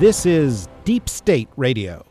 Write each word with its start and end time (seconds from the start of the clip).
This 0.00 0.24
is 0.24 0.66
Deep 0.86 1.10
State 1.10 1.50
Radio, 1.58 2.06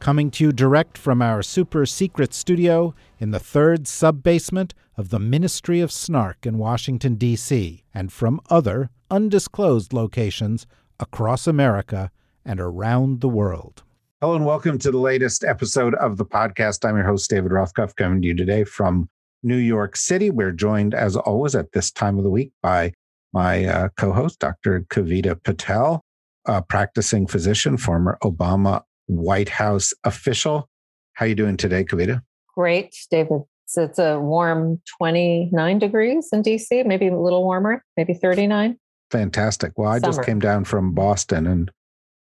coming 0.00 0.30
to 0.32 0.44
you 0.44 0.52
direct 0.52 0.98
from 0.98 1.22
our 1.22 1.42
super 1.42 1.86
secret 1.86 2.34
studio 2.34 2.94
in 3.18 3.30
the 3.30 3.40
third 3.40 3.88
sub 3.88 4.22
basement 4.22 4.74
of 4.98 5.08
the 5.08 5.18
Ministry 5.18 5.80
of 5.80 5.90
Snark 5.90 6.44
in 6.44 6.58
Washington, 6.58 7.14
D.C., 7.14 7.84
and 7.94 8.12
from 8.12 8.38
other 8.50 8.90
undisclosed 9.10 9.94
locations 9.94 10.66
across 11.00 11.46
America 11.46 12.10
and 12.44 12.60
around 12.60 13.22
the 13.22 13.30
world. 13.30 13.82
Hello 14.20 14.36
and 14.36 14.44
welcome 14.44 14.76
to 14.80 14.90
the 14.90 14.98
latest 14.98 15.42
episode 15.42 15.94
of 15.94 16.18
the 16.18 16.26
podcast. 16.26 16.86
I'm 16.86 16.96
your 16.96 17.06
host, 17.06 17.30
David 17.30 17.50
Rothkopf, 17.50 17.96
coming 17.96 18.20
to 18.20 18.28
you 18.28 18.36
today 18.36 18.64
from 18.64 19.08
New 19.42 19.56
York 19.56 19.96
City. 19.96 20.28
We're 20.28 20.52
joined, 20.52 20.92
as 20.92 21.16
always, 21.16 21.54
at 21.54 21.72
this 21.72 21.90
time 21.90 22.18
of 22.18 22.24
the 22.24 22.30
week 22.30 22.52
by 22.60 22.92
my 23.32 23.64
uh, 23.64 23.88
co 23.96 24.12
host, 24.12 24.38
Dr. 24.38 24.82
Kavita 24.90 25.42
Patel, 25.42 26.04
a 26.46 26.62
practicing 26.62 27.26
physician, 27.26 27.76
former 27.76 28.18
Obama 28.22 28.82
White 29.06 29.48
House 29.48 29.92
official. 30.04 30.68
How 31.14 31.26
you 31.26 31.34
doing 31.34 31.56
today, 31.56 31.84
Kavita? 31.84 32.22
Great, 32.54 32.94
David. 33.10 33.42
So 33.66 33.84
it's 33.84 33.98
a 33.98 34.20
warm 34.20 34.80
29 34.98 35.78
degrees 35.78 36.28
in 36.32 36.42
DC, 36.42 36.84
maybe 36.84 37.08
a 37.08 37.18
little 37.18 37.42
warmer, 37.42 37.82
maybe 37.96 38.12
39. 38.12 38.78
Fantastic. 39.10 39.72
Well, 39.76 39.90
I 39.90 39.98
Summer. 39.98 40.12
just 40.12 40.26
came 40.26 40.38
down 40.40 40.64
from 40.64 40.92
Boston 40.92 41.46
and 41.46 41.70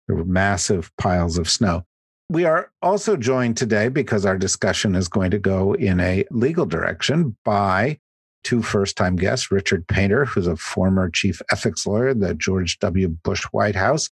there 0.06 0.16
were 0.16 0.24
massive 0.24 0.90
piles 0.98 1.38
of 1.38 1.48
snow. 1.48 1.84
We 2.28 2.44
are 2.44 2.70
also 2.80 3.16
joined 3.16 3.56
today 3.56 3.88
because 3.88 4.24
our 4.24 4.38
discussion 4.38 4.94
is 4.94 5.08
going 5.08 5.32
to 5.32 5.38
go 5.38 5.74
in 5.74 6.00
a 6.00 6.24
legal 6.30 6.66
direction 6.66 7.36
by 7.44 7.98
two 8.44 8.62
first 8.62 8.96
time 8.96 9.16
guests 9.16 9.50
Richard 9.50 9.86
Painter, 9.86 10.24
who's 10.24 10.46
a 10.46 10.56
former 10.56 11.08
chief 11.10 11.40
ethics 11.50 11.86
lawyer 11.86 12.08
at 12.08 12.20
the 12.20 12.34
George 12.34 12.78
W. 12.80 13.08
Bush 13.08 13.44
White 13.52 13.74
House. 13.76 14.10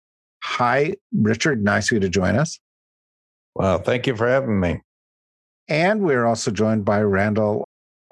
Hi, 0.43 0.95
Richard. 1.13 1.63
Nice 1.65 1.89
of 1.91 1.95
you 1.97 2.01
to 2.01 2.09
join 2.09 2.37
us. 2.37 2.59
Well, 3.55 3.79
thank 3.79 4.07
you 4.07 4.17
for 4.17 4.29
having 4.29 4.59
me. 4.61 4.81
And 5.69 6.03
we're 6.03 6.27
also 6.27 6.51
joined 6.51 6.85
by 6.85 7.01
Randall 7.03 7.65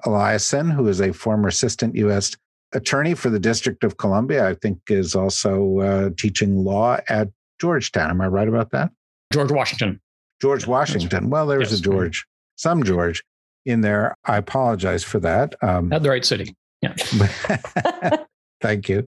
Eliason, 0.05 0.71
who 0.73 0.87
is 0.87 0.99
a 1.01 1.13
former 1.13 1.47
assistant 1.49 1.95
U.S. 1.95 2.35
attorney 2.73 3.13
for 3.13 3.29
the 3.29 3.39
District 3.39 3.83
of 3.83 3.97
Columbia. 3.97 4.47
I 4.47 4.55
think 4.55 4.79
is 4.89 5.15
also 5.15 5.79
uh, 5.79 6.09
teaching 6.17 6.63
law 6.63 6.97
at 7.09 7.29
Georgetown. 7.59 8.09
Am 8.09 8.21
I 8.21 8.27
right 8.27 8.47
about 8.47 8.71
that? 8.71 8.91
George 9.31 9.51
Washington. 9.51 9.99
George 10.41 10.65
Washington. 10.67 11.29
Well, 11.29 11.45
there's 11.47 11.71
Yes. 11.71 11.79
a 11.79 11.83
George, 11.83 12.25
some 12.55 12.83
George 12.83 13.23
in 13.65 13.81
there. 13.81 14.15
I 14.25 14.37
apologize 14.37 15.03
for 15.03 15.19
that. 15.19 15.55
Um, 15.61 15.91
At 15.91 16.03
the 16.03 16.09
right 16.09 16.25
city. 16.25 16.55
Yeah. 16.81 16.95
thank 18.61 18.89
you. 18.89 19.05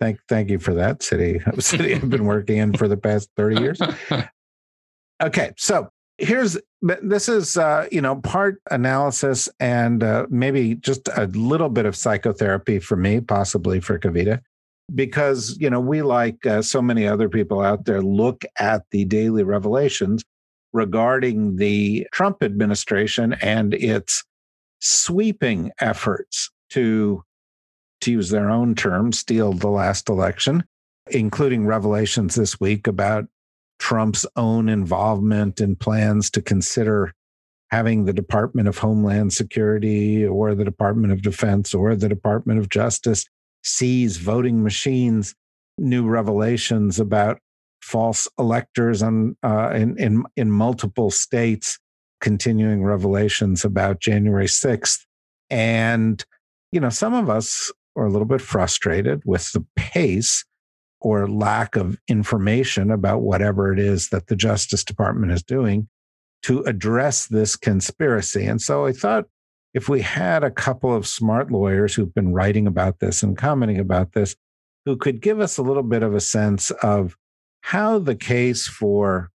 Thank, 0.00 0.20
thank 0.28 0.48
you 0.48 0.58
for 0.58 0.74
that 0.74 1.02
city. 1.02 1.40
City 1.58 1.94
I've 1.94 2.08
been 2.08 2.24
working 2.24 2.58
in 2.58 2.72
for 2.74 2.86
the 2.86 2.96
past 2.96 3.28
30 3.36 3.60
years. 3.60 3.80
Okay, 5.20 5.52
so 5.56 5.88
here's 6.18 6.56
this 6.80 7.28
is 7.28 7.56
uh, 7.56 7.88
you 7.90 8.00
know 8.00 8.16
part 8.20 8.60
analysis 8.70 9.48
and 9.58 10.02
uh, 10.04 10.26
maybe 10.30 10.76
just 10.76 11.08
a 11.16 11.26
little 11.26 11.68
bit 11.68 11.86
of 11.86 11.96
psychotherapy 11.96 12.78
for 12.78 12.96
me, 12.96 13.20
possibly 13.20 13.80
for 13.80 13.98
Kavita, 13.98 14.40
because 14.94 15.56
you 15.58 15.70
know 15.70 15.80
we 15.80 16.02
like 16.02 16.46
uh, 16.46 16.62
so 16.62 16.80
many 16.80 17.06
other 17.06 17.28
people 17.28 17.60
out 17.60 17.84
there 17.84 18.00
look 18.00 18.44
at 18.60 18.84
the 18.92 19.04
daily 19.06 19.42
revelations 19.42 20.22
regarding 20.72 21.56
the 21.56 22.06
Trump 22.12 22.42
administration 22.42 23.34
and 23.34 23.74
its 23.74 24.24
sweeping 24.80 25.70
efforts 25.80 26.50
to 26.70 27.22
to 28.00 28.12
use 28.12 28.30
their 28.30 28.48
own 28.48 28.76
term 28.76 29.12
steal 29.12 29.52
the 29.52 29.68
last 29.68 30.08
election 30.08 30.62
including 31.10 31.66
revelations 31.66 32.34
this 32.34 32.60
week 32.60 32.86
about 32.86 33.26
Trump's 33.78 34.26
own 34.36 34.68
involvement 34.68 35.60
in 35.60 35.76
plans 35.76 36.30
to 36.32 36.42
consider 36.42 37.14
having 37.70 38.04
the 38.04 38.12
Department 38.12 38.66
of 38.66 38.78
Homeland 38.78 39.32
Security 39.32 40.26
or 40.26 40.54
the 40.54 40.64
Department 40.64 41.12
of 41.12 41.22
Defense 41.22 41.74
or 41.74 41.94
the 41.94 42.08
Department 42.08 42.58
of 42.58 42.68
Justice 42.68 43.26
seize 43.62 44.16
voting 44.16 44.62
machines, 44.62 45.34
new 45.76 46.06
revelations 46.06 46.98
about 46.98 47.38
false 47.80 48.28
electors 48.38 49.02
on, 49.02 49.36
uh, 49.42 49.70
in, 49.70 49.98
in, 49.98 50.24
in 50.36 50.50
multiple 50.50 51.10
states, 51.10 51.78
continuing 52.20 52.84
revelations 52.84 53.64
about 53.64 54.00
January 54.00 54.46
6th. 54.46 54.98
And, 55.50 56.24
you 56.72 56.80
know, 56.80 56.90
some 56.90 57.14
of 57.14 57.30
us 57.30 57.72
are 57.96 58.06
a 58.06 58.10
little 58.10 58.26
bit 58.26 58.40
frustrated 58.40 59.22
with 59.24 59.52
the 59.52 59.64
pace 59.76 60.44
or 61.00 61.28
lack 61.28 61.76
of 61.76 61.96
information 62.08 62.90
about 62.90 63.22
whatever 63.22 63.72
it 63.72 63.78
is 63.78 64.08
that 64.08 64.26
the 64.26 64.36
Justice 64.36 64.82
Department 64.82 65.32
is 65.32 65.42
doing 65.42 65.88
to 66.42 66.62
address 66.62 67.26
this 67.26 67.56
conspiracy. 67.56 68.46
And 68.46 68.60
so 68.60 68.86
I 68.86 68.92
thought 68.92 69.26
if 69.74 69.88
we 69.88 70.00
had 70.00 70.42
a 70.42 70.50
couple 70.50 70.94
of 70.94 71.06
smart 71.06 71.50
lawyers 71.50 71.94
who've 71.94 72.14
been 72.14 72.32
writing 72.32 72.66
about 72.66 73.00
this 73.00 73.22
and 73.22 73.36
commenting 73.36 73.78
about 73.78 74.12
this, 74.12 74.34
who 74.84 74.96
could 74.96 75.20
give 75.20 75.40
us 75.40 75.58
a 75.58 75.62
little 75.62 75.82
bit 75.82 76.02
of 76.02 76.14
a 76.14 76.20
sense 76.20 76.70
of 76.70 77.16
how 77.62 77.98
the 77.98 78.16
case 78.16 78.66
for 78.66 79.30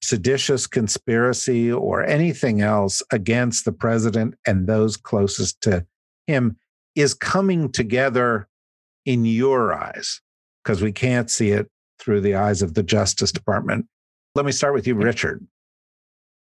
seditious 0.00 0.66
conspiracy 0.66 1.70
or 1.70 2.04
anything 2.04 2.60
else 2.60 3.02
against 3.12 3.64
the 3.64 3.72
president 3.72 4.34
and 4.46 4.66
those 4.66 4.96
closest 4.96 5.60
to 5.60 5.84
him 6.26 6.56
is 6.94 7.14
coming 7.14 7.70
together 7.70 8.48
in 9.04 9.24
your 9.24 9.72
eyes 9.72 10.20
because 10.62 10.82
we 10.82 10.92
can't 10.92 11.30
see 11.30 11.50
it 11.50 11.68
through 11.98 12.20
the 12.20 12.34
eyes 12.34 12.62
of 12.62 12.74
the 12.74 12.82
Justice 12.82 13.32
Department. 13.32 13.86
Let 14.34 14.44
me 14.44 14.52
start 14.52 14.74
with 14.74 14.86
you, 14.86 14.94
Richard. 14.94 15.44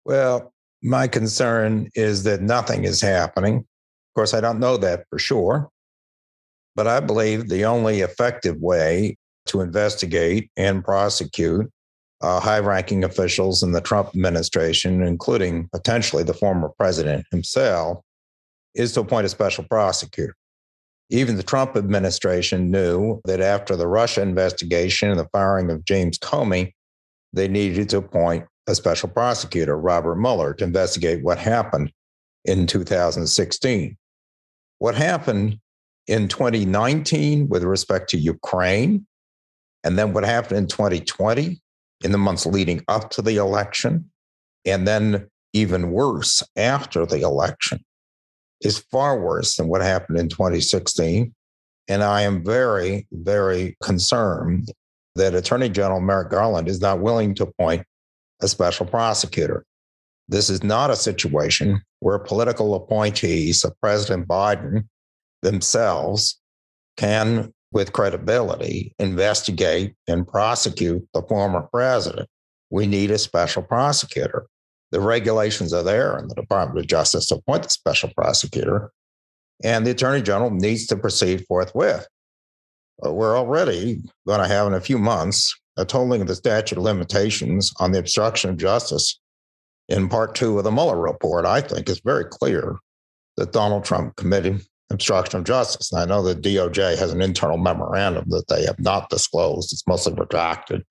Well, 0.04 0.52
my 0.82 1.08
concern 1.08 1.88
is 1.94 2.25
that 2.25 2.42
nothing 2.42 2.84
is 2.84 3.00
happening. 3.00 3.56
Of 3.56 4.14
course, 4.14 4.34
I 4.34 4.40
don't 4.40 4.60
know 4.60 4.76
that 4.76 5.04
for 5.10 5.19
sure, 5.19 5.70
but 6.75 6.86
I 6.86 7.00
believe 7.00 7.48
the 7.48 7.64
only 7.64 8.00
effective 8.00 8.56
way 8.58 9.16
to 9.48 9.60
investigate 9.60 10.50
and 10.56 10.84
prosecute 10.84 11.70
uh, 12.20 12.41
high 12.41 12.59
ranking 12.59 13.04
officials 13.04 13.62
in 13.62 13.72
the 13.72 13.81
Trump 13.81 14.09
administration, 14.09 15.03
including 15.03 15.69
potentially 15.72 16.22
the 16.22 16.34
former 16.34 16.69
president 16.76 17.25
himself, 17.31 17.98
is 18.75 18.92
to 18.92 19.00
appoint 19.00 19.26
a 19.26 19.28
special 19.28 19.64
prosecutor. 19.64 20.34
Even 21.10 21.37
the 21.37 21.42
Trump 21.42 21.76
administration 21.76 22.70
knew 22.70 23.20
that 23.25 23.41
after 23.41 23.76
the 23.76 23.87
Russia 23.87 24.20
investigation 24.20 25.10
and 25.10 25.19
the 25.19 25.28
firing 25.32 25.70
of 25.70 25.84
James 25.84 26.19
Comey, 26.19 26.72
they 27.32 27.48
needed 27.48 27.88
to 27.91 27.98
appoint 27.98 28.47
a 28.66 28.75
special 28.75 29.08
prosecutor, 29.08 29.78
Robert 29.78 30.16
Mueller, 30.16 30.54
to 30.54 30.64
investigate 30.64 31.22
what 31.22 31.38
happened 31.38 31.91
in 32.44 32.66
2016. 32.66 33.97
What 34.78 34.94
happened 34.94 35.58
in 36.06 36.28
2019 36.28 37.48
with 37.48 37.64
respect 37.64 38.10
to 38.10 38.19
Ukraine, 38.19 39.06
and 39.88 39.99
then 39.99 40.12
what 40.12 40.22
happened 40.22 40.59
in 40.59 40.66
2020 40.66 41.59
in 42.05 42.12
the 42.12 42.19
months 42.19 42.44
leading 42.44 42.85
up 42.88 43.08
to 43.08 43.23
the 43.23 43.37
election, 43.37 44.11
and 44.67 44.87
then 44.87 45.26
even 45.55 45.93
worse 45.93 46.43
after 46.56 47.06
the 47.06 47.23
election 47.23 47.82
is 48.61 48.85
far 48.90 49.19
worse 49.19 49.56
than 49.56 49.67
what 49.67 49.81
happened 49.81 50.19
in 50.19 50.29
2016. 50.29 51.35
And 51.88 52.05
I 52.05 52.20
am 52.20 52.44
very, 52.44 53.06
very 53.12 53.79
concerned 53.82 54.70
that 55.14 55.35
Attorney 55.35 55.70
General 55.70 56.02
Merrick 56.02 56.29
Garland 56.29 56.69
is 56.69 56.82
not 56.82 57.00
willing 57.00 57.35
to 57.37 57.44
appoint 57.44 57.87
a 58.43 58.49
special 58.49 58.85
prosecutor. 58.85 59.64
This 60.29 60.50
is 60.50 60.62
not 60.62 60.90
a 60.90 60.96
situation 60.96 61.81
where 62.00 62.19
political 62.19 62.75
appointees 62.75 63.64
of 63.64 63.73
President 63.81 64.29
Biden 64.29 64.87
themselves 65.40 66.38
can, 66.99 67.55
with 67.73 67.93
credibility, 67.93 68.94
investigate 68.99 69.94
and 70.06 70.26
prosecute 70.26 71.06
the 71.12 71.23
former 71.23 71.62
president. 71.73 72.29
We 72.70 72.87
need 72.87 73.11
a 73.11 73.19
special 73.19 73.62
prosecutor. 73.62 74.47
The 74.91 75.00
regulations 75.00 75.73
are 75.73 75.82
there 75.82 76.19
in 76.19 76.29
the 76.29 76.35
Department 76.35 76.79
of 76.79 76.87
Justice 76.87 77.26
to 77.26 77.37
appoint 77.37 77.65
the 77.65 77.70
special 77.70 78.11
prosecutor, 78.17 78.91
and 79.62 79.87
the 79.87 79.91
Attorney 79.91 80.23
General 80.23 80.50
needs 80.50 80.87
to 80.87 80.97
proceed 80.97 81.44
forthwith. 81.47 82.06
Uh, 83.05 83.12
We're 83.12 83.37
already 83.37 84.00
going 84.26 84.41
to 84.41 84.49
have 84.49 84.67
in 84.67 84.75
a 84.75 84.81
few 84.81 84.99
months 84.99 85.55
a 85.76 85.85
tolling 85.85 86.23
of 86.23 86.26
the 86.26 86.35
statute 86.35 86.79
of 86.79 86.85
limitations 86.85 87.73
on 87.79 87.93
the 87.93 87.99
obstruction 87.99 88.50
of 88.50 88.56
justice 88.56 89.21
in 89.88 90.09
part 90.09 90.35
two 90.35 90.59
of 90.59 90.64
the 90.64 90.71
Mueller 90.71 90.99
report, 90.99 91.47
I 91.47 91.61
think 91.61 91.88
is 91.88 92.00
very 92.00 92.25
clear 92.25 92.76
that 93.37 93.53
Donald 93.53 93.85
Trump 93.85 94.17
committed 94.17 94.62
obstruction 94.90 95.38
of 95.38 95.44
justice. 95.44 95.93
And 95.93 96.00
I 96.00 96.05
know 96.06 96.23
the 96.23 96.35
DOJ 96.35 96.99
has 96.99 97.12
an 97.12 97.20
internal 97.20 97.58
memorandum 97.58 98.25
that 98.29 98.49
they 98.49 98.64
have 98.64 98.79
not 98.79 99.11
disclosed, 99.11 99.73
it's 99.73 99.87
mostly 99.87 100.14
redacted, 100.14 100.82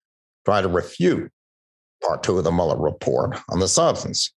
trying 0.46 0.64
to 0.64 0.70
refute 0.70 1.32
part 2.06 2.24
two 2.24 2.38
of 2.38 2.44
the 2.44 2.52
Mueller 2.52 2.78
report 2.78 3.38
on 3.50 3.60
the 3.60 3.68
substance. 3.68 4.32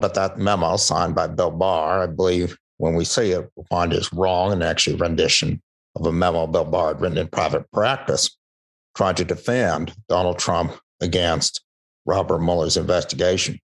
But 0.00 0.14
that 0.14 0.38
memo 0.38 0.76
signed 0.76 1.14
by 1.14 1.28
Bill 1.28 1.50
Barr, 1.50 2.02
I 2.02 2.06
believe, 2.06 2.56
when 2.78 2.94
we 2.94 3.04
see 3.04 3.32
it, 3.32 3.50
we'll 3.54 3.66
find 3.68 3.92
is 3.92 4.12
wrong 4.12 4.52
and 4.52 4.62
actually 4.62 4.96
rendition 4.96 5.60
of 5.96 6.06
a 6.06 6.12
memo 6.12 6.46
Bill 6.46 6.64
Barr 6.64 6.88
had 6.88 7.00
written 7.00 7.18
in 7.18 7.28
private 7.28 7.70
practice, 7.72 8.36
trying 8.96 9.16
to 9.16 9.24
defend 9.24 9.94
Donald 10.08 10.38
Trump 10.38 10.72
against 11.00 11.62
Robert 12.06 12.40
Mueller's 12.40 12.78
investigation. 12.78 13.58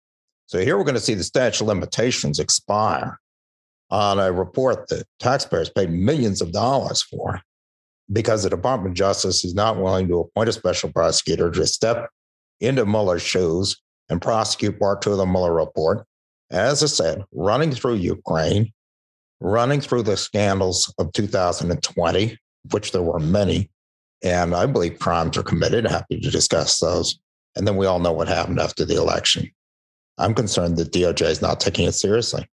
So 0.46 0.60
here 0.60 0.76
we're 0.76 0.84
going 0.84 0.94
to 0.94 1.00
see 1.00 1.14
the 1.14 1.24
statute 1.24 1.62
of 1.62 1.68
limitations 1.68 2.38
expire 2.38 3.18
on 3.90 4.18
a 4.18 4.32
report 4.32 4.88
that 4.88 5.06
taxpayers 5.20 5.70
paid 5.70 5.90
millions 5.90 6.40
of 6.40 6.52
dollars 6.52 7.02
for 7.02 7.40
because 8.12 8.42
the 8.42 8.50
Department 8.50 8.92
of 8.92 8.96
Justice 8.96 9.44
is 9.44 9.54
not 9.54 9.78
willing 9.78 10.08
to 10.08 10.20
appoint 10.20 10.48
a 10.48 10.52
special 10.52 10.92
prosecutor 10.92 11.50
to 11.50 11.66
step 11.66 12.08
into 12.60 12.86
Mueller's 12.86 13.22
shoes 13.22 13.80
and 14.08 14.22
prosecute 14.22 14.78
part 14.78 15.02
two 15.02 15.12
of 15.12 15.18
the 15.18 15.26
Mueller 15.26 15.52
report. 15.52 16.06
As 16.50 16.82
I 16.82 16.86
said, 16.86 17.24
running 17.32 17.72
through 17.72 17.94
Ukraine, 17.94 18.72
running 19.40 19.80
through 19.80 20.02
the 20.02 20.16
scandals 20.16 20.92
of 20.98 21.12
2020, 21.12 22.38
which 22.70 22.92
there 22.92 23.02
were 23.02 23.18
many, 23.18 23.70
and 24.22 24.54
I 24.54 24.66
believe 24.66 24.98
crimes 24.98 25.36
are 25.36 25.42
committed. 25.42 25.86
Happy 25.86 26.20
to 26.20 26.30
discuss 26.30 26.78
those. 26.78 27.18
And 27.56 27.66
then 27.66 27.76
we 27.76 27.86
all 27.86 27.98
know 27.98 28.12
what 28.12 28.28
happened 28.28 28.60
after 28.60 28.84
the 28.84 28.96
election. 28.96 29.50
I'm 30.18 30.34
concerned 30.34 30.76
that 30.78 30.92
DOJ 30.92 31.22
is 31.22 31.42
not 31.42 31.60
taking 31.60 31.86
it 31.86 31.92
seriously. 31.92 32.46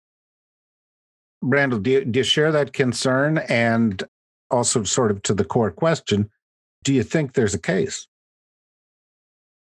Randall, 1.43 1.79
do 1.79 1.91
you, 1.91 2.05
do 2.05 2.19
you 2.21 2.23
share 2.23 2.53
that 2.53 2.71
concern? 2.71 3.39
And 3.49 4.01
also, 4.49 4.83
sort 4.83 5.11
of 5.11 5.21
to 5.23 5.33
the 5.33 5.43
core 5.43 5.71
question, 5.71 6.29
do 6.83 6.93
you 6.93 7.03
think 7.03 7.33
there's 7.33 7.53
a 7.53 7.59
case? 7.59 8.07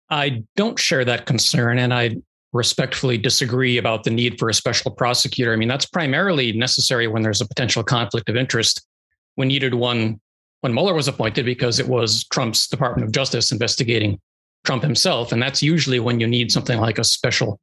I 0.09 0.45
don't 0.57 0.79
share 0.79 1.05
that 1.05 1.27
concern, 1.27 1.79
and 1.79 1.93
I 1.93 2.17
respectfully 2.53 3.19
disagree 3.19 3.79
about 3.79 4.05
the 4.05 4.11
need 4.11 4.39
for 4.39 4.49
a 4.49 4.55
special 4.55 4.91
prosecutor. 4.91 5.53
I 5.53 5.57
mean, 5.57 5.69
that's 5.69 5.87
primarily 5.87 6.53
necessary 6.53 7.09
when 7.09 7.23
there's 7.23 7.41
a 7.41 7.49
potential 7.49 7.83
conflict 7.83 8.29
of 8.29 8.37
interest. 8.37 8.87
We 9.37 9.47
needed 9.47 9.75
one 9.75 10.21
when 10.61 10.75
Mueller 10.75 10.95
was 10.95 11.09
appointed 11.09 11.45
because 11.45 11.81
it 11.81 11.89
was 11.89 12.25
Trump's 12.25 12.69
Department 12.69 13.07
of 13.07 13.13
Justice 13.13 13.51
investigating 13.51 14.21
Trump 14.65 14.83
himself. 14.83 15.33
And 15.33 15.43
that's 15.43 15.63
usually 15.63 15.99
when 15.99 16.21
you 16.21 16.27
need 16.27 16.53
something 16.53 16.79
like 16.79 16.99
a 16.99 17.05
special 17.05 17.59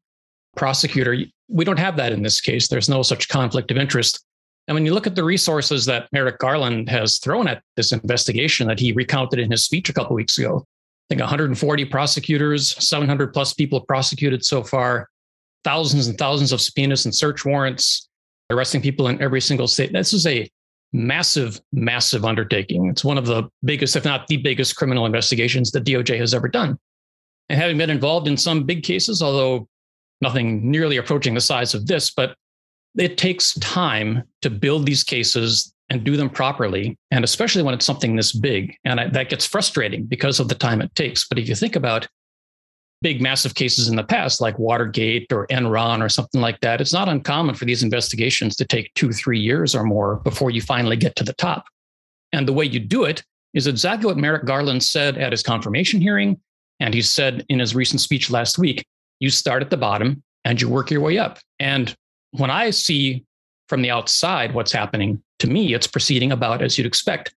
prosecutor. 0.60 1.18
We 1.48 1.64
don't 1.64 1.80
have 1.80 1.96
that 1.96 2.12
in 2.12 2.22
this 2.22 2.42
case. 2.42 2.68
There's 2.68 2.90
no 2.90 3.02
such 3.02 3.30
conflict 3.30 3.72
of 3.72 3.78
interest. 3.78 4.24
And 4.68 4.76
when 4.76 4.86
you 4.86 4.94
look 4.94 5.08
at 5.08 5.16
the 5.16 5.24
resources 5.24 5.86
that 5.86 6.10
Merrick 6.12 6.38
Garland 6.38 6.90
has 6.90 7.18
thrown 7.18 7.48
at 7.48 7.64
this 7.78 7.94
investigation 7.94 8.68
that 8.68 8.78
he 8.78 8.92
recounted 8.92 9.40
in 9.40 9.50
his 9.50 9.64
speech 9.64 9.90
a 9.90 9.94
couple 9.94 10.16
weeks 10.16 10.38
ago, 10.38 10.58
I 10.68 11.06
think 11.10 11.22
140 11.22 11.86
prosecutors, 11.86 12.76
700 12.86 13.34
plus 13.34 13.54
people 13.54 13.80
prosecuted 13.82 14.44
so 14.46 14.62
far, 14.62 15.10
thousands 15.64 16.08
and 16.08 16.18
thousands 16.18 16.52
of 16.52 16.60
subpoenas 16.60 17.06
and 17.06 17.16
search 17.16 17.46
warrants, 17.46 18.10
arresting 18.52 18.82
people 18.82 19.08
in 19.08 19.20
every 19.22 19.42
single 19.42 19.66
state. 19.66 19.94
This 19.94 20.14
is 20.14 20.28
a 20.28 20.48
massive, 20.92 21.60
massive 21.72 22.26
undertaking. 22.26 22.88
It's 22.90 23.06
one 23.06 23.18
of 23.18 23.26
the 23.26 23.50
biggest, 23.64 23.96
if 23.96 24.04
not 24.04 24.28
the 24.28 24.38
biggest, 24.38 24.76
criminal 24.76 25.06
investigations 25.06 25.72
the 25.72 25.80
DOJ 25.80 26.20
has 26.20 26.34
ever 26.34 26.50
done. 26.50 26.78
And 27.48 27.60
having 27.60 27.78
been 27.78 27.90
involved 27.90 28.28
in 28.28 28.36
some 28.36 28.66
big 28.66 28.84
cases, 28.84 29.22
although 29.22 29.70
nothing 30.22 30.70
nearly 30.70 30.98
approaching 30.98 31.34
the 31.34 31.42
size 31.42 31.74
of 31.74 31.88
this, 31.88 32.12
but 32.12 32.36
it 32.98 33.18
takes 33.18 33.54
time 33.56 34.24
to 34.42 34.50
build 34.50 34.86
these 34.86 35.04
cases 35.04 35.74
and 35.90 36.04
do 36.04 36.18
them 36.18 36.30
properly. 36.30 36.98
And 37.12 37.24
especially 37.24 37.64
when 37.64 37.74
it's 37.74 37.86
something 37.86 38.16
this 38.16 38.32
big. 38.32 38.76
And 38.84 39.00
I, 39.00 39.08
that 39.10 39.30
gets 39.30 39.46
frustrating 39.46 40.06
because 40.06 40.40
of 40.40 40.48
the 40.48 40.56
time 40.56 40.82
it 40.82 40.94
takes. 40.96 41.28
But 41.28 41.40
if 41.40 41.50
you 41.50 41.56
think 41.56 41.76
about 41.76 42.08
big, 43.02 43.22
massive 43.22 43.56
cases 43.56 43.88
in 43.88 43.96
the 43.96 44.04
past, 44.04 44.42
like 44.42 44.60
Watergate 44.60 45.32
or 45.32 45.48
Enron 45.48 46.04
or 46.04 46.10
something 46.10 46.42
like 46.42 46.60
that, 46.62 46.82
it's 46.82 46.94
not 46.94 47.10
uncommon 47.10 47.56
for 47.56 47.66
these 47.66 47.82
investigations 47.82 48.56
to 48.58 48.66
take 48.66 48.94
two, 48.94 49.12
three 49.12 49.40
years 49.40 49.74
or 49.74 49.84
more 49.84 50.18
before 50.18 50.52
you 50.52 50.62
finally 50.62 50.98
get 50.98 51.16
to 51.16 51.24
the 51.24 51.34
top. 51.34 51.66
And 52.34 52.48
the 52.48 52.54
way 52.54 52.66
you 52.66 52.80
do 52.80 53.06
it 53.06 53.24
is 53.54 53.68
exactly 53.68 54.06
what 54.06 54.18
Merrick 54.18 54.46
Garland 54.46 54.84
said 54.84 55.18
at 55.18 55.32
his 55.32 55.42
confirmation 55.42 56.02
hearing. 56.02 56.40
And 56.80 56.94
he 56.94 57.02
said 57.02 57.46
in 57.50 57.60
his 57.60 57.74
recent 57.74 58.02
speech 58.02 58.30
last 58.30 58.58
week 58.60 58.86
you 59.20 59.30
start 59.30 59.62
at 59.62 59.70
the 59.70 59.78
bottom 59.78 60.24
and 60.46 60.62
you 60.62 60.70
work 60.70 60.92
your 60.92 61.02
way 61.02 61.18
up. 61.18 61.40
And 61.60 61.96
when 62.32 62.50
I 62.50 62.70
see 62.70 63.26
from 63.68 63.82
the 63.82 63.92
outside 63.92 64.54
what's 64.54 64.72
happening, 64.72 65.22
to 65.40 65.48
me, 65.48 65.74
it's 65.74 65.88
proceeding 65.88 66.32
about 66.32 66.62
as 66.62 66.78
you'd 66.78 66.88
expect 66.88 67.34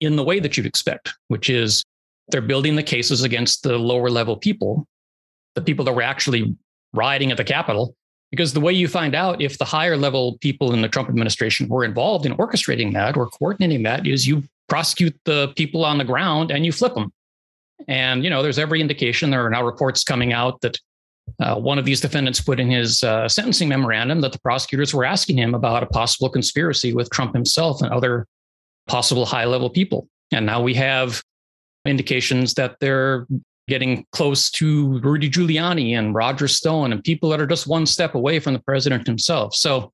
in 0.00 0.16
the 0.16 0.24
way 0.24 0.40
that 0.40 0.56
you'd 0.56 0.66
expect, 0.66 1.14
which 1.28 1.48
is 1.48 1.82
they're 2.28 2.42
building 2.42 2.76
the 2.76 2.82
cases 2.82 3.22
against 3.22 3.62
the 3.62 3.78
lower 3.78 4.10
level 4.10 4.36
people, 4.36 4.86
the 5.54 5.60
people 5.60 5.84
that 5.84 5.94
were 5.94 6.02
actually 6.02 6.54
rioting 6.92 7.30
at 7.30 7.36
the 7.36 7.44
Capitol. 7.44 7.94
Because 8.32 8.52
the 8.52 8.60
way 8.60 8.72
you 8.72 8.88
find 8.88 9.14
out 9.14 9.40
if 9.40 9.56
the 9.56 9.64
higher 9.64 9.96
level 9.96 10.36
people 10.38 10.72
in 10.72 10.82
the 10.82 10.88
Trump 10.88 11.08
administration 11.08 11.68
were 11.68 11.84
involved 11.84 12.26
in 12.26 12.36
orchestrating 12.36 12.92
that 12.92 13.16
or 13.16 13.28
coordinating 13.28 13.84
that 13.84 14.04
is 14.06 14.26
you 14.26 14.42
prosecute 14.68 15.16
the 15.24 15.52
people 15.56 15.84
on 15.84 15.96
the 15.96 16.04
ground 16.04 16.50
and 16.50 16.66
you 16.66 16.72
flip 16.72 16.94
them. 16.94 17.12
And, 17.86 18.24
you 18.24 18.30
know, 18.30 18.42
there's 18.42 18.58
every 18.58 18.80
indication 18.80 19.30
there 19.30 19.46
are 19.46 19.50
now 19.50 19.64
reports 19.64 20.02
coming 20.02 20.32
out 20.32 20.60
that 20.62 20.76
uh, 21.40 21.56
one 21.56 21.78
of 21.78 21.84
these 21.84 22.00
defendants 22.00 22.40
put 22.40 22.58
in 22.58 22.70
his 22.70 23.04
uh, 23.04 23.28
sentencing 23.28 23.68
memorandum 23.68 24.20
that 24.22 24.32
the 24.32 24.40
prosecutors 24.40 24.94
were 24.94 25.04
asking 25.04 25.38
him 25.38 25.54
about 25.54 25.82
a 25.82 25.86
possible 25.86 26.28
conspiracy 26.28 26.94
with 26.94 27.10
Trump 27.10 27.34
himself 27.34 27.82
and 27.82 27.92
other 27.92 28.26
possible 28.86 29.26
high 29.26 29.44
level 29.44 29.68
people. 29.68 30.08
And 30.32 30.46
now 30.46 30.62
we 30.62 30.74
have 30.74 31.22
indications 31.84 32.54
that 32.54 32.76
they're 32.80 33.26
getting 33.68 34.06
close 34.12 34.50
to 34.50 34.98
Rudy 35.00 35.28
Giuliani 35.28 35.98
and 35.98 36.14
Roger 36.14 36.48
Stone 36.48 36.92
and 36.92 37.02
people 37.02 37.30
that 37.30 37.40
are 37.40 37.46
just 37.46 37.66
one 37.66 37.84
step 37.84 38.14
away 38.14 38.38
from 38.38 38.52
the 38.52 38.60
president 38.60 39.06
himself. 39.06 39.54
So 39.54 39.92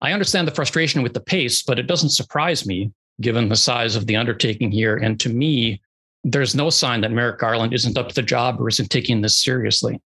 I 0.00 0.12
understand 0.12 0.48
the 0.48 0.54
frustration 0.54 1.02
with 1.02 1.14
the 1.14 1.20
pace, 1.20 1.62
but 1.62 1.78
it 1.78 1.86
doesn't 1.86 2.10
surprise 2.10 2.66
me 2.66 2.92
given 3.20 3.48
the 3.48 3.56
size 3.56 3.96
of 3.96 4.06
the 4.06 4.16
undertaking 4.16 4.70
here. 4.70 4.96
And 4.96 5.18
to 5.20 5.28
me, 5.28 5.80
there's 6.24 6.54
no 6.54 6.70
sign 6.70 7.02
that 7.02 7.12
Merrick 7.12 7.38
Garland 7.38 7.72
isn't 7.72 7.96
up 7.96 8.08
to 8.08 8.14
the 8.14 8.22
job 8.22 8.60
or 8.60 8.68
isn't 8.68 8.90
taking 8.90 9.20
this 9.20 9.42
seriously. 9.42 10.00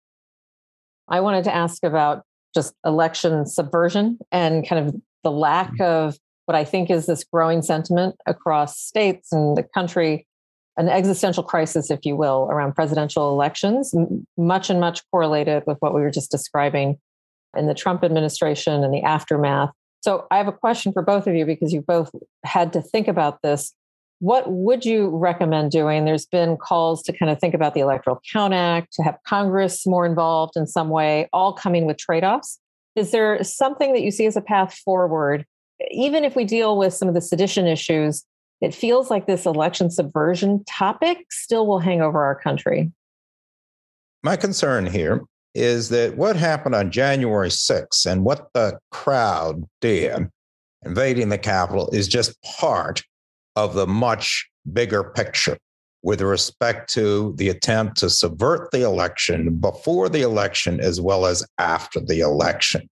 I 1.09 1.21
wanted 1.21 1.45
to 1.45 1.55
ask 1.55 1.85
about 1.85 2.25
just 2.55 2.75
election 2.85 3.47
subversion 3.47 4.19
and 4.33 4.67
kind 4.67 4.89
of 4.89 4.95
the 5.23 5.31
lack 5.31 5.73
mm-hmm. 5.73 5.83
of 5.83 6.19
what 6.47 6.55
I 6.55 6.65
think 6.65 6.91
is 6.91 7.07
this 7.07 7.25
growing 7.25 7.63
sentiment 7.63 8.17
across 8.27 8.81
states 8.81 9.33
and 9.33 9.57
the 9.57 9.63
country, 9.63 10.27
an 10.77 10.89
existential 10.89 11.43
crisis, 11.43 11.91
if 11.91 12.05
you 12.05 12.17
will, 12.17 12.49
around 12.51 12.75
presidential 12.75 13.31
elections, 13.31 13.95
much 14.37 14.71
and 14.71 14.81
much 14.81 15.03
correlated 15.11 15.65
with 15.67 15.77
what 15.81 15.95
we 15.95 16.01
were 16.01 16.11
just 16.11 16.31
describing 16.31 16.99
in 17.57 17.67
the 17.67 17.75
Trump 17.75 18.05
administration 18.05 18.85
and 18.85 18.95
the 18.95 19.03
aftermath. 19.03 19.71
So 20.01 20.27
I 20.31 20.37
have 20.37 20.47
a 20.47 20.53
question 20.53 20.93
for 20.93 21.03
both 21.03 21.27
of 21.27 21.35
you 21.35 21.45
because 21.45 21.73
you 21.73 21.83
both 21.83 22.11
had 22.45 22.73
to 22.75 22.83
think 22.83 23.09
about 23.09 23.43
this 23.43 23.73
what 24.21 24.51
would 24.51 24.85
you 24.85 25.09
recommend 25.09 25.71
doing? 25.71 26.05
There's 26.05 26.27
been 26.27 26.57
calls 26.57 27.03
to 27.05 27.13
kind 27.13 27.31
of 27.31 27.39
think 27.39 27.55
about 27.55 27.75
the 27.75 27.81
Electoral 27.81 28.21
Count 28.33 28.55
Act, 28.55 28.93
to 28.95 29.03
have 29.03 29.19
Congress 29.27 29.87
more 29.87 30.07
involved 30.07 30.57
in 30.57 30.67
some 30.67 30.89
way, 30.89 31.29
all 31.33 31.53
coming 31.53 31.87
with 31.87 31.99
trade 31.99 32.25
offs. 32.25 32.59
Is 32.95 33.11
there 33.11 33.43
something 33.45 33.93
that 33.93 34.03
you 34.03 34.11
see 34.11 34.27
as 34.27 34.37
a 34.37 34.41
path 34.41 34.75
forward? 34.85 35.45
Even 35.91 36.25
if 36.25 36.35
we 36.35 36.45
deal 36.45 36.79
with 36.79 36.95
some 36.95 37.09
of 37.09 37.15
the 37.15 37.21
sedition 37.21 37.67
issues, 37.67 38.25
it 38.63 38.75
feels 38.75 39.11
like 39.11 39.27
this 39.27 39.45
election 39.45 39.91
subversion 39.91 40.65
topic 40.65 41.27
still 41.31 41.67
will 41.67 41.79
hang 41.79 42.01
over 42.01 42.25
our 42.25 42.35
country. 42.35 42.91
My 44.23 44.37
concern 44.37 44.87
here 44.87 45.23
is 45.55 45.91
that 45.91 46.17
what 46.17 46.37
happened 46.37 46.75
on 46.75 46.91
January 46.91 47.51
6th 47.51 48.07
and 48.07 48.25
what 48.25 48.49
the 48.55 48.79
crowd 48.91 49.65
did 49.83 50.31
invading 50.85 51.29
the 51.29 51.39
Capitol 51.39 51.91
is 51.93 52.09
just 52.09 52.41
part 52.43 53.03
of 53.57 53.75
the 53.75 53.87
much 53.87 54.49
bigger 54.73 55.03
picture 55.03 55.59
with 56.03 56.21
respect 56.21 56.89
to 56.95 57.35
the 57.37 57.49
attempt 57.49 57.97
to 57.97 58.09
subvert 58.09 58.71
the 58.71 58.83
election 58.83 59.57
before 59.57 60.09
the 60.09 60.23
election 60.23 60.79
as 60.79 61.01
well 61.01 61.27
as 61.27 61.45
after 61.59 61.99
the 61.99 62.21
election. 62.21 62.89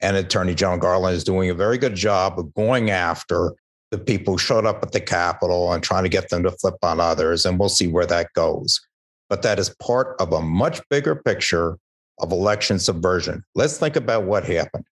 And 0.00 0.16
Attorney 0.16 0.54
General 0.54 0.78
Garland 0.78 1.16
is 1.16 1.24
doing 1.24 1.50
a 1.50 1.54
very 1.54 1.76
good 1.76 1.94
job 1.94 2.38
of 2.38 2.54
going 2.54 2.90
after 2.90 3.52
the 3.90 3.98
people 3.98 4.34
who 4.34 4.38
showed 4.38 4.64
up 4.64 4.82
at 4.82 4.92
the 4.92 5.00
Capitol 5.00 5.72
and 5.72 5.82
trying 5.82 6.04
to 6.04 6.08
get 6.08 6.30
them 6.30 6.42
to 6.44 6.50
flip 6.52 6.76
on 6.82 7.00
others. 7.00 7.44
And 7.44 7.58
we'll 7.58 7.68
see 7.68 7.88
where 7.88 8.06
that 8.06 8.32
goes. 8.34 8.80
But 9.28 9.42
that 9.42 9.58
is 9.58 9.74
part 9.82 10.16
of 10.20 10.32
a 10.32 10.40
much 10.40 10.80
bigger 10.88 11.16
picture 11.16 11.78
of 12.20 12.32
election 12.32 12.78
subversion. 12.78 13.44
Let's 13.54 13.78
think 13.78 13.96
about 13.96 14.24
what 14.24 14.44
happened. 14.44 14.84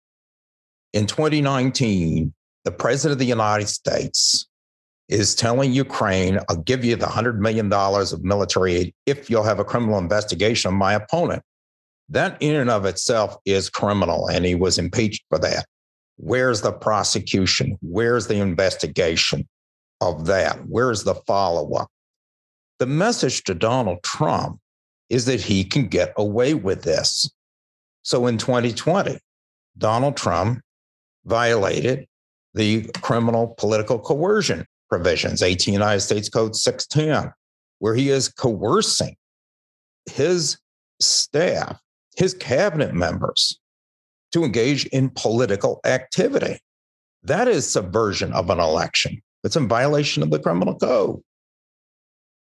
In 0.92 1.06
2019, 1.06 2.34
the 2.64 2.70
president 2.70 3.12
of 3.12 3.18
the 3.18 3.26
United 3.26 3.68
States 3.68 4.46
is 5.08 5.34
telling 5.34 5.72
Ukraine, 5.72 6.40
I'll 6.48 6.62
give 6.62 6.84
you 6.84 6.96
the 6.96 7.06
$100 7.06 7.38
million 7.38 7.72
of 7.72 8.24
military 8.24 8.74
aid 8.74 8.94
if 9.06 9.30
you'll 9.30 9.44
have 9.44 9.60
a 9.60 9.64
criminal 9.64 9.98
investigation 9.98 10.68
of 10.72 10.74
my 10.76 10.94
opponent. 10.94 11.42
That 12.08 12.36
in 12.40 12.56
and 12.56 12.70
of 12.70 12.84
itself 12.84 13.36
is 13.44 13.70
criminal, 13.70 14.28
and 14.28 14.44
he 14.44 14.54
was 14.54 14.78
impeached 14.78 15.24
for 15.28 15.38
that. 15.38 15.66
Where's 16.16 16.62
the 16.62 16.72
prosecution? 16.72 17.76
Where's 17.82 18.26
the 18.26 18.36
investigation 18.36 19.46
of 20.00 20.26
that? 20.26 20.58
Where's 20.66 21.04
the 21.04 21.14
follow 21.26 21.74
up? 21.74 21.88
The 22.78 22.86
message 22.86 23.44
to 23.44 23.54
Donald 23.54 24.02
Trump 24.02 24.58
is 25.08 25.24
that 25.26 25.40
he 25.40 25.64
can 25.64 25.86
get 25.88 26.12
away 26.16 26.54
with 26.54 26.82
this. 26.82 27.30
So 28.02 28.26
in 28.26 28.38
2020, 28.38 29.18
Donald 29.78 30.16
Trump 30.16 30.60
violated 31.24 32.06
the 32.54 32.88
criminal 33.02 33.54
political 33.58 33.98
coercion 33.98 34.64
provisions, 34.88 35.42
18 35.42 35.74
United 35.74 36.00
States 36.00 36.28
Code 36.28 36.56
610, 36.56 37.32
where 37.78 37.94
he 37.94 38.10
is 38.10 38.28
coercing 38.28 39.16
his 40.06 40.58
staff, 41.00 41.80
his 42.16 42.34
cabinet 42.34 42.94
members 42.94 43.60
to 44.32 44.44
engage 44.44 44.86
in 44.86 45.10
political 45.10 45.80
activity. 45.84 46.58
That 47.22 47.48
is 47.48 47.68
subversion 47.70 48.32
of 48.32 48.50
an 48.50 48.60
election. 48.60 49.20
It's 49.44 49.56
in 49.56 49.68
violation 49.68 50.22
of 50.22 50.30
the 50.30 50.38
criminal 50.38 50.76
code. 50.76 51.20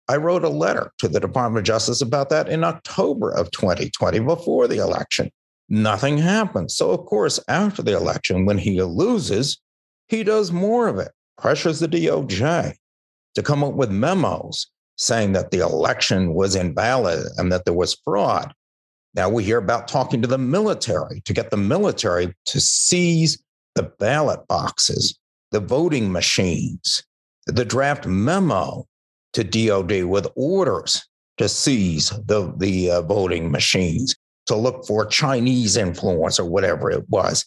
I 0.08 0.16
wrote 0.16 0.44
a 0.44 0.48
letter 0.48 0.90
to 0.98 1.08
the 1.08 1.20
Department 1.20 1.58
of 1.58 1.64
Justice 1.64 2.00
about 2.00 2.30
that 2.30 2.48
in 2.48 2.64
October 2.64 3.30
of 3.30 3.50
2020, 3.50 4.20
before 4.20 4.66
the 4.66 4.78
election. 4.78 5.30
Nothing 5.68 6.16
happened. 6.16 6.70
So, 6.70 6.92
of 6.92 7.04
course, 7.04 7.38
after 7.46 7.82
the 7.82 7.94
election, 7.94 8.46
when 8.46 8.56
he 8.56 8.80
loses, 8.82 9.60
he 10.08 10.24
does 10.24 10.50
more 10.50 10.88
of 10.88 10.98
it, 10.98 11.12
pressures 11.38 11.80
the 11.80 11.88
DOJ 11.88 12.74
to 13.34 13.42
come 13.42 13.64
up 13.64 13.74
with 13.74 13.90
memos 13.90 14.66
saying 14.96 15.32
that 15.32 15.50
the 15.50 15.60
election 15.60 16.34
was 16.34 16.56
invalid 16.56 17.24
and 17.36 17.52
that 17.52 17.64
there 17.64 17.74
was 17.74 17.96
fraud. 18.04 18.52
Now 19.14 19.28
we 19.28 19.44
hear 19.44 19.58
about 19.58 19.88
talking 19.88 20.20
to 20.22 20.28
the 20.28 20.38
military 20.38 21.20
to 21.22 21.32
get 21.32 21.50
the 21.50 21.56
military 21.56 22.34
to 22.46 22.60
seize 22.60 23.42
the 23.74 23.84
ballot 23.98 24.46
boxes, 24.48 25.18
the 25.52 25.60
voting 25.60 26.10
machines, 26.10 27.02
the 27.46 27.64
draft 27.64 28.06
memo 28.06 28.86
to 29.32 29.44
DOD 29.44 30.04
with 30.04 30.26
orders 30.34 31.06
to 31.38 31.48
seize 31.48 32.10
the, 32.10 32.52
the 32.56 32.90
uh, 32.90 33.02
voting 33.02 33.50
machines, 33.50 34.16
to 34.46 34.56
look 34.56 34.84
for 34.86 35.06
Chinese 35.06 35.76
influence 35.76 36.40
or 36.40 36.44
whatever 36.44 36.90
it 36.90 37.08
was. 37.08 37.46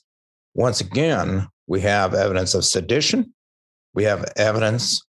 Once 0.53 0.79
again, 0.79 1.48
we 1.67 1.81
have 1.81 2.13
evidence 2.13 2.53
of 2.53 2.63
sedition. 2.63 3.33
We 3.93 4.03
have 4.03 4.31
evidence 4.36 5.01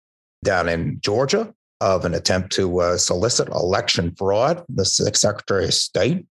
down 0.43 0.67
in 0.67 0.99
Georgia 1.01 1.53
of 1.81 2.05
an 2.05 2.13
attempt 2.13 2.51
to 2.53 2.79
uh, 2.79 2.97
solicit 2.97 3.47
election 3.49 4.13
fraud, 4.15 4.63
the 4.69 4.85
Secretary 4.85 5.65
of 5.65 5.73
State, 5.73 6.25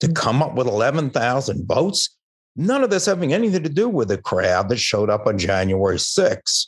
to 0.00 0.12
come 0.12 0.42
up 0.42 0.54
with 0.54 0.66
11,000 0.66 1.66
votes. 1.66 2.16
None 2.56 2.82
of 2.82 2.90
this 2.90 3.06
having 3.06 3.32
anything 3.32 3.62
to 3.62 3.68
do 3.68 3.88
with 3.88 4.08
the 4.08 4.18
crowd 4.18 4.68
that 4.68 4.78
showed 4.78 5.10
up 5.10 5.26
on 5.26 5.38
January 5.38 5.96
6th. 5.96 6.66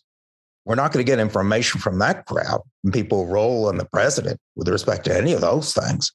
We're 0.65 0.77
not 0.77 0.93
going 0.93 1.05
to 1.05 1.11
get 1.11 1.19
information 1.19 1.81
from 1.81 1.99
that 1.99 2.27
crowd 2.27 2.61
and 2.85 2.93
people 2.93 3.27
roll 3.27 3.67
on 3.67 3.79
the 3.79 3.87
president 3.87 4.39
with 4.55 4.69
respect 4.69 5.05
to 5.07 5.17
any 5.17 5.33
of 5.33 5.41
those 5.41 5.73
things. 5.75 6.13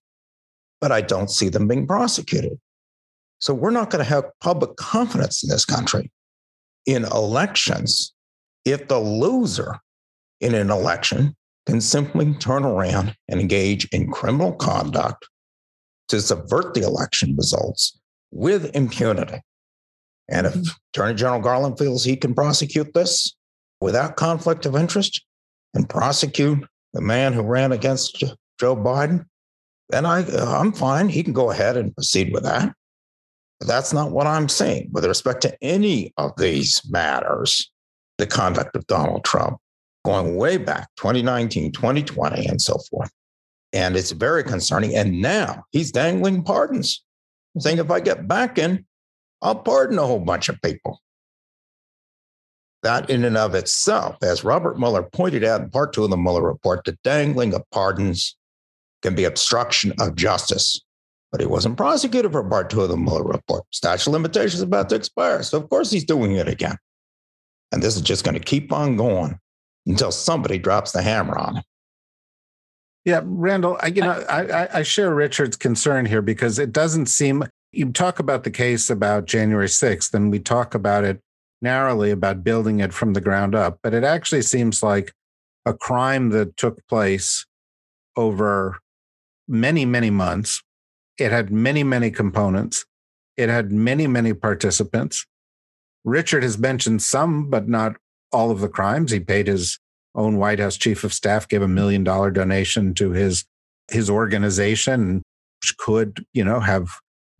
But 0.79 0.91
I 0.91 1.01
don't 1.01 1.29
see 1.29 1.49
them 1.49 1.67
being 1.67 1.87
prosecuted. 1.87 2.59
So 3.39 3.53
we're 3.53 3.71
not 3.71 3.89
going 3.89 4.03
to 4.03 4.09
have 4.09 4.25
public 4.39 4.77
confidence 4.77 5.43
in 5.43 5.49
this 5.49 5.65
country 5.65 6.11
in 6.85 7.03
elections 7.05 8.14
if 8.65 8.87
the 8.87 8.99
loser 8.99 9.79
in 10.41 10.53
an 10.53 10.69
election 10.69 11.35
can 11.65 11.81
simply 11.81 12.33
turn 12.35 12.63
around 12.63 13.15
and 13.29 13.39
engage 13.39 13.85
in 13.85 14.11
criminal 14.11 14.53
conduct 14.53 15.27
to 16.09 16.21
subvert 16.21 16.73
the 16.73 16.81
election 16.81 17.35
results 17.35 17.99
with 18.31 18.75
impunity. 18.75 19.41
And 20.27 20.47
if 20.47 20.55
Attorney 20.93 21.15
General 21.15 21.41
Garland 21.41 21.77
feels 21.77 22.03
he 22.03 22.15
can 22.15 22.33
prosecute 22.33 22.93
this, 22.93 23.35
without 23.81 24.15
conflict 24.15 24.65
of 24.65 24.75
interest 24.75 25.23
and 25.73 25.87
prosecute 25.87 26.65
the 26.93 27.01
man 27.01 27.33
who 27.33 27.41
ran 27.41 27.71
against 27.71 28.23
Joe 28.59 28.75
Biden, 28.75 29.25
then 29.89 30.05
I, 30.05 30.23
uh, 30.23 30.59
I'm 30.59 30.71
fine. 30.71 31.09
He 31.09 31.23
can 31.23 31.33
go 31.33 31.51
ahead 31.51 31.77
and 31.77 31.93
proceed 31.93 32.33
with 32.33 32.43
that. 32.43 32.73
But 33.59 33.67
that's 33.67 33.93
not 33.93 34.11
what 34.11 34.27
I'm 34.27 34.49
saying 34.49 34.89
with 34.91 35.05
respect 35.05 35.41
to 35.41 35.57
any 35.63 36.13
of 36.17 36.31
these 36.37 36.81
matters, 36.89 37.71
the 38.17 38.27
conduct 38.27 38.75
of 38.75 38.87
Donald 38.87 39.23
Trump 39.23 39.57
going 40.05 40.35
way 40.35 40.57
back 40.57 40.87
2019, 40.97 41.71
2020, 41.71 42.45
and 42.45 42.61
so 42.61 42.77
forth. 42.89 43.11
And 43.73 43.97
it's 43.97 44.11
very 44.11 44.43
concerning. 44.43 44.95
And 44.95 45.21
now 45.21 45.65
he's 45.71 45.91
dangling 45.91 46.43
pardons, 46.43 47.03
saying 47.59 47.79
if 47.79 47.91
I 47.91 47.99
get 47.99 48.27
back 48.27 48.57
in, 48.57 48.85
I'll 49.41 49.55
pardon 49.55 49.99
a 49.99 50.05
whole 50.05 50.19
bunch 50.19 50.47
of 50.47 50.61
people. 50.61 51.01
That, 52.83 53.09
in 53.09 53.25
and 53.25 53.35
of 53.35 53.55
itself, 53.55 54.17
as 54.21 54.43
Robert 54.43 54.77
Mueller 54.77 55.03
pointed 55.03 55.43
out 55.43 55.61
in 55.61 55.69
part 55.71 55.91
two 55.91 56.03
of 56.03 56.11
the 56.11 56.17
Mueller 56.17 56.43
report, 56.43 56.85
the 56.85 56.97
dangling 57.03 57.53
of 57.53 57.63
pardons 57.71 58.37
can 59.01 59.15
be 59.15 59.23
obstruction 59.23 59.91
of 59.99 60.15
justice. 60.15 60.81
But 61.31 61.41
he 61.41 61.47
wasn't 61.47 61.77
prosecuted 61.77 62.31
for 62.31 62.47
part 62.47 62.69
two 62.69 62.81
of 62.81 62.89
the 62.89 62.95
Mueller 62.95 63.23
report. 63.23 63.63
Statute 63.71 64.07
of 64.07 64.13
limitations 64.13 64.61
about 64.61 64.89
to 64.89 64.95
expire. 64.95 65.41
So, 65.43 65.57
of 65.57 65.67
course, 65.69 65.89
he's 65.89 66.05
doing 66.05 66.33
it 66.33 66.47
again. 66.47 66.77
And 67.75 67.83
this 67.83 67.97
is 67.97 68.01
just 68.01 68.23
going 68.23 68.35
to 68.35 68.43
keep 68.43 68.71
on 68.71 68.95
going 68.95 69.37
until 69.85 70.09
somebody 70.09 70.57
drops 70.57 70.93
the 70.93 71.01
hammer 71.01 71.37
on 71.37 71.57
him. 71.57 71.63
Yeah, 73.03 73.19
Randall, 73.23 73.77
I, 73.81 73.87
you 73.87 74.01
know, 74.01 74.25
I, 74.29 74.79
I 74.79 74.83
share 74.83 75.13
Richard's 75.13 75.57
concern 75.57 76.05
here 76.05 76.21
because 76.21 76.57
it 76.57 76.71
doesn't 76.71 77.07
seem 77.07 77.43
you 77.73 77.91
talk 77.91 78.19
about 78.19 78.45
the 78.45 78.49
case 78.49 78.89
about 78.89 79.25
January 79.25 79.67
6th, 79.67 80.13
and 80.13 80.31
we 80.31 80.39
talk 80.39 80.73
about 80.73 81.03
it 81.03 81.19
narrowly 81.61 82.11
about 82.11 82.45
building 82.45 82.79
it 82.79 82.93
from 82.93 83.11
the 83.11 83.19
ground 83.19 83.53
up, 83.53 83.79
but 83.83 83.93
it 83.93 84.05
actually 84.05 84.41
seems 84.41 84.81
like 84.81 85.11
a 85.65 85.73
crime 85.73 86.29
that 86.29 86.55
took 86.55 86.79
place 86.87 87.45
over 88.15 88.79
many, 89.49 89.85
many 89.85 90.09
months. 90.09 90.63
It 91.17 91.31
had 91.31 91.51
many, 91.51 91.83
many 91.83 92.09
components. 92.09 92.85
It 93.35 93.49
had 93.49 93.71
many, 93.71 94.07
many 94.07 94.33
participants. 94.33 95.25
Richard 96.05 96.43
has 96.43 96.57
mentioned 96.57 97.01
some, 97.01 97.49
but 97.49 97.67
not 97.67 97.95
all 98.31 98.51
of 98.51 98.61
the 98.61 98.69
crimes. 98.69 99.11
He 99.11 99.19
paid 99.19 99.47
his 99.47 99.79
own 100.13 100.37
White 100.37 100.59
House 100.59 100.77
chief 100.77 101.03
of 101.03 101.13
staff, 101.13 101.47
gave 101.47 101.61
a 101.61 101.67
million 101.67 102.03
dollar 102.03 102.31
donation 102.31 102.93
to 102.93 103.11
his 103.11 103.43
his 103.91 104.09
organization, 104.09 105.21
which 105.61 105.77
could, 105.77 106.25
you 106.33 106.43
know, 106.43 106.59
have 106.59 106.89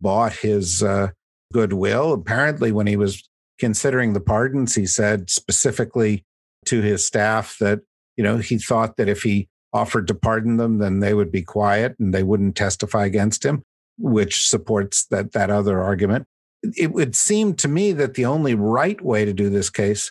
bought 0.00 0.32
his 0.32 0.82
uh, 0.82 1.08
goodwill. 1.52 2.12
Apparently, 2.12 2.72
when 2.72 2.86
he 2.86 2.96
was 2.96 3.28
considering 3.58 4.12
the 4.12 4.20
pardons, 4.20 4.74
he 4.74 4.86
said 4.86 5.30
specifically 5.30 6.24
to 6.66 6.82
his 6.82 7.04
staff 7.04 7.56
that, 7.58 7.80
you 8.16 8.22
know, 8.22 8.38
he 8.38 8.58
thought 8.58 8.96
that 8.96 9.08
if 9.08 9.22
he 9.22 9.48
offered 9.72 10.06
to 10.08 10.14
pardon 10.14 10.56
them, 10.56 10.78
then 10.78 11.00
they 11.00 11.14
would 11.14 11.32
be 11.32 11.42
quiet 11.42 11.96
and 11.98 12.14
they 12.14 12.22
wouldn't 12.22 12.56
testify 12.56 13.04
against 13.04 13.44
him, 13.44 13.62
which 13.98 14.48
supports 14.48 15.06
that, 15.06 15.32
that 15.32 15.50
other 15.50 15.82
argument. 15.82 16.26
It 16.62 16.92
would 16.92 17.14
seem 17.14 17.54
to 17.54 17.68
me 17.68 17.92
that 17.92 18.14
the 18.14 18.24
only 18.24 18.54
right 18.54 19.00
way 19.00 19.24
to 19.24 19.32
do 19.32 19.50
this 19.50 19.70
case 19.70 20.10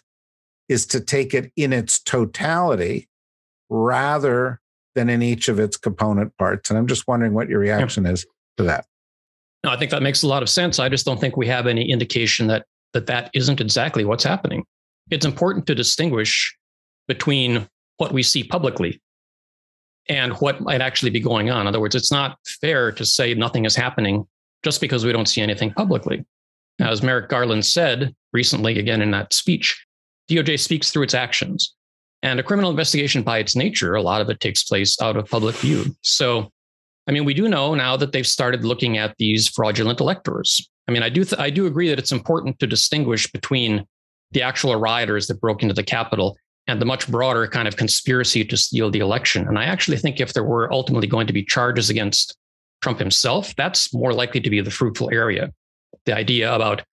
is 0.70 0.86
to 0.88 1.00
take 1.00 1.34
it 1.34 1.52
in 1.56 1.74
its 1.74 2.00
totality 2.00 3.08
rather 3.70 4.62
than 4.96 5.10
in 5.10 5.22
each 5.22 5.50
of 5.50 5.60
its 5.60 5.78
component 5.78 6.36
parts. 6.38 6.70
And 6.70 6.80
I'm 6.80 6.88
just 6.88 7.08
wondering 7.08 7.34
what 7.34 7.50
your 7.50 7.60
reaction 7.60 8.06
is 8.06 8.26
to 8.58 8.64
that. 8.64 8.86
No, 9.64 9.72
I 9.72 9.78
think 9.78 9.92
that 9.92 10.02
makes 10.02 10.24
a 10.24 10.28
lot 10.28 10.44
of 10.44 10.50
sense. 10.50 10.80
I 10.80 10.90
just 10.90 11.06
don't 11.06 11.20
think 11.20 11.36
we 11.36 11.48
have 11.48 11.68
any 11.68 11.90
indication 11.90 12.48
that 12.48 12.66
that 12.94 13.08
that 13.08 13.30
isn't 13.34 13.60
exactly 13.60 14.06
what's 14.06 14.24
happening. 14.24 14.64
It's 15.12 15.26
important 15.26 15.68
to 15.68 15.76
distinguish 15.76 16.56
between 17.08 17.68
what 17.98 18.14
we 18.14 18.24
see 18.24 18.44
publicly 18.44 19.02
and 20.08 20.34
what 20.36 20.62
might 20.62 20.82
actually 20.82 21.10
be 21.10 21.20
going 21.20 21.50
on. 21.50 21.62
In 21.62 21.68
other 21.68 21.80
words, 21.80 21.96
it's 21.96 22.12
not 22.12 22.38
fair 22.62 22.92
to 22.94 23.06
say 23.06 23.34
nothing 23.34 23.66
is 23.66 23.76
happening 23.76 24.26
just 24.64 24.82
because 24.82 25.06
we 25.06 25.12
don't 25.12 25.28
see 25.28 25.42
anything 25.42 25.72
publicly. 25.72 26.26
As 26.80 27.02
Merrick 27.02 27.30
Garland 27.30 27.66
said 27.66 28.14
recently, 28.34 28.80
again 28.80 29.02
in 29.02 29.12
that 29.12 29.34
speech, 29.34 29.86
DOJ 30.30 30.60
speaks 30.60 30.92
through 30.92 31.04
its 31.04 31.14
actions. 31.14 31.74
And 32.24 32.40
a 32.40 32.44
criminal 32.44 32.72
investigation, 32.72 33.24
by 33.24 33.38
its 33.38 33.56
nature, 33.56 33.94
a 33.94 34.02
lot 34.02 34.22
of 34.22 34.30
it 34.30 34.40
takes 34.40 34.64
place 34.64 35.00
out 35.02 35.16
of 35.16 35.30
public 35.30 35.56
view. 35.58 35.96
So, 36.02 36.52
I 37.08 37.12
mean, 37.12 37.24
we 37.24 37.36
do 37.36 37.48
know 37.48 37.76
now 37.76 37.96
that 37.98 38.12
they've 38.12 38.26
started 38.26 38.66
looking 38.66 38.98
at 38.98 39.16
these 39.18 39.48
fraudulent 39.48 40.00
electors. 40.00 40.68
I 40.88 40.92
mean, 40.92 41.04
I 41.04 41.10
do 41.10 41.24
th- 41.24 41.40
I 41.40 41.50
do 41.50 41.68
agree 41.68 41.90
that 41.90 42.00
it's 42.00 42.12
important 42.12 42.60
to 42.60 42.68
distinguish 42.68 43.32
between 43.32 43.86
the 44.32 44.42
actual 44.42 44.76
rioters 44.76 45.28
that 45.28 45.40
broke 45.40 45.62
into 45.62 45.74
the 45.74 45.84
Capitol 45.84 46.38
and 46.68 46.82
the 46.82 46.86
much 46.86 47.08
broader 47.08 47.48
kind 47.48 47.68
of 47.68 47.78
conspiracy 47.78 48.44
to 48.44 48.58
steal 48.58 48.90
the 48.90 49.00
election. 49.00 49.48
And 49.48 49.60
I 49.60 49.66
actually 49.66 49.98
think 49.98 50.20
if 50.20 50.34
there 50.34 50.44
were 50.44 50.72
ultimately 50.74 51.08
going 51.08 51.28
to 51.28 51.34
be 51.34 51.44
charges 51.44 51.90
against 51.92 52.36
Trump 52.82 52.98
himself, 52.98 53.56
that's 53.56 53.94
more 53.94 54.14
likely 54.14 54.42
to 54.42 54.50
be 54.50 54.62
the 54.62 54.72
fruitful 54.72 55.10
area. 55.12 55.52
The 56.06 56.16
idea 56.16 56.54
about 56.54 56.84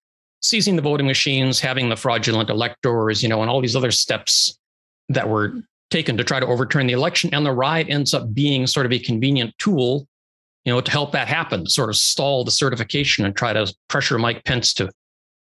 seizing 0.40 0.76
the 0.76 0.82
voting 0.82 1.06
machines, 1.06 1.60
having 1.60 1.88
the 1.88 1.96
fraudulent 1.96 2.50
electors, 2.50 3.22
you 3.22 3.28
know, 3.28 3.42
and 3.42 3.50
all 3.50 3.60
these 3.60 3.76
other 3.76 3.90
steps 3.90 4.58
that 5.08 5.28
were 5.28 5.54
taken 5.90 6.16
to 6.16 6.24
try 6.24 6.40
to 6.40 6.46
overturn 6.46 6.86
the 6.86 6.94
election. 6.94 7.30
And 7.32 7.44
the 7.44 7.52
riot 7.52 7.88
ends 7.90 8.14
up 8.14 8.32
being 8.34 8.66
sort 8.66 8.86
of 8.86 8.92
a 8.92 8.98
convenient 8.98 9.56
tool, 9.58 10.06
you 10.64 10.72
know, 10.72 10.80
to 10.80 10.90
help 10.90 11.12
that 11.12 11.28
happen, 11.28 11.66
sort 11.66 11.90
of 11.90 11.96
stall 11.96 12.44
the 12.44 12.50
certification 12.50 13.24
and 13.24 13.36
try 13.36 13.52
to 13.52 13.72
pressure 13.88 14.18
Mike 14.18 14.44
Pence 14.44 14.74
to, 14.74 14.90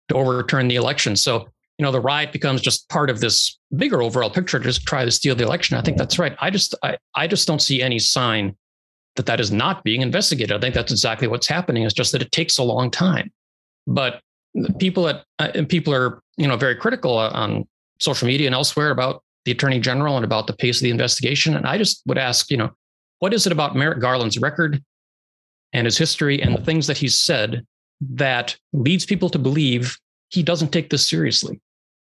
to 0.09 0.15
overturn 0.15 0.67
the 0.67 0.77
election. 0.77 1.15
So, 1.15 1.49
you 1.77 1.83
know, 1.83 1.91
the 1.91 1.99
riot 1.99 2.31
becomes 2.31 2.61
just 2.61 2.89
part 2.89 3.09
of 3.09 3.19
this 3.19 3.59
bigger 3.75 4.01
overall 4.01 4.29
picture 4.29 4.57
to 4.57 4.63
just 4.63 4.87
try 4.87 5.05
to 5.05 5.11
steal 5.11 5.35
the 5.35 5.43
election. 5.43 5.77
I 5.77 5.81
think 5.81 5.97
that's 5.97 6.17
right. 6.17 6.35
I 6.39 6.49
just, 6.49 6.73
I, 6.81 6.97
I 7.13 7.27
just 7.27 7.47
don't 7.47 7.61
see 7.61 7.81
any 7.81 7.99
sign 7.99 8.55
that 9.15 9.25
that 9.25 9.39
is 9.39 9.51
not 9.51 9.83
being 9.83 10.01
investigated. 10.01 10.55
I 10.55 10.59
think 10.59 10.73
that's 10.73 10.91
exactly 10.91 11.27
what's 11.27 11.47
happening. 11.47 11.83
It's 11.83 11.93
just 11.93 12.13
that 12.13 12.21
it 12.21 12.31
takes 12.31 12.57
a 12.57 12.63
long 12.63 12.89
time. 12.89 13.31
But 13.87 14.21
people 14.79 15.03
that 15.03 15.23
uh, 15.39 15.51
and 15.55 15.67
people 15.67 15.93
are 15.93 16.21
you 16.37 16.47
know 16.47 16.57
very 16.57 16.75
critical 16.75 17.17
on 17.17 17.67
social 17.99 18.27
media 18.27 18.47
and 18.47 18.55
elsewhere 18.55 18.91
about 18.91 19.23
the 19.45 19.51
attorney 19.51 19.79
general 19.79 20.17
and 20.17 20.25
about 20.25 20.47
the 20.47 20.53
pace 20.53 20.77
of 20.77 20.83
the 20.83 20.89
investigation. 20.89 21.55
And 21.55 21.65
I 21.65 21.77
just 21.77 22.01
would 22.05 22.17
ask, 22.17 22.51
you 22.51 22.57
know, 22.57 22.69
what 23.19 23.33
is 23.33 23.45
it 23.45 23.53
about 23.53 23.75
Merrick 23.75 23.99
Garland's 23.99 24.37
record 24.37 24.83
and 25.73 25.85
his 25.85 25.97
history 25.97 26.41
and 26.41 26.55
the 26.55 26.61
things 26.61 26.85
that 26.87 26.97
he's 26.97 27.17
said 27.17 27.65
that 28.01 28.57
leads 28.73 29.05
people 29.05 29.29
to 29.29 29.39
believe 29.39 29.97
he 30.29 30.43
doesn't 30.43 30.73
take 30.73 30.89
this 30.89 31.09
seriously? 31.09 31.61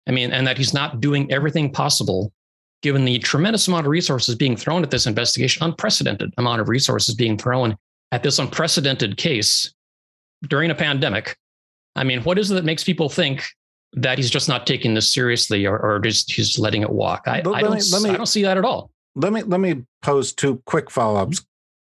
I 0.08 0.12
mean, 0.12 0.32
and 0.32 0.48
that 0.48 0.58
he's 0.58 0.74
not 0.74 1.00
doing 1.00 1.32
everything 1.32 1.72
possible 1.72 2.34
given 2.82 3.06
the 3.06 3.20
tremendous 3.20 3.68
amount 3.68 3.86
of 3.86 3.92
resources 3.92 4.36
being 4.36 4.56
thrown 4.56 4.84
at 4.84 4.92
this 4.92 5.06
investigation, 5.06 5.64
unprecedented 5.64 6.34
amount 6.38 6.62
of 6.62 6.70
resources 6.70 7.14
being 7.14 7.38
thrown 7.38 7.78
at 8.12 8.24
this 8.24 8.40
unprecedented 8.40 9.18
case 9.18 9.74
during 10.48 10.72
a 10.72 10.76
pandemic. 10.76 11.38
I 11.96 12.04
mean, 12.04 12.22
what 12.24 12.38
is 12.38 12.52
it 12.52 12.56
that 12.56 12.66
makes 12.66 12.84
people 12.84 13.10
think 13.10 13.44
that 13.94 14.18
he's 14.18 14.30
just 14.30 14.48
not 14.48 14.68
taking 14.68 14.94
this 14.94 15.12
seriously 15.12 15.66
or, 15.66 15.78
or 15.80 16.00
just 16.00 16.32
he's 16.32 16.60
letting 16.60 16.82
it 16.82 16.90
walk? 16.90 17.24
I, 17.28 17.38
I 17.38 17.42
don't, 17.42 17.54
me, 17.56 18.04
me, 18.04 18.10
I 18.10 18.18
don't 18.18 18.26
see 18.26 18.44
that 18.44 18.58
at 18.58 18.66
all. 18.66 18.92
Let 19.16 19.34
me 19.34 19.42
let 19.44 19.60
me 19.60 19.84
pose 20.02 20.34
two 20.34 20.62
quick 20.66 20.92
follow-ups. 20.92 21.46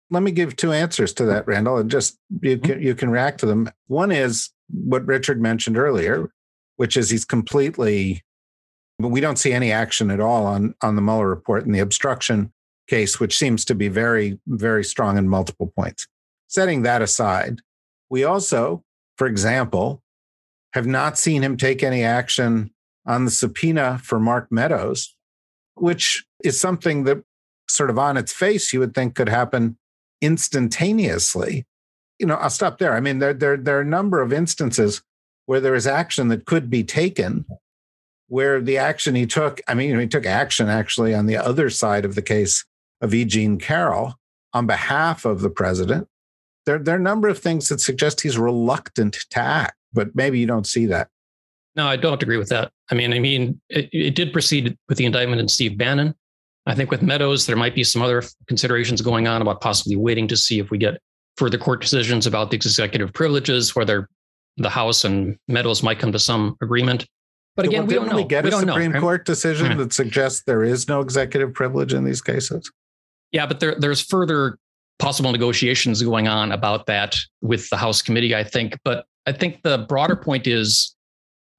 Let 0.09 0.23
me 0.23 0.31
give 0.31 0.55
two 0.55 0.71
answers 0.71 1.13
to 1.13 1.25
that, 1.25 1.45
Randall, 1.45 1.77
and 1.77 1.91
just 1.91 2.17
you 2.41 2.57
mm-hmm. 2.57 2.65
can 2.65 2.81
you 2.81 2.95
can 2.95 3.09
react 3.09 3.39
to 3.41 3.45
them. 3.45 3.69
One 3.87 4.11
is 4.11 4.49
what 4.69 5.05
Richard 5.05 5.41
mentioned 5.41 5.77
earlier, 5.77 6.31
which 6.77 6.97
is 6.97 7.09
he's 7.09 7.25
completely 7.25 8.23
but 8.99 9.09
we 9.09 9.21
don't 9.21 9.39
see 9.39 9.53
any 9.53 9.71
action 9.71 10.11
at 10.11 10.19
all 10.19 10.45
on 10.45 10.75
on 10.81 10.95
the 10.95 11.01
Mueller 11.01 11.29
report 11.29 11.65
and 11.65 11.73
the 11.73 11.79
obstruction 11.79 12.51
case, 12.89 13.19
which 13.19 13.37
seems 13.37 13.63
to 13.65 13.75
be 13.75 13.87
very, 13.87 14.39
very 14.47 14.83
strong 14.83 15.17
in 15.17 15.29
multiple 15.29 15.71
points. 15.75 16.07
Setting 16.47 16.81
that 16.81 17.01
aside, 17.01 17.61
we 18.09 18.23
also, 18.23 18.83
for 19.19 19.27
example, 19.27 20.01
have 20.73 20.87
not 20.87 21.17
seen 21.17 21.43
him 21.43 21.57
take 21.57 21.83
any 21.83 22.05
action 22.05 22.71
on 23.05 23.25
the 23.25 23.31
subpoena 23.31 23.99
for 24.01 24.17
Mark 24.17 24.47
Meadows, 24.49 25.13
which 25.75 26.25
is 26.41 26.57
something 26.57 27.03
that 27.03 27.21
sort 27.69 27.89
of 27.89 27.99
on 27.99 28.15
its 28.15 28.31
face 28.31 28.71
you 28.71 28.79
would 28.79 28.95
think 28.95 29.15
could 29.15 29.27
happen 29.27 29.77
instantaneously. 30.21 31.65
You 32.17 32.27
know, 32.27 32.35
I'll 32.35 32.49
stop 32.49 32.77
there. 32.77 32.93
I 32.93 33.01
mean, 33.01 33.19
there, 33.19 33.33
there, 33.33 33.57
there 33.57 33.77
are 33.77 33.81
a 33.81 33.85
number 33.85 34.21
of 34.21 34.31
instances 34.31 35.01
where 35.47 35.59
there 35.59 35.75
is 35.75 35.85
action 35.85 36.29
that 36.29 36.45
could 36.45 36.69
be 36.69 36.85
taken 36.85 37.45
where 38.29 38.61
the 38.61 38.77
action 38.77 39.15
he 39.15 39.25
took, 39.25 39.59
I 39.67 39.73
mean, 39.73 39.99
he 39.99 40.07
took 40.07 40.25
action 40.25 40.69
actually 40.69 41.13
on 41.13 41.25
the 41.25 41.35
other 41.35 41.69
side 41.69 42.05
of 42.05 42.15
the 42.15 42.21
case 42.21 42.63
of 43.01 43.13
E. 43.13 43.25
Jean 43.25 43.57
Carroll 43.57 44.13
on 44.53 44.65
behalf 44.65 45.25
of 45.25 45.41
the 45.41 45.49
president. 45.49 46.07
There, 46.69 46.77
there 46.77 46.93
are 46.93 46.99
a 46.99 47.01
number 47.01 47.27
of 47.27 47.39
things 47.39 47.67
that 47.69 47.81
suggest 47.81 48.21
he's 48.21 48.37
reluctant 48.37 49.25
to 49.31 49.39
act, 49.39 49.75
but 49.91 50.15
maybe 50.15 50.37
you 50.37 50.45
don't 50.45 50.67
see 50.67 50.85
that. 50.85 51.07
No, 51.75 51.87
I 51.87 51.95
don't 51.95 52.21
agree 52.21 52.37
with 52.37 52.49
that. 52.49 52.71
I 52.91 52.93
mean, 52.93 53.11
I 53.11 53.17
mean, 53.17 53.59
it, 53.69 53.89
it 53.91 54.13
did 54.13 54.31
proceed 54.31 54.77
with 54.87 54.99
the 54.99 55.05
indictment 55.05 55.41
in 55.41 55.47
Steve 55.47 55.79
Bannon. 55.79 56.13
I 56.67 56.75
think 56.75 56.91
with 56.91 57.01
Meadows, 57.01 57.47
there 57.47 57.55
might 57.55 57.73
be 57.73 57.83
some 57.83 58.03
other 58.03 58.21
considerations 58.47 59.01
going 59.01 59.27
on 59.27 59.41
about 59.41 59.61
possibly 59.61 59.95
waiting 59.95 60.27
to 60.27 60.37
see 60.37 60.59
if 60.59 60.69
we 60.69 60.77
get 60.77 61.01
further 61.37 61.57
court 61.57 61.81
decisions 61.81 62.27
about 62.27 62.51
the 62.51 62.55
executive 62.55 63.13
privileges, 63.13 63.75
whether 63.75 64.07
the 64.57 64.69
House 64.69 65.03
and 65.03 65.39
Meadows 65.47 65.81
might 65.81 65.97
come 65.97 66.11
to 66.11 66.19
some 66.19 66.55
agreement. 66.61 67.07
But 67.55 67.65
again, 67.65 67.79
well, 67.79 67.87
we 67.87 67.93
don't 67.95 68.09
know. 68.09 68.15
We 68.17 68.25
get 68.25 68.45
a 68.45 68.51
Supreme 68.51 68.91
know, 68.91 69.01
Court 69.01 69.25
decision 69.25 69.75
that 69.79 69.91
suggests 69.91 70.43
there 70.45 70.63
is 70.63 70.87
no 70.87 71.01
executive 71.01 71.51
privilege 71.51 71.95
in 71.95 72.03
these 72.03 72.21
cases. 72.21 72.71
Yeah, 73.31 73.47
but 73.47 73.59
there, 73.59 73.73
there's 73.75 74.01
further 74.01 74.59
possible 74.99 75.31
negotiations 75.31 76.03
going 76.03 76.27
on 76.27 76.51
about 76.51 76.85
that 76.85 77.17
with 77.41 77.69
the 77.69 77.77
House 77.77 78.01
committee, 78.01 78.35
I 78.35 78.43
think. 78.43 78.77
But 78.83 79.05
I 79.25 79.31
think 79.31 79.63
the 79.63 79.85
broader 79.89 80.15
point 80.15 80.45
is, 80.45 80.95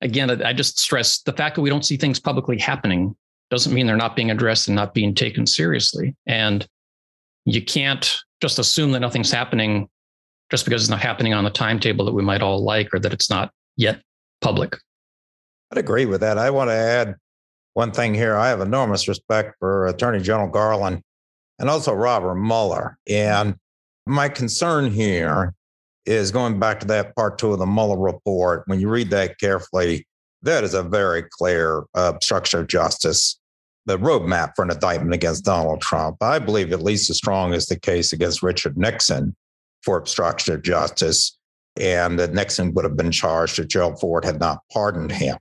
again, 0.02 0.30
I 0.42 0.52
just 0.52 0.78
stress 0.78 1.22
the 1.22 1.32
fact 1.32 1.56
that 1.56 1.62
we 1.62 1.70
don't 1.70 1.84
see 1.84 1.96
things 1.96 2.20
publicly 2.20 2.58
happening 2.58 3.16
doesn't 3.50 3.72
mean 3.74 3.86
they're 3.86 3.96
not 3.96 4.14
being 4.14 4.30
addressed 4.30 4.68
and 4.68 4.76
not 4.76 4.94
being 4.94 5.14
taken 5.14 5.46
seriously. 5.46 6.14
And 6.26 6.66
you 7.46 7.62
can't 7.62 8.16
just 8.40 8.58
assume 8.58 8.92
that 8.92 9.00
nothing's 9.00 9.30
happening 9.30 9.88
just 10.50 10.64
because 10.64 10.82
it's 10.82 10.90
not 10.90 11.00
happening 11.00 11.34
on 11.34 11.44
the 11.44 11.50
timetable 11.50 12.04
that 12.04 12.12
we 12.12 12.22
might 12.22 12.42
all 12.42 12.62
like 12.62 12.92
or 12.94 12.98
that 13.00 13.12
it's 13.12 13.30
not 13.30 13.52
yet 13.76 14.00
public. 14.40 14.76
I'd 15.72 15.78
agree 15.78 16.06
with 16.06 16.20
that. 16.20 16.38
I 16.38 16.50
want 16.50 16.70
to 16.70 16.74
add 16.74 17.16
one 17.74 17.92
thing 17.92 18.14
here. 18.14 18.36
I 18.36 18.48
have 18.48 18.60
enormous 18.60 19.08
respect 19.08 19.54
for 19.58 19.86
Attorney 19.86 20.20
General 20.20 20.48
Garland 20.48 21.02
and 21.60 21.68
also 21.68 21.92
Robert 21.92 22.34
Mueller. 22.34 22.98
And 23.08 23.54
my 24.06 24.28
concern 24.28 24.90
here 24.90 25.54
is 26.06 26.32
going 26.32 26.58
back 26.58 26.80
to 26.80 26.86
that 26.86 27.14
part 27.14 27.38
two 27.38 27.52
of 27.52 27.58
the 27.58 27.66
Mueller 27.66 27.98
report. 27.98 28.64
When 28.66 28.80
you 28.80 28.88
read 28.88 29.10
that 29.10 29.38
carefully, 29.38 30.06
that 30.42 30.64
is 30.64 30.74
a 30.74 30.82
very 30.82 31.22
clear 31.30 31.84
uh, 31.94 32.12
obstruction 32.14 32.60
of 32.60 32.66
justice, 32.66 33.38
the 33.84 33.98
roadmap 33.98 34.52
for 34.56 34.64
an 34.64 34.70
indictment 34.70 35.14
against 35.14 35.44
Donald 35.44 35.82
Trump. 35.82 36.16
I 36.22 36.38
believe 36.38 36.72
at 36.72 36.82
least 36.82 37.10
as 37.10 37.18
strong 37.18 37.52
as 37.52 37.66
the 37.66 37.78
case 37.78 38.14
against 38.14 38.42
Richard 38.42 38.78
Nixon 38.78 39.36
for 39.82 39.98
obstruction 39.98 40.54
of 40.54 40.62
justice, 40.62 41.38
and 41.78 42.18
that 42.18 42.32
Nixon 42.32 42.72
would 42.72 42.84
have 42.84 42.96
been 42.96 43.12
charged 43.12 43.58
if 43.58 43.68
Gerald 43.68 44.00
Ford 44.00 44.24
had 44.24 44.40
not 44.40 44.60
pardoned 44.72 45.12
him 45.12 45.36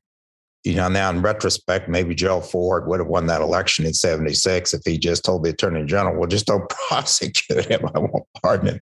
you 0.63 0.75
know, 0.75 0.89
now 0.89 1.09
in 1.09 1.21
retrospect, 1.21 1.87
maybe 1.87 2.13
Joe 2.13 2.41
Ford 2.41 2.87
would 2.87 2.99
have 2.99 3.07
won 3.07 3.27
that 3.27 3.41
election 3.41 3.85
in 3.85 3.93
76 3.93 4.73
if 4.73 4.81
he 4.85 4.97
just 4.97 5.23
told 5.23 5.43
the 5.43 5.51
attorney 5.51 5.85
general, 5.85 6.17
well, 6.17 6.27
just 6.27 6.47
don't 6.47 6.69
prosecute 6.87 7.65
him. 7.65 7.81
I 7.95 7.99
won't 7.99 8.25
pardon 8.41 8.67
him. 8.69 8.79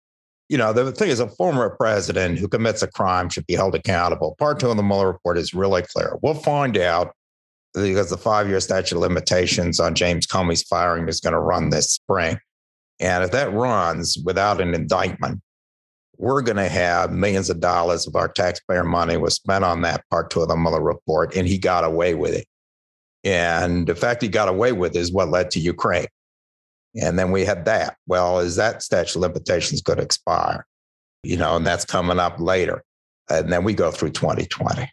You 0.50 0.58
know, 0.58 0.72
the 0.72 0.92
thing 0.92 1.10
is, 1.10 1.20
a 1.20 1.28
former 1.28 1.72
president 1.72 2.38
who 2.38 2.48
commits 2.48 2.84
a 2.84 2.88
crime 2.88 3.30
should 3.30 3.48
be 3.48 3.56
held 3.56 3.74
accountable. 3.74 4.36
Part 4.38 4.60
two 4.60 4.70
of 4.70 4.78
the 4.78 4.84
Mueller 4.84 5.08
report 5.08 5.38
is 5.38 5.54
really 5.54 5.82
clear. 5.82 6.18
We'll 6.22 6.36
find 6.36 6.78
out 6.78 7.16
because 7.74 8.10
the 8.10 8.18
five 8.18 8.48
year 8.48 8.60
statute 8.60 8.96
of 8.96 9.02
limitations 9.02 9.80
on 9.80 9.96
James 9.96 10.28
Comey's 10.28 10.62
firing 10.62 11.08
is 11.08 11.20
going 11.20 11.34
to 11.34 11.40
run 11.40 11.70
this 11.70 11.92
spring. 11.92 12.38
And 13.00 13.24
if 13.24 13.32
that 13.32 13.52
runs 13.52 14.18
without 14.24 14.62
an 14.62 14.76
indictment, 14.76 15.42
we're 16.24 16.42
going 16.42 16.56
to 16.56 16.70
have 16.70 17.12
millions 17.12 17.50
of 17.50 17.60
dollars 17.60 18.08
of 18.08 18.16
our 18.16 18.30
taxpayer 18.30 18.86
money 18.86 19.18
was 19.18 19.36
spent 19.36 19.66
on 19.66 19.82
that 19.82 20.10
part 20.10 20.30
two 20.30 20.42
of 20.42 20.48
the 20.48 20.56
Mueller 20.56 20.82
report, 20.82 21.36
and 21.36 21.46
he 21.46 21.58
got 21.58 21.84
away 21.84 22.16
with 22.16 22.34
it. 22.34 22.48
And 23.26 23.88
the 23.88 23.96
fact 23.96 24.22
he 24.22 24.30
got 24.30 24.48
away 24.48 24.72
with 24.72 24.96
is 24.96 25.12
what 25.12 25.28
led 25.28 25.52
to 25.52 25.60
Ukraine. 25.60 26.08
And 27.02 27.20
then 27.20 27.32
we 27.32 27.44
had 27.44 27.66
that. 27.66 27.98
Well, 28.08 28.40
is 28.40 28.56
that 28.56 28.82
statute 28.82 29.18
of 29.18 29.22
limitations 29.22 29.82
going 29.82 29.98
to 29.98 30.04
expire? 30.06 30.66
You 31.24 31.36
know, 31.36 31.58
and 31.58 31.68
that's 31.68 31.84
coming 31.84 32.20
up 32.20 32.40
later. 32.40 32.84
And 33.30 33.52
then 33.52 33.66
we 33.66 33.74
go 33.74 33.92
through 33.92 34.12
2020. 34.12 34.90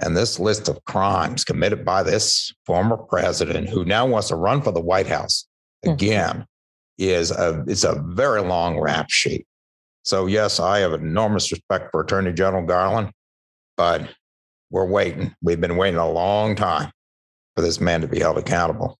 And 0.00 0.14
this 0.14 0.38
list 0.38 0.68
of 0.68 0.84
crimes 0.84 1.44
committed 1.44 1.82
by 1.82 2.02
this 2.02 2.52
former 2.66 2.98
president 2.98 3.70
who 3.70 3.86
now 3.86 4.04
wants 4.04 4.28
to 4.28 4.36
run 4.36 4.60
for 4.60 4.72
the 4.72 4.82
White 4.82 5.06
House 5.06 5.46
hmm. 5.82 5.92
again 5.92 6.34
mm-hmm. 6.36 6.42
is 6.98 7.30
a 7.30 7.64
is 7.66 7.84
a 7.84 8.02
very 8.08 8.42
long 8.42 8.78
rap 8.78 9.08
sheet. 9.08 9.46
So, 10.04 10.26
yes, 10.26 10.60
I 10.60 10.80
have 10.80 10.92
enormous 10.92 11.50
respect 11.50 11.88
for 11.90 12.02
Attorney 12.02 12.32
General 12.32 12.64
Garland, 12.64 13.10
but 13.76 14.06
we're 14.70 14.86
waiting. 14.86 15.34
We've 15.42 15.60
been 15.60 15.78
waiting 15.78 15.98
a 15.98 16.10
long 16.10 16.54
time 16.54 16.90
for 17.56 17.62
this 17.62 17.80
man 17.80 18.02
to 18.02 18.06
be 18.06 18.20
held 18.20 18.36
accountable. 18.36 18.98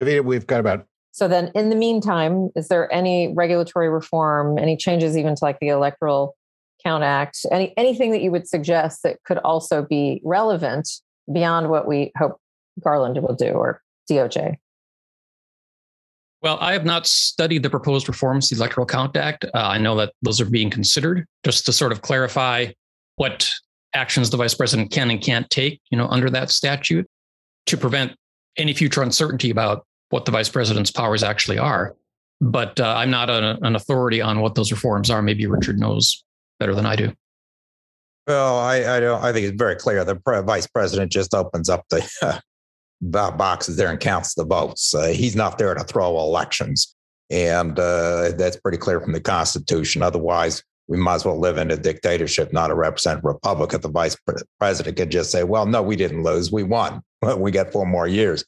We've 0.00 0.46
got 0.46 0.60
about. 0.60 0.84
So, 1.12 1.26
then 1.26 1.50
in 1.54 1.70
the 1.70 1.76
meantime, 1.76 2.50
is 2.54 2.68
there 2.68 2.92
any 2.92 3.32
regulatory 3.34 3.88
reform, 3.88 4.58
any 4.58 4.76
changes 4.76 5.16
even 5.16 5.34
to 5.36 5.44
like 5.44 5.58
the 5.58 5.68
Electoral 5.68 6.36
Count 6.84 7.02
Act, 7.02 7.38
any, 7.50 7.72
anything 7.78 8.10
that 8.12 8.20
you 8.20 8.30
would 8.30 8.46
suggest 8.46 9.02
that 9.04 9.22
could 9.24 9.38
also 9.38 9.82
be 9.82 10.20
relevant 10.22 10.88
beyond 11.32 11.70
what 11.70 11.88
we 11.88 12.12
hope 12.18 12.38
Garland 12.82 13.22
will 13.22 13.34
do 13.34 13.52
or 13.52 13.80
DOJ? 14.10 14.56
Well, 16.42 16.56
I 16.60 16.72
have 16.72 16.86
not 16.86 17.06
studied 17.06 17.62
the 17.62 17.70
proposed 17.70 18.08
reforms 18.08 18.48
to 18.48 18.54
the 18.54 18.60
Electoral 18.60 18.86
Count 18.86 19.16
Act. 19.16 19.44
Uh, 19.44 19.48
I 19.54 19.78
know 19.78 19.96
that 19.96 20.14
those 20.22 20.40
are 20.40 20.46
being 20.46 20.70
considered. 20.70 21.26
Just 21.44 21.66
to 21.66 21.72
sort 21.72 21.92
of 21.92 22.00
clarify 22.00 22.68
what 23.16 23.52
actions 23.94 24.30
the 24.30 24.36
vice 24.36 24.54
president 24.54 24.90
can 24.90 25.10
and 25.10 25.20
can't 25.20 25.48
take, 25.50 25.80
you 25.90 25.98
know, 25.98 26.06
under 26.08 26.30
that 26.30 26.50
statute 26.50 27.06
to 27.66 27.76
prevent 27.76 28.12
any 28.56 28.72
future 28.72 29.02
uncertainty 29.02 29.50
about 29.50 29.84
what 30.08 30.24
the 30.24 30.32
vice 30.32 30.48
president's 30.48 30.90
powers 30.90 31.22
actually 31.22 31.58
are. 31.58 31.94
But 32.40 32.80
uh, 32.80 32.94
I'm 32.96 33.10
not 33.10 33.28
a, 33.28 33.58
an 33.62 33.76
authority 33.76 34.22
on 34.22 34.40
what 34.40 34.54
those 34.54 34.72
reforms 34.72 35.10
are. 35.10 35.20
Maybe 35.20 35.46
Richard 35.46 35.78
knows 35.78 36.24
better 36.58 36.74
than 36.74 36.86
I 36.86 36.96
do. 36.96 37.12
Well, 38.26 38.58
I, 38.58 38.96
I 38.96 39.00
don't. 39.00 39.22
I 39.22 39.32
think 39.32 39.46
it's 39.46 39.56
very 39.56 39.76
clear. 39.76 40.04
The 40.04 40.20
vice 40.46 40.66
president 40.66 41.12
just 41.12 41.34
opens 41.34 41.68
up 41.68 41.84
the 41.90 42.42
boxes 43.00 43.76
there 43.76 43.90
and 43.90 44.00
counts 44.00 44.34
the 44.34 44.44
votes. 44.44 44.94
Uh, 44.94 45.08
he's 45.08 45.36
not 45.36 45.58
there 45.58 45.74
to 45.74 45.84
throw 45.84 46.18
elections. 46.18 46.94
And 47.30 47.78
uh, 47.78 48.32
that's 48.36 48.56
pretty 48.56 48.78
clear 48.78 49.00
from 49.00 49.12
the 49.12 49.20
Constitution. 49.20 50.02
Otherwise, 50.02 50.62
we 50.88 50.98
might 50.98 51.14
as 51.14 51.24
well 51.24 51.38
live 51.38 51.56
in 51.56 51.70
a 51.70 51.76
dictatorship, 51.76 52.52
not 52.52 52.72
a 52.72 52.74
representative 52.74 53.24
republic. 53.24 53.72
If 53.72 53.82
the 53.82 53.88
vice 53.88 54.16
president 54.58 54.96
could 54.96 55.10
just 55.10 55.30
say, 55.30 55.44
well, 55.44 55.64
no, 55.64 55.82
we 55.82 55.94
didn't 55.94 56.24
lose, 56.24 56.50
we 56.50 56.64
won. 56.64 57.02
we 57.36 57.52
got 57.52 57.72
four 57.72 57.86
more 57.86 58.08
years. 58.08 58.44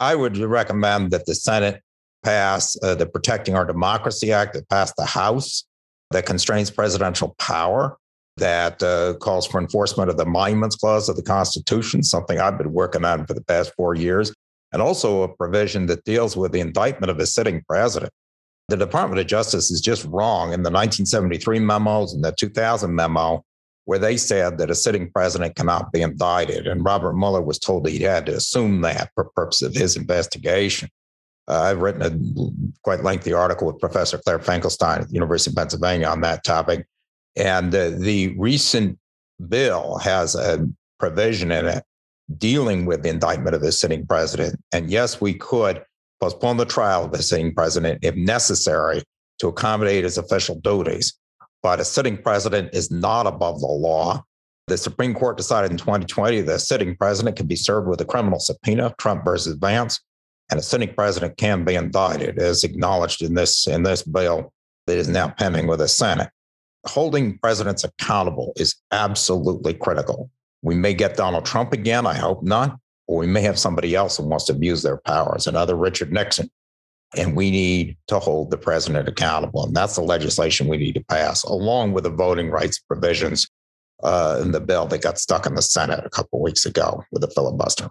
I 0.00 0.14
would 0.14 0.38
recommend 0.38 1.10
that 1.10 1.26
the 1.26 1.34
Senate 1.34 1.82
pass 2.24 2.76
uh, 2.82 2.94
the 2.94 3.06
Protecting 3.06 3.54
Our 3.54 3.66
Democracy 3.66 4.32
Act 4.32 4.54
that 4.54 4.68
passed 4.68 4.96
the 4.96 5.04
House 5.04 5.64
that 6.12 6.26
constrains 6.26 6.70
presidential 6.70 7.34
power, 7.38 7.98
that 8.36 8.82
uh, 8.82 9.14
calls 9.14 9.46
for 9.46 9.60
enforcement 9.60 10.10
of 10.10 10.16
the 10.16 10.24
Emoluments 10.24 10.76
Clause 10.76 11.08
of 11.08 11.16
the 11.16 11.22
Constitution, 11.22 12.02
something 12.02 12.40
I've 12.40 12.58
been 12.58 12.72
working 12.72 13.04
on 13.04 13.26
for 13.26 13.34
the 13.34 13.44
past 13.44 13.72
four 13.76 13.94
years, 13.94 14.34
and 14.72 14.80
also 14.80 15.22
a 15.22 15.28
provision 15.28 15.86
that 15.86 16.04
deals 16.04 16.36
with 16.36 16.52
the 16.52 16.60
indictment 16.60 17.10
of 17.10 17.18
a 17.18 17.26
sitting 17.26 17.62
president. 17.68 18.12
The 18.68 18.76
Department 18.76 19.20
of 19.20 19.26
Justice 19.26 19.70
is 19.70 19.80
just 19.80 20.04
wrong 20.06 20.54
in 20.54 20.62
the 20.62 20.70
1973 20.70 21.58
memos 21.58 22.14
and 22.14 22.24
the 22.24 22.32
2000 22.32 22.94
memo, 22.94 23.44
where 23.84 23.98
they 23.98 24.16
said 24.16 24.58
that 24.58 24.70
a 24.70 24.74
sitting 24.74 25.10
president 25.10 25.56
cannot 25.56 25.92
be 25.92 26.00
indicted. 26.00 26.66
And 26.66 26.84
Robert 26.84 27.14
Mueller 27.14 27.42
was 27.42 27.58
told 27.58 27.86
he 27.86 27.98
had 27.98 28.26
to 28.26 28.36
assume 28.36 28.80
that 28.82 29.10
for 29.14 29.24
purpose 29.36 29.60
of 29.60 29.74
his 29.74 29.96
investigation. 29.96 30.88
Uh, 31.48 31.60
I've 31.60 31.82
written 31.82 32.02
a 32.02 32.72
quite 32.82 33.02
lengthy 33.02 33.32
article 33.32 33.66
with 33.66 33.80
Professor 33.80 34.16
Claire 34.18 34.38
Finkelstein 34.38 35.00
at 35.00 35.08
the 35.08 35.14
University 35.14 35.50
of 35.50 35.56
Pennsylvania 35.56 36.06
on 36.06 36.20
that 36.20 36.44
topic. 36.44 36.86
And 37.36 37.72
the 37.72 38.34
recent 38.36 38.98
bill 39.48 39.98
has 39.98 40.34
a 40.34 40.68
provision 40.98 41.50
in 41.50 41.66
it 41.66 41.84
dealing 42.38 42.86
with 42.86 43.02
the 43.02 43.08
indictment 43.08 43.54
of 43.54 43.62
the 43.62 43.72
sitting 43.72 44.06
president. 44.06 44.60
And 44.72 44.90
yes, 44.90 45.20
we 45.20 45.34
could 45.34 45.82
postpone 46.20 46.56
the 46.56 46.64
trial 46.64 47.04
of 47.04 47.12
the 47.12 47.22
sitting 47.22 47.54
president 47.54 47.98
if 48.02 48.14
necessary 48.14 49.02
to 49.38 49.48
accommodate 49.48 50.04
his 50.04 50.18
official 50.18 50.54
duties. 50.60 51.14
But 51.62 51.80
a 51.80 51.84
sitting 51.84 52.16
president 52.16 52.74
is 52.74 52.90
not 52.90 53.26
above 53.26 53.60
the 53.60 53.66
law. 53.66 54.22
The 54.68 54.78
Supreme 54.78 55.14
Court 55.14 55.36
decided 55.36 55.70
in 55.70 55.76
2020 55.76 56.42
the 56.42 56.58
sitting 56.58 56.96
president 56.96 57.36
can 57.36 57.46
be 57.46 57.56
served 57.56 57.88
with 57.88 58.00
a 58.00 58.04
criminal 58.04 58.38
subpoena, 58.38 58.94
Trump 58.98 59.24
versus 59.24 59.56
Vance, 59.56 60.00
and 60.50 60.60
a 60.60 60.62
sitting 60.62 60.94
president 60.94 61.36
can 61.36 61.64
be 61.64 61.74
indicted, 61.74 62.38
as 62.38 62.62
acknowledged 62.62 63.22
in 63.22 63.34
this 63.34 63.66
in 63.66 63.82
this 63.82 64.02
bill 64.02 64.52
that 64.86 64.98
is 64.98 65.08
now 65.08 65.28
pending 65.28 65.66
with 65.66 65.80
the 65.80 65.88
Senate. 65.88 66.30
Holding 66.86 67.38
presidents 67.38 67.84
accountable 67.84 68.52
is 68.56 68.76
absolutely 68.90 69.74
critical. 69.74 70.30
We 70.62 70.74
may 70.74 70.94
get 70.94 71.16
Donald 71.16 71.44
Trump 71.44 71.72
again. 71.72 72.06
I 72.06 72.14
hope 72.14 72.42
not. 72.42 72.78
Or 73.06 73.18
we 73.18 73.26
may 73.26 73.42
have 73.42 73.58
somebody 73.58 73.94
else 73.94 74.16
who 74.16 74.24
wants 74.24 74.46
to 74.46 74.52
abuse 74.52 74.82
their 74.82 74.98
powers, 74.98 75.46
another 75.46 75.76
Richard 75.76 76.12
Nixon. 76.12 76.50
And 77.16 77.36
we 77.36 77.50
need 77.50 77.96
to 78.06 78.18
hold 78.18 78.50
the 78.50 78.56
president 78.56 79.08
accountable. 79.08 79.66
And 79.66 79.76
that's 79.76 79.96
the 79.96 80.02
legislation 80.02 80.66
we 80.66 80.78
need 80.78 80.94
to 80.94 81.04
pass, 81.04 81.44
along 81.44 81.92
with 81.92 82.04
the 82.04 82.10
voting 82.10 82.48
rights 82.50 82.78
provisions 82.78 83.46
uh, 84.02 84.40
in 84.42 84.52
the 84.52 84.60
bill 84.60 84.86
that 84.86 85.02
got 85.02 85.18
stuck 85.18 85.46
in 85.46 85.54
the 85.54 85.62
Senate 85.62 86.04
a 86.04 86.10
couple 86.10 86.40
weeks 86.40 86.64
ago 86.64 87.04
with 87.12 87.22
a 87.22 87.28
filibuster. 87.28 87.90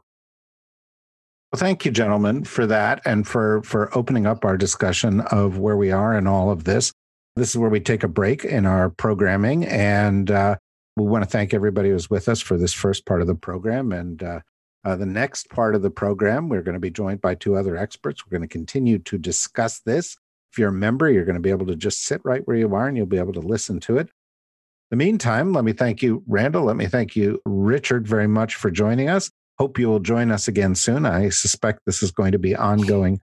Well, 1.52 1.60
thank 1.60 1.84
you, 1.84 1.92
gentlemen, 1.92 2.46
for 2.46 2.66
that 2.68 3.02
and 3.06 3.28
for 3.28 3.62
for 3.64 3.96
opening 3.96 4.26
up 4.26 4.46
our 4.46 4.56
discussion 4.56 5.20
of 5.20 5.58
where 5.58 5.76
we 5.76 5.92
are 5.92 6.18
in 6.18 6.26
all 6.26 6.50
of 6.50 6.64
this. 6.64 6.94
This 7.36 7.50
is 7.50 7.58
where 7.58 7.70
we 7.70 7.80
take 7.80 8.04
a 8.04 8.10
break 8.10 8.44
in 8.44 8.66
our 8.66 8.90
programming, 8.90 9.66
and 9.66 10.30
uh, 10.30 10.58
we 10.98 11.06
want 11.06 11.24
to 11.24 11.30
thank 11.30 11.54
everybody 11.54 11.90
who's 11.90 12.10
with 12.10 12.28
us 12.28 12.42
for 12.42 12.58
this 12.58 12.74
first 12.74 13.06
part 13.06 13.22
of 13.22 13.28
the 13.28 13.36
program. 13.36 13.94
And 13.94 14.22
uh, 14.22 14.40
uh, 14.84 14.96
the 14.98 15.06
next 15.06 15.50
part 15.50 15.74
of 15.74 15.82
the 15.82 15.90
program, 15.90 16.50
we're 16.50 16.62
going 16.62 16.74
to 16.74 16.80
be 16.80 16.92
joined 16.92 17.22
by 17.22 17.36
two 17.36 17.56
other 17.56 17.78
experts. 17.78 18.26
We're 18.26 18.38
going 18.38 18.48
to 18.48 18.54
continue 18.54 19.00
to 19.00 19.18
discuss 19.18 19.80
this. 19.80 20.18
If 20.52 20.60
you're 20.60 20.70
a 20.70 20.74
member, 20.74 21.10
you're 21.10 21.24
going 21.24 21.36
to 21.36 21.42
be 21.42 21.52
able 21.52 21.68
to 21.68 21.76
just 21.78 22.04
sit 22.04 22.20
right 22.26 22.46
where 22.46 22.58
you 22.58 22.76
are, 22.76 22.88
and 22.88 22.98
you'll 22.98 23.06
be 23.06 23.18
able 23.18 23.34
to 23.34 23.40
listen 23.40 23.80
to 23.82 23.98
it. 23.98 24.10
In 24.10 24.98
the 24.98 25.06
meantime, 25.06 25.54
let 25.54 25.64
me 25.64 25.72
thank 25.72 26.02
you, 26.02 26.24
Randall. 26.28 26.66
Let 26.66 26.76
me 26.76 26.88
thank 26.88 27.16
you, 27.16 27.42
Richard, 27.46 28.06
very 28.06 28.28
much 28.28 28.56
for 28.56 28.70
joining 28.70 29.08
us. 29.08 29.32
Hope 29.58 29.80
you 29.80 29.88
will 29.88 30.02
join 30.02 30.32
us 30.32 30.50
again 30.50 30.76
soon. 30.76 31.06
I 31.06 31.30
suspect 31.30 31.80
this 31.86 32.04
is 32.04 32.12
going 32.12 32.34
to 32.34 32.40
be 32.40 32.56
ongoing 32.56 33.22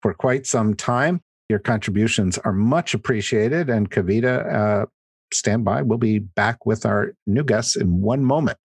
for 0.00 0.14
quite 0.14 0.46
some 0.46 0.74
time. 0.74 1.20
Your 1.50 1.58
contributions 1.58 2.38
are 2.38 2.52
much 2.52 2.94
appreciated. 2.94 3.68
And 3.68 3.90
Kavita, 3.90 4.54
uh, 4.54 4.86
stand 5.32 5.64
by. 5.64 5.82
We'll 5.82 5.98
be 5.98 6.20
back 6.20 6.64
with 6.64 6.86
our 6.86 7.16
new 7.26 7.42
guests 7.42 7.74
in 7.74 8.00
one 8.00 8.24
moment. 8.24 8.56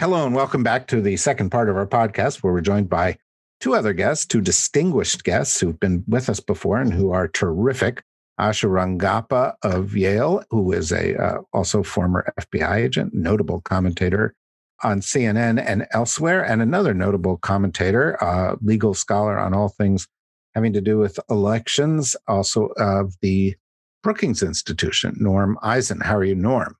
Hello, 0.00 0.26
and 0.26 0.34
welcome 0.34 0.64
back 0.64 0.88
to 0.88 1.00
the 1.00 1.16
second 1.16 1.50
part 1.50 1.68
of 1.68 1.76
our 1.76 1.86
podcast, 1.86 2.42
where 2.42 2.52
we're 2.52 2.60
joined 2.60 2.88
by 2.88 3.18
two 3.60 3.76
other 3.76 3.92
guests, 3.92 4.26
two 4.26 4.40
distinguished 4.40 5.22
guests 5.22 5.60
who've 5.60 5.78
been 5.78 6.02
with 6.08 6.28
us 6.28 6.40
before 6.40 6.80
and 6.80 6.92
who 6.92 7.12
are 7.12 7.28
terrific. 7.28 8.02
Asha 8.40 8.68
Rangappa 8.68 9.54
of 9.62 9.96
Yale, 9.96 10.42
who 10.50 10.72
is 10.72 10.90
a 10.90 11.16
uh, 11.16 11.38
also 11.52 11.84
former 11.84 12.32
FBI 12.40 12.78
agent, 12.78 13.14
notable 13.14 13.60
commentator 13.60 14.34
on 14.82 15.00
CNN 15.00 15.62
and 15.64 15.86
elsewhere, 15.92 16.42
and 16.42 16.62
another 16.62 16.94
notable 16.94 17.36
commentator, 17.38 18.22
uh, 18.22 18.56
legal 18.62 18.94
scholar 18.94 19.38
on 19.38 19.54
all 19.54 19.68
things 19.68 20.06
having 20.54 20.72
to 20.72 20.80
do 20.80 20.98
with 20.98 21.18
elections, 21.30 22.16
also 22.26 22.66
of 22.78 23.14
the 23.20 23.54
Brookings 24.02 24.42
Institution, 24.42 25.16
Norm 25.18 25.58
Eisen. 25.62 26.00
How 26.00 26.16
are 26.16 26.24
you, 26.24 26.34
Norm? 26.34 26.76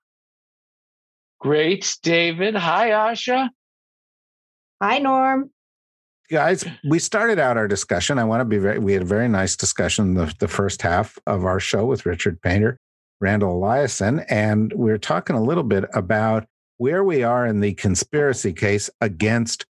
Great, 1.41 1.97
David. 2.03 2.55
Hi, 2.55 2.91
Asha. 2.91 3.51
Hi, 4.83 4.99
Norm 4.99 5.51
guys, 6.31 6.65
we 6.89 6.99
started 6.99 7.39
out 7.39 7.57
our 7.57 7.69
discussion. 7.69 8.19
I 8.19 8.25
want 8.25 8.41
to 8.43 8.45
be 8.45 8.59
very, 8.59 8.79
we 8.79 8.93
had 8.93 9.03
a 9.03 9.07
very 9.07 9.29
nice 9.29 9.57
discussion 9.57 10.15
the, 10.15 10.33
the 10.39 10.49
first 10.49 10.83
half 10.83 11.19
of 11.27 11.45
our 11.45 11.61
show 11.61 11.87
with 11.87 12.07
Richard 12.07 12.41
Painter, 12.43 12.79
Randall 13.21 13.61
Eliason, 13.61 14.25
and 14.29 14.73
we 14.75 14.91
are 14.91 14.99
talking 14.99 15.37
a 15.37 15.43
little 15.43 15.63
bit 15.65 15.85
about 15.95 16.47
where 16.79 17.05
we 17.05 17.23
are 17.23 17.47
in 17.47 17.61
the 17.61 17.75
conspiracy 17.75 18.53
case 18.53 18.89
against 19.01 19.67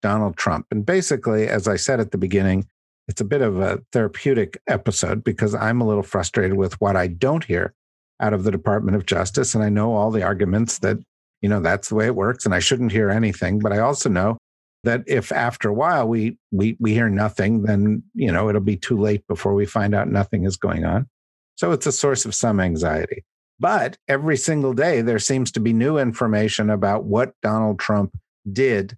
Donald 0.00 0.36
Trump. 0.36 0.66
And 0.70 0.84
basically, 0.84 1.48
as 1.48 1.68
I 1.68 1.76
said 1.76 2.00
at 2.00 2.10
the 2.10 2.18
beginning, 2.18 2.66
it's 3.08 3.20
a 3.20 3.24
bit 3.24 3.42
of 3.42 3.60
a 3.60 3.80
therapeutic 3.92 4.60
episode 4.66 5.22
because 5.24 5.54
I'm 5.54 5.80
a 5.80 5.86
little 5.86 6.02
frustrated 6.02 6.56
with 6.56 6.80
what 6.80 6.96
I 6.96 7.08
don't 7.08 7.44
hear 7.44 7.74
out 8.20 8.32
of 8.32 8.44
the 8.44 8.50
Department 8.50 8.96
of 8.96 9.06
Justice. 9.06 9.54
And 9.54 9.62
I 9.62 9.68
know 9.68 9.94
all 9.94 10.10
the 10.10 10.22
arguments 10.22 10.78
that, 10.78 10.98
you 11.40 11.48
know, 11.48 11.60
that's 11.60 11.88
the 11.88 11.96
way 11.96 12.06
it 12.06 12.14
works 12.14 12.46
and 12.46 12.54
I 12.54 12.60
shouldn't 12.60 12.92
hear 12.92 13.10
anything. 13.10 13.58
But 13.58 13.72
I 13.72 13.78
also 13.78 14.08
know 14.08 14.38
that 14.84 15.02
if 15.06 15.30
after 15.32 15.68
a 15.68 15.74
while 15.74 16.08
we 16.08 16.36
we 16.50 16.76
we 16.80 16.92
hear 16.92 17.08
nothing, 17.08 17.62
then 17.62 18.02
you 18.14 18.32
know 18.32 18.48
it'll 18.48 18.60
be 18.60 18.76
too 18.76 18.98
late 18.98 19.26
before 19.28 19.54
we 19.54 19.66
find 19.66 19.94
out 19.94 20.08
nothing 20.08 20.44
is 20.44 20.56
going 20.56 20.84
on. 20.84 21.08
So 21.56 21.72
it's 21.72 21.86
a 21.86 21.92
source 21.92 22.24
of 22.24 22.34
some 22.34 22.60
anxiety. 22.60 23.24
But 23.60 23.96
every 24.08 24.36
single 24.36 24.72
day 24.72 25.02
there 25.02 25.18
seems 25.18 25.52
to 25.52 25.60
be 25.60 25.72
new 25.72 25.98
information 25.98 26.70
about 26.70 27.04
what 27.04 27.34
Donald 27.42 27.78
Trump 27.78 28.18
did 28.50 28.96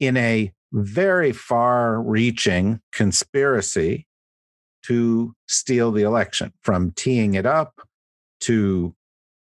in 0.00 0.16
a 0.16 0.52
very 0.72 1.32
far 1.32 2.02
reaching 2.02 2.80
conspiracy 2.92 4.06
to 4.84 5.34
steal 5.46 5.90
the 5.90 6.02
election, 6.02 6.52
from 6.62 6.92
teeing 6.92 7.34
it 7.34 7.46
up 7.46 7.80
to 8.40 8.94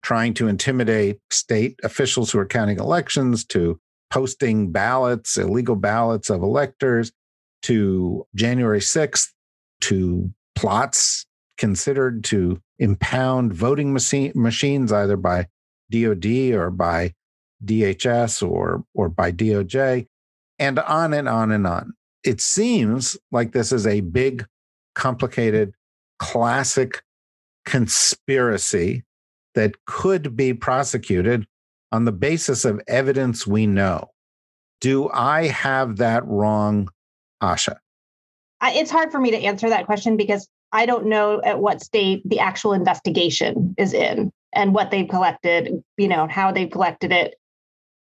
trying 0.03 0.35
to 0.35 0.49
intimidate 0.49 1.19
state 1.31 1.81
officials 1.83 2.31
who 2.31 2.39
are 2.39 2.47
counting 2.47 2.79
elections 2.79 3.45
to 3.47 3.81
posting 4.11 4.71
ballots, 4.71 5.39
illegal 5.39 5.75
ballots 5.75 6.29
of 6.31 6.43
electors 6.43 7.11
to 7.63 8.27
January 8.35 8.81
6th, 8.81 9.29
to 9.81 10.31
plots 10.55 11.27
considered 11.57 12.25
to 12.25 12.61
impound 12.79 13.53
voting 13.53 13.93
machine, 13.93 14.33
machines 14.35 14.93
either 14.93 15.17
by 15.17 15.47
DOD 15.91 16.27
or 16.55 16.71
by 16.71 17.15
DHS 17.65 18.49
or, 18.49 18.85
or 18.95 19.09
by 19.09 19.33
DOJ, 19.33 20.07
and 20.59 20.79
on 20.79 21.13
and 21.13 21.29
on 21.29 21.53
and 21.53 21.67
on. 21.67 21.93
It 22.25 22.41
seems 22.41 23.17
like 23.31 23.53
this 23.53 23.73
is 23.73 23.87
a 23.87 24.01
big, 24.01 24.47
complicated, 24.95 25.75
classic 26.19 27.03
conspiracy 27.65 29.05
that 29.55 29.85
could 29.87 30.37
be 30.37 30.53
prosecuted 30.55 31.47
on 31.93 32.05
the 32.05 32.13
basis 32.13 32.65
of 32.65 32.81
evidence 32.89 33.47
we 33.47 33.67
know. 33.67 34.11
Do 34.81 35.09
I 35.11 35.47
have 35.47 35.97
that 35.99 36.27
wrong, 36.27 36.89
Asha? 37.43 37.77
It's 38.63 38.91
hard 38.91 39.13
for 39.13 39.21
me 39.21 39.31
to 39.31 39.39
answer 39.39 39.69
that 39.69 39.87
question 39.87 40.17
because 40.17 40.49
I 40.75 40.87
don't 40.87 41.07
know 41.07 41.41
at 41.43 41.61
what 41.61 41.83
state 41.83 42.29
the 42.29 42.41
actual 42.41 42.73
investigation 42.73 43.77
is 43.79 43.95
in 43.95 44.33
and 44.53 44.75
what 44.75 44.91
they've 44.91 45.09
collected, 45.09 45.83
you 45.97 46.09
know, 46.09 46.27
how 46.29 46.51
they've 46.51 46.71
collected 46.71 47.13
it. 47.13 47.37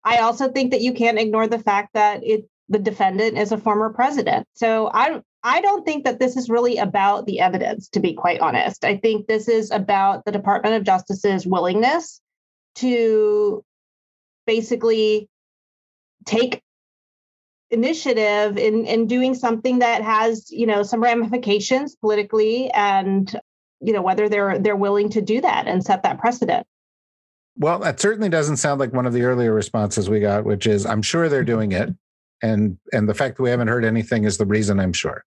I 0.05 0.19
also 0.19 0.51
think 0.51 0.71
that 0.71 0.81
you 0.81 0.95
can't 0.95 1.19
ignore 1.19 1.47
the 1.47 1.59
fact 1.59 1.91
that 1.95 2.25
it 2.25 2.49
the 2.71 2.79
defendant 2.79 3.37
is 3.37 3.53
a 3.53 3.59
former 3.59 3.91
president. 3.91 4.47
So 4.55 4.91
I 4.93 5.21
I 5.43 5.61
don't 5.61 5.85
think 5.85 6.05
that 6.05 6.19
this 6.19 6.37
is 6.37 6.49
really 6.49 6.79
about 6.79 7.27
the 7.27 7.41
evidence, 7.41 7.89
to 7.91 8.01
be 8.01 8.15
quite 8.15 8.41
honest. 8.41 8.85
I 8.85 8.97
think 8.97 9.27
this 9.27 9.49
is 9.49 9.71
about 9.71 10.25
the 10.25 10.33
Department 10.33 10.77
of 10.77 10.85
Justice's 10.85 11.47
willingness 11.47 12.23
to 12.77 13.63
basically 14.47 15.29
take 16.25 16.63
initiative 17.73 18.59
in 18.59 18.85
in 18.85 19.07
doing 19.07 19.35
something 19.35 19.79
that 19.81 20.03
has 20.03 20.51
you 20.51 20.67
know 20.67 20.83
some 20.83 21.03
ramifications 21.03 21.97
politically 21.97 22.71
and 22.71 23.41
you 23.81 23.93
know 23.93 24.03
whether 24.03 24.29
they're 24.29 24.59
they're 24.59 24.77
willing 24.77 25.09
to 25.09 25.23
do 25.23 25.41
that 25.41 25.67
and 25.67 25.83
set 25.83 26.03
that 26.03 26.19
precedent. 26.19 26.67
Well 27.57 27.81
that 27.81 27.99
certainly 27.99 28.29
doesn't 28.29 28.59
sound 28.59 28.79
like 28.79 28.93
one 28.93 29.07
of 29.07 29.15
the 29.15 29.23
earlier 29.23 29.53
responses 29.53 30.09
we 30.09 30.21
got 30.21 30.45
which 30.45 30.67
is 30.67 30.87
i'm 30.87 31.03
sure 31.03 31.29
they're 31.29 31.41
mm-hmm. 31.41 31.47
doing 31.47 31.73
it. 31.73 31.91
And 32.43 32.79
and 32.93 33.09
the 33.09 33.15
fact 33.15 33.37
that 33.37 33.43
we 33.43 33.51
haven't 33.51 33.69
heard 33.69 33.85
anything 33.85 34.25
is 34.25 34.37
the 34.37 34.47
reason 34.47 34.79
i'm 34.79 34.93
sure 34.93 35.25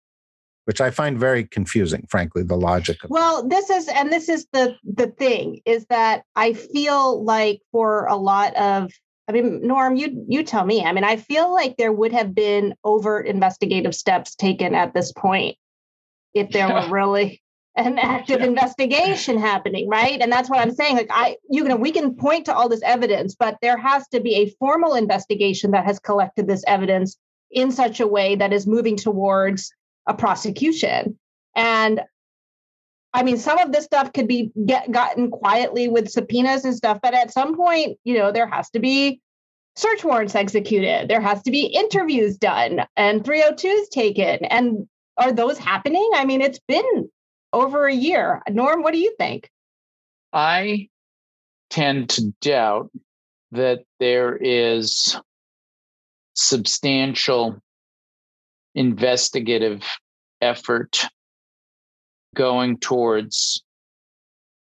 which 0.66 0.81
i 0.81 0.90
find 0.90 1.18
very 1.18 1.44
confusing 1.44 2.07
frankly 2.09 2.44
the 2.44 2.57
logic 2.57 3.03
of 3.03 3.11
well 3.11 3.48
this 3.48 3.68
is 3.68 3.88
and 3.88 4.12
this 4.12 4.29
is 4.29 4.46
the 4.53 4.76
the 4.85 5.09
thing 5.09 5.61
is 5.64 5.87
that 5.87 6.22
i 6.37 6.53
feel 6.53 7.24
like 7.24 7.61
for 7.72 8.07
a 8.07 8.14
lot 8.14 8.55
of 8.55 8.92
I 9.30 9.32
mean, 9.32 9.64
Norm, 9.64 9.94
you 9.94 10.24
you 10.28 10.42
tell 10.42 10.64
me. 10.64 10.82
I 10.82 10.92
mean, 10.92 11.04
I 11.04 11.14
feel 11.14 11.52
like 11.52 11.76
there 11.76 11.92
would 11.92 12.12
have 12.12 12.34
been 12.34 12.74
overt 12.82 13.28
investigative 13.28 13.94
steps 13.94 14.34
taken 14.34 14.74
at 14.74 14.92
this 14.92 15.12
point 15.12 15.56
if 16.34 16.50
there 16.50 16.66
yeah. 16.66 16.86
were 16.86 16.92
really 16.92 17.40
an 17.76 17.96
active 18.02 18.40
yeah. 18.40 18.46
investigation 18.46 19.38
happening, 19.38 19.88
right? 19.88 20.20
And 20.20 20.32
that's 20.32 20.50
what 20.50 20.58
I'm 20.58 20.72
saying. 20.72 20.96
Like, 20.96 21.10
I, 21.12 21.36
you 21.48 21.62
know, 21.62 21.76
we 21.76 21.92
can 21.92 22.16
point 22.16 22.46
to 22.46 22.54
all 22.54 22.68
this 22.68 22.82
evidence, 22.82 23.36
but 23.38 23.56
there 23.62 23.76
has 23.76 24.08
to 24.08 24.18
be 24.18 24.34
a 24.34 24.50
formal 24.58 24.94
investigation 24.94 25.70
that 25.70 25.84
has 25.84 26.00
collected 26.00 26.48
this 26.48 26.64
evidence 26.66 27.16
in 27.52 27.70
such 27.70 28.00
a 28.00 28.08
way 28.08 28.34
that 28.34 28.52
is 28.52 28.66
moving 28.66 28.96
towards 28.96 29.72
a 30.08 30.14
prosecution. 30.14 31.16
And 31.54 32.00
I 33.12 33.23
mean, 33.23 33.38
some 33.38 33.59
of 33.59 33.73
this 33.73 33.85
stuff 33.85 34.12
could 34.12 34.29
be 34.29 34.53
get 34.66 34.90
gotten 34.92 35.31
quietly 35.31 35.88
with 35.88 36.11
subpoenas 36.11 36.64
and 36.64 36.77
stuff, 36.77 37.01
but 37.03 37.14
at 37.14 37.33
some 37.33 37.57
point, 37.57 37.99
you 38.05 38.16
know, 38.16 38.31
there 38.31 38.46
has 38.46 38.70
to 38.70 38.79
be 38.79 39.20
search 39.77 40.05
warrants 40.05 40.35
executed. 40.35 41.09
There 41.09 41.20
has 41.20 41.42
to 41.42 41.51
be 41.51 41.66
interviews 41.66 42.37
done 42.37 42.83
and 42.96 43.25
302s 43.25 43.88
taken. 43.90 44.44
And 44.44 44.88
are 45.16 45.33
those 45.33 45.59
happening? 45.59 46.09
I 46.14 46.25
mean, 46.25 46.40
it's 46.40 46.61
been 46.68 47.09
over 47.53 47.87
a 47.87 47.94
year. 47.94 48.42
Norm, 48.49 48.83
what 48.83 48.92
do 48.92 48.99
you 48.99 49.14
think? 49.18 49.51
I 50.33 50.88
tend 51.70 52.11
to 52.11 52.33
doubt 52.40 52.90
that 53.53 53.81
there 53.99 54.37
is 54.37 55.16
substantial 56.35 57.61
investigative 58.75 59.85
effort 60.40 61.07
going 62.34 62.78
towards 62.78 63.62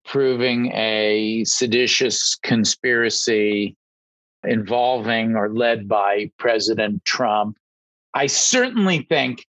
proving 0.06 0.72
a 0.74 1.44
seditious 1.46 2.36
conspiracy 2.44 3.76
involving 4.44 5.36
or 5.36 5.54
led 5.54 5.88
by 5.88 6.32
President 6.38 7.04
Trump. 7.06 7.58
I 8.14 8.28
certainly 8.28 9.06
think, 9.08 9.46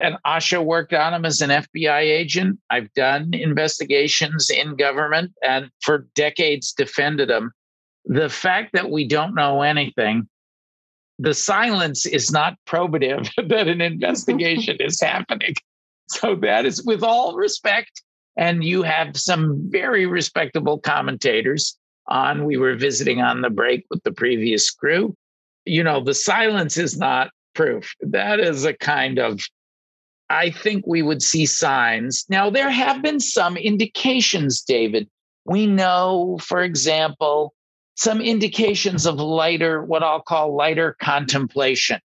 and 0.00 0.16
Asha 0.26 0.62
worked 0.62 0.92
on 0.92 1.14
him 1.14 1.24
as 1.24 1.40
an 1.40 1.50
FBI 1.50 2.00
agent. 2.00 2.58
I've 2.70 2.92
done 2.94 3.32
investigations 3.32 4.50
in 4.50 4.76
government 4.76 5.32
and 5.42 5.70
for 5.80 6.08
decades 6.14 6.72
defended 6.72 7.30
him. 7.30 7.52
The 8.04 8.28
fact 8.28 8.72
that 8.72 8.90
we 8.90 9.06
don't 9.06 9.34
know 9.34 9.62
anything, 9.62 10.28
the 11.20 11.34
silence 11.34 12.04
is 12.04 12.32
not 12.32 12.56
probative 12.66 13.30
that 13.48 13.68
an 13.68 13.80
investigation 13.80 14.76
is 14.80 15.00
happening. 15.00 15.54
So 16.08 16.34
that 16.36 16.66
is 16.66 16.84
with 16.84 17.02
all 17.02 17.34
respect. 17.34 18.02
And 18.36 18.64
you 18.64 18.82
have 18.82 19.16
some 19.16 19.70
very 19.70 20.06
respectable 20.06 20.78
commentators 20.78 21.76
on. 22.08 22.44
We 22.44 22.56
were 22.56 22.74
visiting 22.76 23.20
on 23.20 23.42
the 23.42 23.50
break 23.50 23.84
with 23.90 24.02
the 24.04 24.12
previous 24.12 24.70
crew. 24.70 25.14
You 25.64 25.84
know, 25.84 26.02
the 26.02 26.14
silence 26.14 26.76
is 26.76 26.96
not 26.98 27.30
proof. 27.54 27.94
That 28.00 28.40
is 28.40 28.64
a 28.64 28.72
kind 28.72 29.18
of, 29.18 29.40
I 30.30 30.50
think 30.50 30.86
we 30.86 31.02
would 31.02 31.22
see 31.22 31.46
signs. 31.46 32.24
Now, 32.28 32.48
there 32.48 32.70
have 32.70 33.02
been 33.02 33.20
some 33.20 33.56
indications, 33.56 34.62
David. 34.62 35.08
We 35.44 35.66
know, 35.66 36.38
for 36.40 36.62
example, 36.62 37.52
some 37.96 38.20
indications 38.22 39.04
of 39.04 39.16
lighter, 39.16 39.84
what 39.84 40.02
I'll 40.02 40.22
call 40.22 40.56
lighter 40.56 40.96
contemplation 41.00 42.00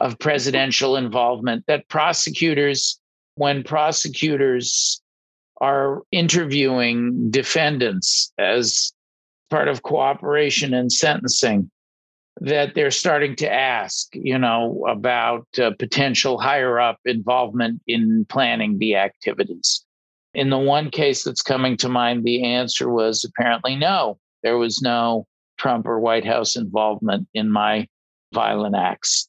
of 0.00 0.18
presidential 0.18 0.96
involvement, 0.96 1.64
that 1.66 1.88
prosecutors 1.88 3.00
when 3.36 3.62
prosecutors 3.62 5.00
are 5.60 6.02
interviewing 6.10 7.30
defendants 7.30 8.32
as 8.38 8.92
part 9.50 9.68
of 9.68 9.82
cooperation 9.82 10.74
and 10.74 10.92
sentencing 10.92 11.70
that 12.40 12.74
they're 12.74 12.90
starting 12.90 13.36
to 13.36 13.52
ask, 13.52 14.08
you 14.14 14.36
know, 14.36 14.84
about 14.88 15.46
uh, 15.58 15.70
potential 15.78 16.38
higher 16.38 16.80
up 16.80 16.98
involvement 17.04 17.80
in 17.86 18.26
planning 18.28 18.78
the 18.78 18.96
activities. 18.96 19.84
In 20.34 20.50
the 20.50 20.58
one 20.58 20.90
case 20.90 21.22
that's 21.22 21.42
coming 21.42 21.76
to 21.76 21.88
mind, 21.88 22.24
the 22.24 22.42
answer 22.42 22.90
was 22.90 23.24
apparently 23.24 23.76
no. 23.76 24.18
There 24.42 24.58
was 24.58 24.82
no 24.82 25.26
Trump 25.58 25.86
or 25.86 26.00
White 26.00 26.26
House 26.26 26.56
involvement 26.56 27.28
in 27.34 27.50
my 27.50 27.86
violent 28.32 28.74
acts. 28.74 29.28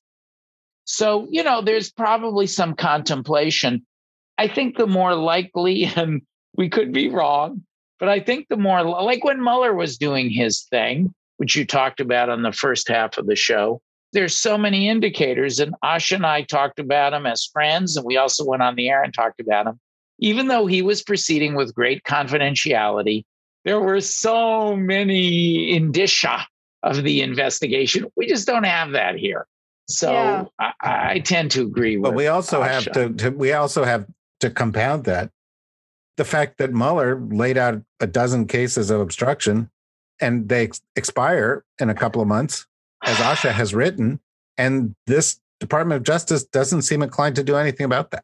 So, 0.85 1.27
you 1.29 1.43
know, 1.43 1.61
there's 1.61 1.91
probably 1.91 2.47
some 2.47 2.75
contemplation. 2.75 3.85
I 4.37 4.47
think 4.47 4.77
the 4.77 4.87
more 4.87 5.15
likely, 5.15 5.85
and 5.95 6.21
we 6.57 6.69
could 6.69 6.91
be 6.91 7.09
wrong, 7.09 7.63
but 7.99 8.09
I 8.09 8.19
think 8.19 8.47
the 8.49 8.57
more 8.57 8.83
like 8.83 9.23
when 9.23 9.41
Mueller 9.41 9.73
was 9.73 9.97
doing 9.97 10.29
his 10.29 10.63
thing, 10.63 11.13
which 11.37 11.55
you 11.55 11.65
talked 11.65 11.99
about 11.99 12.29
on 12.29 12.41
the 12.41 12.51
first 12.51 12.87
half 12.87 13.17
of 13.17 13.25
the 13.25 13.35
show, 13.35 13.81
there's 14.13 14.35
so 14.35 14.57
many 14.57 14.89
indicators. 14.89 15.59
And 15.59 15.75
Asha 15.83 16.15
and 16.15 16.25
I 16.25 16.41
talked 16.41 16.79
about 16.79 17.13
him 17.13 17.25
as 17.25 17.45
friends, 17.45 17.95
and 17.97 18.05
we 18.05 18.17
also 18.17 18.45
went 18.45 18.63
on 18.63 18.75
the 18.75 18.89
air 18.89 19.03
and 19.03 19.13
talked 19.13 19.39
about 19.39 19.67
him. 19.67 19.79
Even 20.19 20.47
though 20.47 20.65
he 20.65 20.81
was 20.81 21.03
proceeding 21.03 21.55
with 21.55 21.75
great 21.75 22.03
confidentiality, 22.03 23.25
there 23.65 23.81
were 23.81 23.99
so 23.99 24.75
many 24.75 25.75
indicia 25.75 26.47
of 26.83 27.03
the 27.03 27.21
investigation. 27.21 28.05
We 28.15 28.27
just 28.27 28.47
don't 28.47 28.63
have 28.63 28.91
that 28.91 29.15
here. 29.15 29.47
So 29.87 30.11
yeah. 30.11 30.45
I, 30.59 30.73
I, 30.81 31.19
tend 31.19 31.51
to 31.51 31.63
agree. 31.63 31.97
But 31.97 32.15
we 32.15 32.27
also 32.27 32.61
Asha. 32.61 32.67
have 32.67 32.91
to, 32.93 33.13
to, 33.13 33.29
we 33.31 33.53
also 33.53 33.83
have 33.83 34.05
to 34.39 34.49
compound 34.49 35.05
that 35.05 35.31
the 36.17 36.25
fact 36.25 36.57
that 36.57 36.73
Mueller 36.73 37.19
laid 37.19 37.57
out 37.57 37.81
a 37.99 38.07
dozen 38.07 38.47
cases 38.47 38.89
of 38.89 39.01
obstruction 39.01 39.69
and 40.21 40.47
they 40.47 40.65
ex- 40.65 40.81
expire 40.95 41.65
in 41.79 41.89
a 41.89 41.93
couple 41.93 42.21
of 42.21 42.27
months, 42.27 42.65
as 43.03 43.17
Asha 43.17 43.51
has 43.51 43.73
written, 43.73 44.19
and 44.57 44.95
this 45.07 45.39
Department 45.59 45.97
of 45.97 46.03
Justice 46.03 46.43
doesn't 46.43 46.83
seem 46.83 47.01
inclined 47.01 47.35
to 47.35 47.43
do 47.43 47.55
anything 47.55 47.85
about 47.85 48.11
that. 48.11 48.23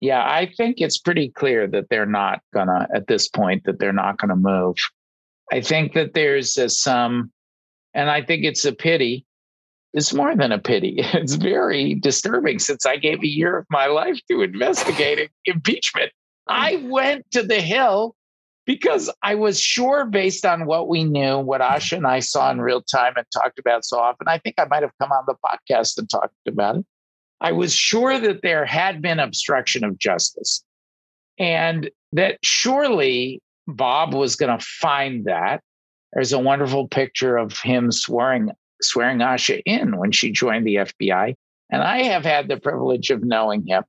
Yeah, 0.00 0.22
I 0.22 0.52
think 0.56 0.76
it's 0.80 0.98
pretty 0.98 1.30
clear 1.30 1.66
that 1.66 1.86
they're 1.90 2.06
not 2.06 2.40
gonna 2.54 2.86
at 2.94 3.08
this 3.08 3.28
point 3.28 3.64
that 3.64 3.80
they're 3.80 3.92
not 3.92 4.18
gonna 4.18 4.36
move. 4.36 4.76
I 5.50 5.60
think 5.60 5.94
that 5.94 6.14
there's 6.14 6.56
a, 6.56 6.68
some, 6.68 7.32
and 7.94 8.08
I 8.10 8.22
think 8.22 8.44
it's 8.44 8.64
a 8.64 8.72
pity. 8.72 9.26
It's 9.94 10.12
more 10.12 10.36
than 10.36 10.52
a 10.52 10.58
pity. 10.58 10.96
It's 11.14 11.34
very 11.34 11.94
disturbing 11.94 12.58
since 12.58 12.86
I 12.86 12.96
gave 12.96 13.22
a 13.22 13.26
year 13.26 13.58
of 13.58 13.66
my 13.70 13.86
life 13.86 14.20
to 14.30 14.42
investigating 14.42 15.28
impeachment 15.44 16.12
I 16.48 16.74
mm. 16.74 16.88
went 16.88 17.30
to 17.32 17.42
the 17.42 17.60
Hill 17.60 18.14
because 18.66 19.10
I 19.22 19.34
was 19.34 19.60
sure, 19.60 20.04
based 20.04 20.44
on 20.44 20.66
what 20.66 20.88
we 20.88 21.04
knew, 21.04 21.38
what 21.38 21.60
mm. 21.60 21.68
Asha 21.68 21.96
and 21.96 22.06
I 22.06 22.20
saw 22.20 22.50
in 22.50 22.60
real 22.60 22.82
time 22.82 23.14
and 23.16 23.26
talked 23.32 23.58
about 23.58 23.84
so 23.84 23.98
often, 23.98 24.28
I 24.28 24.38
think 24.38 24.56
I 24.58 24.64
might 24.64 24.82
have 24.82 24.92
come 25.00 25.12
on 25.12 25.24
the 25.26 25.36
podcast 25.44 25.98
and 25.98 26.08
talked 26.08 26.34
about 26.46 26.76
it. 26.76 26.86
I 27.40 27.52
was 27.52 27.72
sure 27.72 28.18
that 28.18 28.42
there 28.42 28.64
had 28.64 29.00
been 29.00 29.20
obstruction 29.20 29.84
of 29.84 29.96
justice 29.98 30.64
and 31.38 31.88
that 32.12 32.38
surely 32.42 33.40
Bob 33.68 34.12
was 34.12 34.34
going 34.34 34.58
to 34.58 34.64
find 34.64 35.24
that. 35.26 35.62
There's 36.12 36.32
a 36.32 36.38
wonderful 36.38 36.88
picture 36.88 37.36
of 37.36 37.60
him 37.60 37.92
swearing 37.92 38.50
swearing 38.82 39.18
Asha 39.18 39.60
in 39.64 39.96
when 39.96 40.12
she 40.12 40.30
joined 40.30 40.66
the 40.66 40.76
FBI. 40.76 41.34
And 41.70 41.82
I 41.82 42.02
have 42.04 42.24
had 42.24 42.48
the 42.48 42.56
privilege 42.56 43.10
of 43.10 43.24
knowing 43.24 43.66
him. 43.66 43.84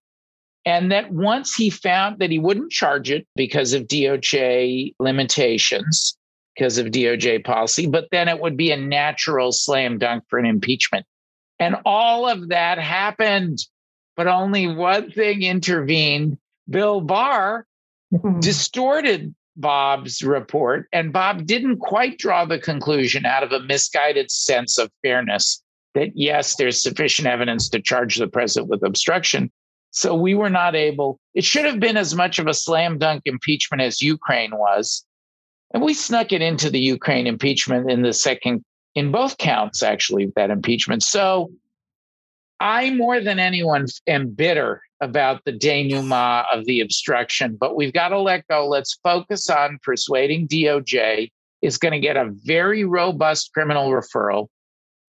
And 0.65 0.91
that 0.91 1.11
once 1.11 1.55
he 1.55 1.69
found 1.69 2.19
that 2.19 2.31
he 2.31 2.39
wouldn't 2.39 2.71
charge 2.71 3.09
it 3.09 3.25
because 3.35 3.73
of 3.73 3.87
DOJ 3.87 4.93
limitations, 4.99 6.17
because 6.55 6.77
of 6.77 6.87
DOJ 6.87 7.45
policy, 7.45 7.87
but 7.87 8.09
then 8.11 8.27
it 8.27 8.41
would 8.41 8.57
be 8.57 8.71
a 8.71 8.77
natural 8.77 9.51
slam 9.51 9.97
dunk 9.97 10.25
for 10.29 10.37
an 10.37 10.45
impeachment. 10.45 11.05
And 11.59 11.77
all 11.85 12.27
of 12.27 12.49
that 12.49 12.77
happened, 12.77 13.59
but 14.15 14.27
only 14.27 14.67
one 14.67 15.11
thing 15.11 15.43
intervened. 15.43 16.37
Bill 16.69 17.01
Barr 17.01 17.65
distorted 18.39 19.33
Bob's 19.59 20.23
report, 20.23 20.87
and 20.93 21.11
Bob 21.11 21.45
didn't 21.45 21.79
quite 21.79 22.17
draw 22.17 22.45
the 22.45 22.59
conclusion 22.59 23.25
out 23.25 23.43
of 23.43 23.51
a 23.51 23.59
misguided 23.59 24.31
sense 24.31 24.77
of 24.77 24.89
fairness 25.01 25.61
that 25.95 26.11
yes, 26.15 26.55
there's 26.55 26.81
sufficient 26.81 27.27
evidence 27.27 27.67
to 27.69 27.81
charge 27.81 28.17
the 28.17 28.27
president 28.27 28.69
with 28.69 28.83
obstruction. 28.83 29.51
So 29.91 30.15
we 30.15 30.35
were 30.35 30.49
not 30.49 30.75
able, 30.75 31.19
it 31.33 31.43
should 31.43 31.65
have 31.65 31.79
been 31.79 31.97
as 31.97 32.15
much 32.15 32.39
of 32.39 32.47
a 32.47 32.53
slam 32.53 32.99
dunk 32.99 33.23
impeachment 33.25 33.81
as 33.81 34.01
Ukraine 34.01 34.51
was. 34.55 35.03
And 35.73 35.83
we 35.83 35.93
snuck 35.93 36.31
it 36.31 36.41
into 36.41 36.69
the 36.69 36.79
Ukraine 36.79 37.27
impeachment 37.27 37.91
in 37.91 38.01
the 38.01 38.13
second 38.13 38.63
in 38.95 39.11
both 39.11 39.37
counts, 39.37 39.83
actually, 39.83 40.31
that 40.35 40.51
impeachment. 40.51 41.03
So 41.03 41.51
I, 42.59 42.91
more 42.91 43.19
than 43.19 43.39
anyone, 43.39 43.87
am 44.07 44.29
bitter 44.29 44.81
about 45.01 45.43
the 45.45 45.51
denouement 45.51 46.45
of 46.53 46.65
the 46.65 46.81
obstruction, 46.81 47.57
but 47.59 47.75
we've 47.75 47.93
got 47.93 48.09
to 48.09 48.19
let 48.19 48.47
go. 48.47 48.67
Let's 48.67 48.99
focus 49.03 49.49
on 49.49 49.79
persuading 49.83 50.47
DOJ 50.47 51.29
is 51.61 51.77
going 51.77 51.93
to 51.93 51.99
get 51.99 52.17
a 52.17 52.29
very 52.45 52.83
robust 52.83 53.51
criminal 53.53 53.89
referral, 53.89 54.47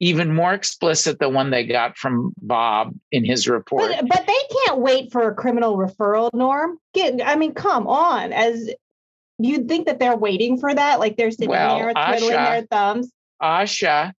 even 0.00 0.34
more 0.34 0.52
explicit 0.52 1.18
than 1.18 1.34
one 1.34 1.50
they 1.50 1.64
got 1.64 1.96
from 1.96 2.32
Bob 2.40 2.94
in 3.12 3.24
his 3.24 3.48
report. 3.48 3.90
But, 3.90 4.08
but 4.08 4.26
they 4.26 4.56
can't 4.66 4.80
wait 4.80 5.12
for 5.12 5.28
a 5.28 5.34
criminal 5.34 5.76
referral, 5.76 6.30
Norm. 6.32 6.78
Get, 6.94 7.20
I 7.24 7.36
mean, 7.36 7.54
come 7.54 7.86
on. 7.86 8.32
As 8.32 8.70
you'd 9.38 9.68
think 9.68 9.86
that 9.86 9.98
they're 9.98 10.16
waiting 10.16 10.58
for 10.58 10.74
that, 10.74 10.98
like 10.98 11.16
they're 11.16 11.30
sitting 11.30 11.50
Well, 11.50 11.78
there 11.78 11.92
twiddling 11.92 12.36
Asha- 12.36 12.50
their 12.50 12.62
thumbs. 12.62 13.12
Asha, 13.42 14.12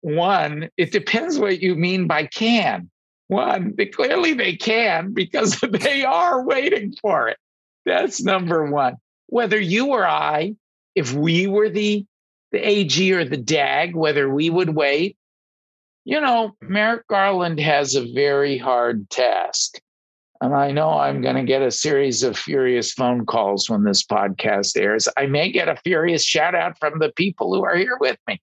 one, 0.00 0.68
it 0.76 0.92
depends 0.92 1.38
what 1.38 1.60
you 1.60 1.74
mean 1.74 2.06
by 2.06 2.26
can. 2.26 2.90
One, 3.32 3.74
they, 3.76 3.86
clearly 3.86 4.34
they 4.34 4.56
can 4.56 5.12
because 5.12 5.58
they 5.70 6.04
are 6.04 6.44
waiting 6.44 6.94
for 7.00 7.28
it. 7.28 7.38
That's 7.84 8.22
number 8.22 8.70
one. 8.70 8.96
Whether 9.26 9.58
you 9.58 9.88
or 9.88 10.06
I, 10.06 10.54
if 10.94 11.12
we 11.14 11.46
were 11.46 11.70
the, 11.70 12.04
the 12.52 12.68
AG 12.68 13.12
or 13.12 13.24
the 13.24 13.38
DAG, 13.38 13.96
whether 13.96 14.28
we 14.28 14.50
would 14.50 14.74
wait, 14.74 15.16
you 16.04 16.20
know, 16.20 16.52
Merrick 16.60 17.06
Garland 17.08 17.58
has 17.60 17.94
a 17.94 18.12
very 18.12 18.58
hard 18.58 19.08
task. 19.08 19.80
And 20.40 20.54
I 20.54 20.72
know 20.72 20.90
I'm 20.90 21.22
going 21.22 21.36
to 21.36 21.44
get 21.44 21.62
a 21.62 21.70
series 21.70 22.22
of 22.24 22.36
furious 22.36 22.92
phone 22.92 23.24
calls 23.24 23.70
when 23.70 23.84
this 23.84 24.04
podcast 24.04 24.76
airs. 24.76 25.08
I 25.16 25.26
may 25.26 25.50
get 25.50 25.68
a 25.68 25.76
furious 25.76 26.24
shout 26.24 26.54
out 26.54 26.78
from 26.78 26.98
the 26.98 27.12
people 27.12 27.54
who 27.54 27.64
are 27.64 27.76
here 27.76 27.96
with 28.00 28.18
me 28.26 28.40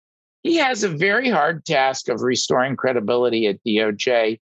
he 0.42 0.56
has 0.56 0.82
a 0.82 0.88
very 0.88 1.30
hard 1.30 1.64
task 1.64 2.08
of 2.08 2.22
restoring 2.22 2.76
credibility 2.76 3.46
at 3.46 3.62
DOJ. 3.64 4.40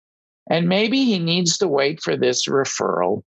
And 0.51 0.67
maybe 0.67 1.05
he 1.05 1.17
needs 1.17 1.57
to 1.59 1.67
wait 1.69 2.01
for 2.01 2.17
this 2.17 2.45
referral 2.45 3.23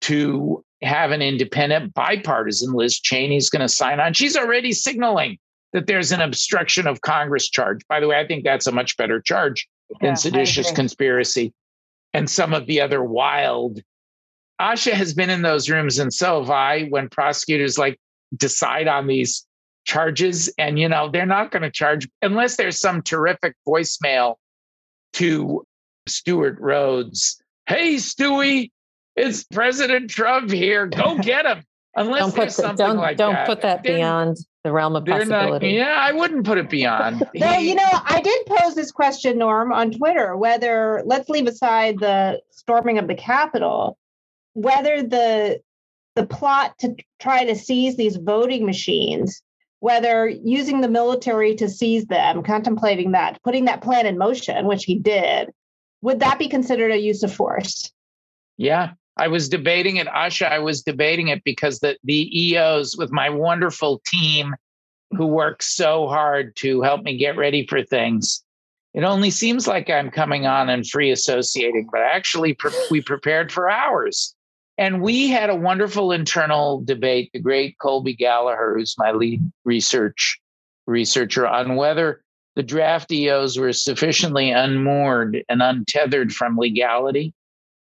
to 0.00 0.64
have 0.82 1.12
an 1.12 1.22
independent 1.22 1.94
bipartisan 1.94 2.72
Liz 2.72 2.98
Cheney's 2.98 3.48
going 3.48 3.62
to 3.62 3.68
sign 3.68 4.00
on. 4.00 4.12
She's 4.12 4.36
already 4.36 4.72
signaling 4.72 5.38
that 5.72 5.86
there's 5.86 6.10
an 6.10 6.20
obstruction 6.20 6.88
of 6.88 7.00
Congress 7.00 7.48
charge. 7.48 7.82
By 7.88 8.00
the 8.00 8.08
way, 8.08 8.18
I 8.18 8.26
think 8.26 8.42
that's 8.42 8.66
a 8.66 8.72
much 8.72 8.96
better 8.96 9.20
charge 9.20 9.68
Yeah, 9.88 9.98
than 10.00 10.16
seditious 10.16 10.72
conspiracy 10.72 11.52
and 12.12 12.28
some 12.28 12.52
of 12.52 12.66
the 12.66 12.80
other 12.80 13.04
wild. 13.04 13.80
Asha 14.60 14.94
has 14.94 15.14
been 15.14 15.30
in 15.30 15.42
those 15.42 15.70
rooms, 15.70 16.00
and 16.00 16.12
so 16.12 16.40
have 16.40 16.50
I, 16.50 16.86
when 16.86 17.08
prosecutors 17.08 17.78
like 17.78 18.00
decide 18.36 18.88
on 18.88 19.06
these 19.06 19.46
charges. 19.84 20.52
And, 20.58 20.76
you 20.76 20.88
know, 20.88 21.08
they're 21.08 21.24
not 21.24 21.52
going 21.52 21.62
to 21.62 21.70
charge 21.70 22.08
unless 22.20 22.56
there's 22.56 22.80
some 22.80 23.00
terrific 23.00 23.54
voicemail 23.64 24.34
to 25.12 25.64
Stewart 26.14 26.58
Rhodes. 26.60 27.40
Hey, 27.66 27.94
Stewie, 27.94 28.70
it's 29.16 29.44
President 29.44 30.10
Trump 30.10 30.50
here. 30.50 30.86
Go 30.86 31.18
get 31.22 31.46
him. 31.46 31.62
Unless 31.96 32.20
Don't 32.20 32.34
put 32.34 32.52
something 32.52 32.86
don't 32.86 32.96
like 32.96 33.16
don't 33.16 33.34
that. 33.34 33.46
put 33.46 33.62
that 33.62 33.84
They're- 33.84 33.96
beyond 33.96 34.36
the 34.64 34.72
realm 34.72 34.96
of 34.96 35.04
they're 35.04 35.24
not, 35.26 35.28
possibility. 35.50 35.68
yeah, 35.72 35.94
I 35.96 36.12
wouldn't 36.12 36.44
put 36.46 36.56
it 36.58 36.70
beyond. 36.70 37.22
Well, 37.38 37.60
you 37.60 37.74
know, 37.74 37.86
I 37.86 38.20
did 38.22 38.46
pose 38.46 38.74
this 38.74 38.90
question, 38.90 39.36
Norm, 39.38 39.72
on 39.72 39.90
Twitter 39.92 40.36
whether, 40.38 41.02
let's 41.04 41.28
leave 41.28 41.46
aside 41.46 41.98
the 42.00 42.40
storming 42.50 42.98
of 42.98 43.06
the 43.06 43.14
Capitol, 43.14 43.96
whether 44.54 45.02
the 45.02 45.60
the 46.16 46.26
plot 46.26 46.78
to 46.78 46.94
try 47.20 47.44
to 47.44 47.54
seize 47.54 47.96
these 47.96 48.16
voting 48.16 48.64
machines, 48.64 49.42
whether 49.80 50.28
using 50.28 50.80
the 50.80 50.88
military 50.88 51.54
to 51.56 51.68
seize 51.68 52.06
them, 52.06 52.42
contemplating 52.42 53.12
that, 53.12 53.40
putting 53.44 53.66
that 53.66 53.82
plan 53.82 54.06
in 54.06 54.16
motion, 54.16 54.66
which 54.66 54.84
he 54.84 54.94
did, 54.98 55.50
would 56.04 56.20
that 56.20 56.38
be 56.38 56.48
considered 56.48 56.92
a 56.92 57.00
use 57.00 57.22
of 57.22 57.34
force? 57.34 57.90
Yeah, 58.58 58.92
I 59.16 59.28
was 59.28 59.48
debating 59.48 59.96
it, 59.96 60.06
Asha. 60.06 60.50
I 60.50 60.58
was 60.58 60.82
debating 60.82 61.28
it 61.28 61.42
because 61.44 61.80
the 61.80 61.96
the 62.04 62.28
EOs 62.38 62.96
with 62.96 63.10
my 63.10 63.30
wonderful 63.30 64.02
team 64.06 64.54
who 65.16 65.26
work 65.26 65.62
so 65.62 66.06
hard 66.06 66.54
to 66.56 66.82
help 66.82 67.02
me 67.04 67.16
get 67.16 67.38
ready 67.38 67.66
for 67.66 67.82
things. 67.82 68.44
It 68.92 69.02
only 69.02 69.30
seems 69.30 69.66
like 69.66 69.88
I'm 69.88 70.10
coming 70.10 70.46
on 70.46 70.68
and 70.68 70.86
free 70.86 71.10
associating, 71.10 71.88
but 71.90 72.02
actually 72.02 72.52
pre- 72.52 72.72
we 72.90 73.00
prepared 73.00 73.50
for 73.50 73.70
hours. 73.70 74.34
And 74.76 75.00
we 75.00 75.30
had 75.30 75.48
a 75.50 75.56
wonderful 75.56 76.12
internal 76.12 76.82
debate, 76.82 77.30
the 77.32 77.40
great 77.40 77.78
Colby 77.78 78.14
Gallagher, 78.14 78.74
who's 78.76 78.94
my 78.98 79.12
lead 79.12 79.40
research 79.64 80.38
researcher, 80.86 81.46
on 81.46 81.76
whether 81.76 82.22
the 82.56 82.62
draft 82.62 83.10
EOs 83.10 83.58
were 83.58 83.72
sufficiently 83.72 84.50
unmoored 84.50 85.42
and 85.48 85.62
untethered 85.62 86.32
from 86.32 86.56
legality 86.56 87.34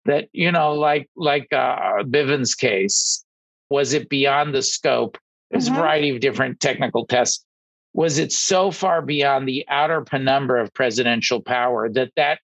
that 0.04 0.28
you 0.32 0.50
know 0.52 0.74
like 0.74 1.08
like 1.16 1.46
uh 1.52 2.02
Bivens 2.04 2.56
case 2.56 3.24
was 3.70 3.92
it 3.92 4.08
beyond 4.08 4.54
the 4.54 4.62
scope? 4.62 5.18
There's 5.50 5.68
Mhm. 5.68 5.72
a 5.72 5.80
variety 5.80 6.10
of 6.10 6.20
different 6.20 6.60
technical 6.60 7.06
tests. 7.06 7.44
Was 7.92 8.18
it 8.18 8.32
so 8.32 8.70
far 8.70 9.02
beyond 9.02 9.46
the 9.46 9.66
outer 9.68 10.00
penumbra 10.02 10.62
of 10.62 10.72
presidential 10.72 11.42
power 11.42 11.88
that 11.90 12.12
that 12.16 12.40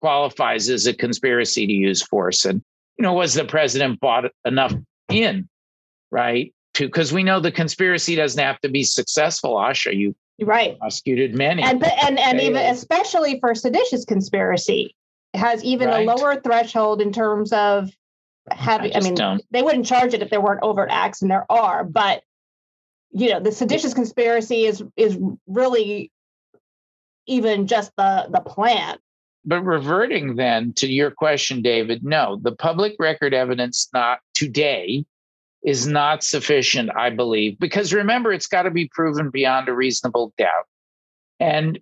qualifies 0.00 0.68
as 0.68 0.86
a 0.86 0.94
conspiracy 0.94 1.66
to 1.66 1.72
use 1.72 2.02
force? 2.02 2.44
And 2.44 2.62
you 2.98 3.02
know 3.02 3.12
was 3.12 3.34
the 3.34 3.44
president 3.44 4.00
bought 4.00 4.30
enough 4.44 4.72
in 5.08 5.48
right 6.10 6.52
to 6.74 6.86
because 6.86 7.12
we 7.12 7.22
know 7.22 7.40
the 7.40 7.52
conspiracy 7.52 8.14
doesn't 8.14 8.42
have 8.42 8.60
to 8.60 8.68
be 8.68 8.84
successful 8.84 9.54
asha. 9.54 9.96
You 9.96 10.14
Right. 10.40 10.78
prosecuted 10.78 11.34
many 11.34 11.62
and 11.62 11.82
and 11.84 12.18
and 12.18 12.40
even 12.40 12.64
especially 12.66 13.38
for 13.40 13.54
seditious 13.54 14.04
conspiracy 14.04 14.94
has 15.34 15.62
even 15.62 15.88
Right. 15.88 16.06
a 16.08 16.14
lower 16.14 16.40
threshold 16.40 17.00
in 17.00 17.12
terms 17.12 17.52
of 17.52 17.90
having 18.50 18.90
i, 18.90 18.94
just 18.94 19.04
mean 19.04 19.14
don't. 19.14 19.42
they 19.50 19.62
wouldn't 19.62 19.86
charge 19.86 20.14
it 20.14 20.22
if 20.22 20.30
there 20.30 20.40
weren't 20.40 20.62
overt 20.62 20.88
acts 20.90 21.22
and 21.22 21.30
there 21.30 21.46
are 21.50 21.84
but 21.84 22.22
you 23.12 23.30
know 23.30 23.40
the 23.40 23.52
seditious 23.52 23.94
conspiracy 23.94 24.64
is 24.64 24.82
is 24.96 25.18
really 25.46 26.10
even 27.26 27.66
just 27.66 27.92
the 27.96 28.26
the 28.30 28.40
plan 28.40 28.98
But 29.44 29.62
reverting 29.62 30.36
then 30.36 30.72
to 30.74 30.86
your 30.86 31.10
question, 31.10 31.62
David, 31.62 32.04
no, 32.04 32.38
the 32.42 32.52
public 32.52 32.96
record 32.98 33.32
evidence 33.32 33.88
not 33.92 34.20
today 34.34 35.04
is 35.62 35.86
not 35.86 36.24
sufficient, 36.24 36.90
I 36.96 37.10
believe, 37.10 37.58
because 37.58 37.92
remember, 37.92 38.32
it's 38.32 38.46
got 38.46 38.62
to 38.62 38.70
be 38.70 38.88
proven 38.92 39.30
beyond 39.30 39.68
a 39.68 39.74
reasonable 39.74 40.32
doubt. 40.38 40.66
And 41.38 41.78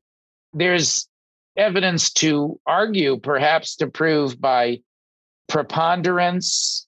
there's 0.53 1.09
evidence 1.57 2.12
to 2.14 2.59
argue, 2.67 3.19
perhaps 3.19 3.77
to 3.77 3.87
prove 3.87 4.41
by 4.41 4.81
preponderance, 5.49 6.87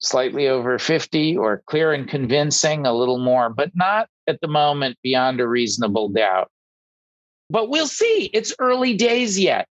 slightly 0.00 0.48
over 0.48 0.78
50, 0.78 1.36
or 1.36 1.62
clear 1.66 1.92
and 1.92 2.08
convincing, 2.08 2.86
a 2.86 2.92
little 2.92 3.18
more, 3.18 3.50
but 3.50 3.70
not 3.74 4.08
at 4.28 4.40
the 4.40 4.48
moment 4.48 4.96
beyond 5.02 5.40
a 5.40 5.48
reasonable 5.48 6.08
doubt. 6.08 6.50
But 7.50 7.68
we'll 7.68 7.86
see. 7.86 8.30
It's 8.32 8.54
early 8.58 8.94
days 8.94 9.38
yet. 9.38 9.66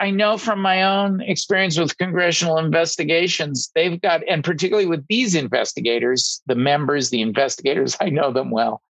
I 0.00 0.10
know 0.10 0.38
from 0.38 0.62
my 0.62 0.82
own 0.82 1.20
experience 1.20 1.78
with 1.78 1.98
congressional 1.98 2.56
investigations, 2.56 3.70
they've 3.74 4.00
got, 4.00 4.26
and 4.26 4.42
particularly 4.42 4.88
with 4.88 5.06
these 5.08 5.34
investigators, 5.34 6.40
the 6.46 6.54
members, 6.54 7.10
the 7.10 7.20
investigators, 7.20 7.96
I 8.00 8.08
know 8.08 8.32
them 8.32 8.50
well. 8.50 8.82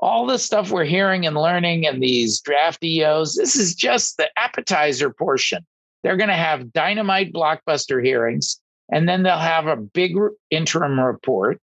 All 0.00 0.26
the 0.26 0.38
stuff 0.38 0.70
we're 0.70 0.84
hearing 0.84 1.26
and 1.26 1.36
learning 1.36 1.86
and 1.86 2.02
these 2.02 2.40
draft 2.40 2.84
EOs, 2.84 3.36
this 3.36 3.54
is 3.54 3.74
just 3.74 4.16
the 4.16 4.28
appetizer 4.36 5.10
portion. 5.10 5.64
They're 6.02 6.16
going 6.16 6.28
to 6.28 6.34
have 6.34 6.72
dynamite 6.72 7.32
blockbuster 7.32 8.04
hearings, 8.04 8.60
and 8.92 9.08
then 9.08 9.22
they'll 9.22 9.38
have 9.38 9.66
a 9.66 9.76
big 9.76 10.16
interim 10.50 11.00
report. 11.00 11.60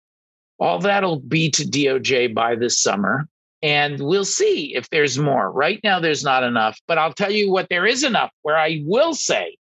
All 0.59 0.79
that'll 0.79 1.21
be 1.21 1.51
to 1.51 1.63
DOJ 1.63 2.35
by 2.35 2.57
this 2.57 2.81
summer 2.81 3.29
and 3.63 4.01
we'll 4.01 4.25
see 4.25 4.75
if 4.75 4.89
there's 4.91 5.19
more. 5.19 5.51
Right 5.51 5.81
now, 5.83 6.01
there's 6.01 6.25
not 6.25 6.45
enough, 6.45 6.79
but 6.87 6.99
I'll 6.99 7.13
tell 7.13 7.33
you 7.33 7.51
what 7.51 7.69
there 7.69 7.87
is 7.87 8.05
enough 8.05 8.31
where 8.43 8.57
I 8.57 8.83
will 8.85 9.15
say 9.15 9.57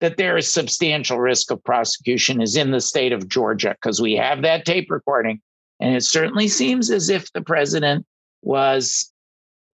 that 0.00 0.16
there 0.16 0.36
is 0.36 0.52
substantial 0.52 1.18
risk 1.18 1.50
of 1.50 1.62
prosecution 1.64 2.40
is 2.40 2.56
in 2.56 2.70
the 2.70 2.80
state 2.80 3.12
of 3.12 3.28
Georgia 3.28 3.70
because 3.80 4.00
we 4.00 4.14
have 4.14 4.42
that 4.42 4.64
tape 4.64 4.90
recording. 4.90 5.40
And 5.80 5.96
it 5.96 6.04
certainly 6.04 6.48
seems 6.48 6.90
as 6.90 7.08
if 7.08 7.32
the 7.32 7.40
president 7.40 8.06
was 8.42 9.12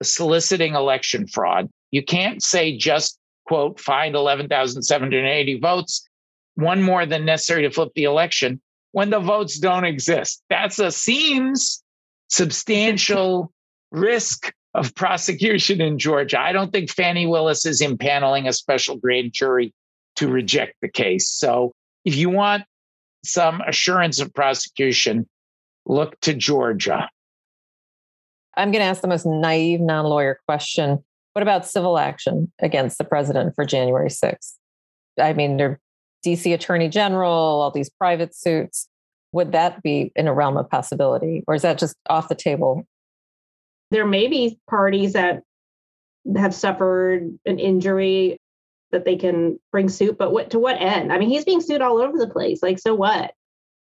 soliciting 0.03 0.75
election 0.75 1.27
fraud. 1.27 1.69
You 1.91 2.03
can't 2.03 2.43
say 2.43 2.77
just, 2.77 3.19
quote, 3.47 3.81
find 3.81 4.15
11,780 4.15 5.59
votes, 5.61 6.09
one 6.55 6.83
more 6.83 7.07
than 7.07 7.25
necessary 7.25 7.63
to 7.63 7.71
flip 7.71 7.91
the 7.95 8.05
election 8.05 8.61
when 8.93 9.11
the 9.11 9.21
votes 9.21 9.59
don't 9.59 9.85
exist. 9.85 10.43
That's 10.51 10.79
a 10.79 10.91
seems 10.91 11.83
substantial 12.29 13.53
risk 13.93 14.53
of 14.75 14.95
prosecution 14.95 15.81
in 15.81 15.99
Georgia. 15.99 16.41
I 16.41 16.53
don't 16.53 16.73
think 16.73 16.91
Fani 16.91 17.27
Willis 17.27 17.67
is 17.67 17.83
impaneling 17.83 18.49
a 18.49 18.53
special 18.53 18.97
grand 18.97 19.33
jury 19.33 19.73
to 20.17 20.29
reject 20.29 20.75
the 20.81 20.89
case. 20.89 21.29
So 21.29 21.73
if 22.05 22.17
you 22.17 22.31
want 22.31 22.65
some 23.25 23.61
assurance 23.61 24.21
of 24.21 24.33
prosecution, 24.35 25.29
look 25.87 26.19
to 26.21 26.35
Georgia. 26.35 27.09
I'm 28.57 28.71
going 28.71 28.81
to 28.81 28.87
ask 28.87 29.01
the 29.01 29.09
most 29.09 29.27
naive 29.27 29.81
non 29.81 30.07
lawyer 30.07 30.41
question. 30.47 31.03
What 31.33 31.43
about 31.43 31.67
civil 31.67 31.99
action 31.99 32.53
against 32.61 32.99
the 32.99 33.05
president 33.05 33.55
for 33.55 33.65
January 33.65 34.09
6th? 34.09 34.55
I 35.19 35.33
mean, 35.33 35.57
there 35.57 35.81
DC 36.25 36.53
Attorney 36.55 36.89
General, 36.89 37.33
all 37.33 37.71
these 37.71 37.91
private 37.91 38.35
suits. 38.35 38.89
Would 39.33 39.53
that 39.53 39.83
be 39.83 40.13
in 40.15 40.29
a 40.29 40.35
realm 40.35 40.57
of 40.57 40.69
possibility, 40.69 41.43
or 41.47 41.55
is 41.55 41.63
that 41.63 41.79
just 41.79 41.97
off 42.09 42.29
the 42.29 42.35
table? 42.35 42.87
There 43.93 44.07
may 44.07 44.27
be 44.27 44.59
parties 44.69 45.13
that 45.13 45.43
have 46.35 46.55
suffered 46.55 47.39
an 47.45 47.59
injury 47.59 48.41
that 48.91 49.05
they 49.05 49.17
can 49.17 49.61
bring 49.71 49.91
suit, 49.91 50.17
but 50.17 50.33
what 50.33 50.51
to 50.51 50.59
what 50.59 50.81
end? 50.81 51.13
I 51.13 51.19
mean, 51.19 51.29
he's 51.29 51.45
being 51.45 51.61
sued 51.61 51.83
all 51.83 52.01
over 52.01 52.17
the 52.17 52.29
place. 52.29 52.63
Like, 52.63 52.79
so 52.79 52.95
what? 52.95 53.33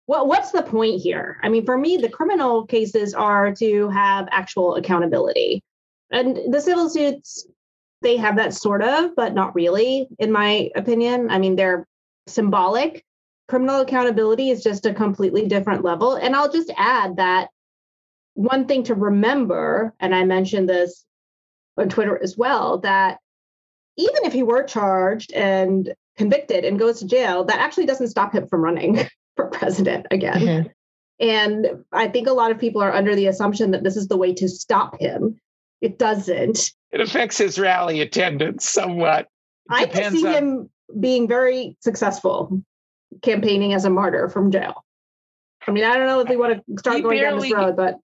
Well, 0.07 0.27
what's 0.27 0.51
the 0.51 0.63
point 0.63 1.01
here? 1.01 1.37
I 1.43 1.49
mean, 1.49 1.65
for 1.65 1.77
me, 1.77 1.95
the 1.95 2.09
criminal 2.09 2.65
cases 2.65 3.13
are 3.13 3.53
to 3.55 3.89
have 3.89 4.27
actual 4.31 4.75
accountability. 4.75 5.63
And 6.11 6.53
the 6.53 6.61
civil 6.61 6.89
suits, 6.89 7.47
they 8.01 8.17
have 8.17 8.35
that 8.35 8.53
sort 8.53 8.83
of, 8.83 9.15
but 9.15 9.33
not 9.33 9.55
really, 9.55 10.09
in 10.19 10.31
my 10.31 10.71
opinion. 10.75 11.31
I 11.31 11.39
mean, 11.39 11.55
they're 11.55 11.87
symbolic. 12.27 13.03
Criminal 13.47 13.79
accountability 13.79 14.49
is 14.49 14.61
just 14.61 14.85
a 14.85 14.93
completely 14.93 15.47
different 15.47 15.85
level. 15.85 16.15
And 16.15 16.35
I'll 16.35 16.51
just 16.51 16.71
add 16.75 17.15
that 17.15 17.49
one 18.35 18.67
thing 18.67 18.83
to 18.83 18.95
remember, 18.95 19.93
and 19.99 20.13
I 20.13 20.23
mentioned 20.25 20.69
this 20.69 21.03
on 21.77 21.89
Twitter 21.89 22.21
as 22.21 22.37
well, 22.37 22.79
that 22.79 23.17
even 23.97 24.25
if 24.25 24.33
he 24.33 24.43
were 24.43 24.63
charged 24.63 25.31
and 25.33 25.93
convicted 26.17 26.63
and 26.63 26.77
goes 26.77 26.99
to 26.99 27.07
jail, 27.07 27.45
that 27.45 27.59
actually 27.59 27.85
doesn't 27.85 28.09
stop 28.09 28.33
him 28.33 28.47
from 28.47 28.61
running 28.61 29.07
for 29.35 29.47
president 29.47 30.05
again. 30.11 30.39
Mm-hmm. 30.39 30.67
And 31.19 31.85
I 31.93 32.09
think 32.09 32.27
a 32.27 32.33
lot 32.33 32.51
of 32.51 32.59
people 32.59 32.81
are 32.81 32.93
under 32.93 33.15
the 33.15 33.27
assumption 33.27 33.71
that 33.71 33.83
this 33.83 33.95
is 33.95 34.09
the 34.09 34.17
way 34.17 34.33
to 34.35 34.49
stop 34.49 34.99
him. 34.99 35.39
It 35.81 35.97
doesn't. 35.97 36.71
It 36.91 36.99
affects 36.99 37.37
his 37.37 37.57
rally 37.57 38.01
attendance 38.01 38.67
somewhat. 38.67 39.27
I 39.69 39.85
can 39.85 40.11
see 40.11 40.27
on... 40.27 40.33
him 40.33 40.69
being 40.99 41.27
very 41.27 41.77
successful 41.79 42.61
campaigning 43.21 43.73
as 43.73 43.85
a 43.85 43.89
martyr 43.89 44.29
from 44.29 44.51
jail. 44.51 44.83
I 45.67 45.71
mean, 45.71 45.85
I 45.85 45.95
don't 45.95 46.05
know 46.05 46.19
if 46.19 46.29
we 46.29 46.35
want 46.35 46.53
to 46.53 46.79
start 46.79 46.97
he 46.97 47.01
going 47.01 47.17
barely, 47.17 47.49
down 47.49 47.59
this 47.59 47.65
road, 47.65 47.75
but 47.77 47.95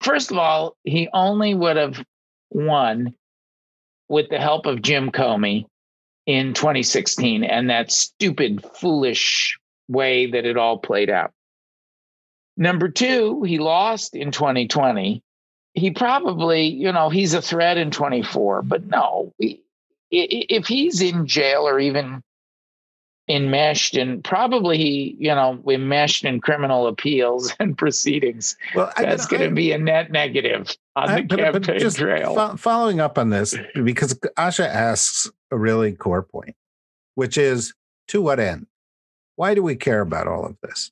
first 0.00 0.30
of 0.30 0.38
all, 0.38 0.76
he 0.84 1.08
only 1.12 1.54
would 1.54 1.76
have 1.76 2.04
won 2.50 3.14
with 4.08 4.28
the 4.28 4.38
help 4.38 4.66
of 4.66 4.82
Jim 4.82 5.10
Comey 5.10 5.66
in 6.26 6.54
2016 6.54 7.44
and 7.44 7.70
that 7.70 7.92
stupid, 7.92 8.64
foolish 8.74 9.58
way 9.88 10.30
that 10.30 10.44
it 10.44 10.56
all 10.56 10.78
played 10.78 11.10
out. 11.10 11.32
Number 12.56 12.88
two, 12.88 13.42
he 13.42 13.58
lost 13.58 14.14
in 14.14 14.30
2020. 14.30 15.22
He 15.74 15.90
probably, 15.92 16.66
you 16.66 16.92
know, 16.92 17.08
he's 17.08 17.34
a 17.34 17.42
threat 17.42 17.78
in 17.78 17.90
24, 17.90 18.62
but 18.62 18.86
no, 18.86 19.32
if 20.10 20.66
he's 20.66 21.00
in 21.00 21.26
jail 21.26 21.66
or 21.66 21.78
even 21.78 22.22
enmeshed 23.30 23.96
and 23.96 24.22
probably 24.24 25.14
you 25.18 25.34
know 25.34 25.62
enmeshed 25.68 26.24
in 26.24 26.40
criminal 26.40 26.86
appeals 26.88 27.54
and 27.60 27.78
proceedings. 27.78 28.56
Well 28.74 28.92
that's 28.96 29.26
going 29.26 29.48
to 29.48 29.54
be 29.54 29.72
a 29.72 29.78
net 29.78 30.10
negative 30.10 30.76
on 30.96 31.08
I, 31.08 31.16
the 31.20 31.26
but, 31.26 31.38
campaign 31.38 31.62
but 31.62 31.78
just 31.78 31.98
trail 31.98 32.34
fo- 32.34 32.56
following 32.56 33.00
up 33.00 33.16
on 33.18 33.30
this 33.30 33.56
because 33.74 34.14
asha 34.36 34.66
asks 34.66 35.30
a 35.50 35.56
really 35.56 35.92
core 35.92 36.22
point 36.22 36.56
which 37.14 37.38
is 37.38 37.74
to 38.08 38.20
what 38.20 38.40
end? 38.40 38.66
Why 39.36 39.54
do 39.54 39.62
we 39.62 39.76
care 39.76 40.00
about 40.00 40.26
all 40.26 40.44
of 40.44 40.56
this? 40.62 40.90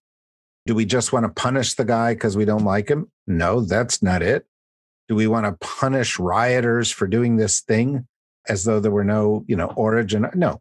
Do 0.66 0.74
we 0.74 0.84
just 0.84 1.12
want 1.12 1.24
to 1.24 1.30
punish 1.30 1.74
the 1.74 1.84
guy 1.84 2.14
because 2.14 2.36
we 2.36 2.44
don't 2.44 2.64
like 2.64 2.88
him? 2.88 3.10
No 3.26 3.60
that's 3.60 4.02
not 4.02 4.22
it. 4.22 4.46
Do 5.08 5.14
we 5.14 5.26
want 5.26 5.46
to 5.46 5.66
punish 5.66 6.18
rioters 6.18 6.90
for 6.90 7.06
doing 7.06 7.36
this 7.36 7.60
thing 7.60 8.06
as 8.48 8.64
though 8.64 8.78
there 8.78 8.92
were 8.92 9.04
no 9.04 9.44
you 9.48 9.56
know 9.56 9.72
origin? 9.76 10.28
No 10.34 10.60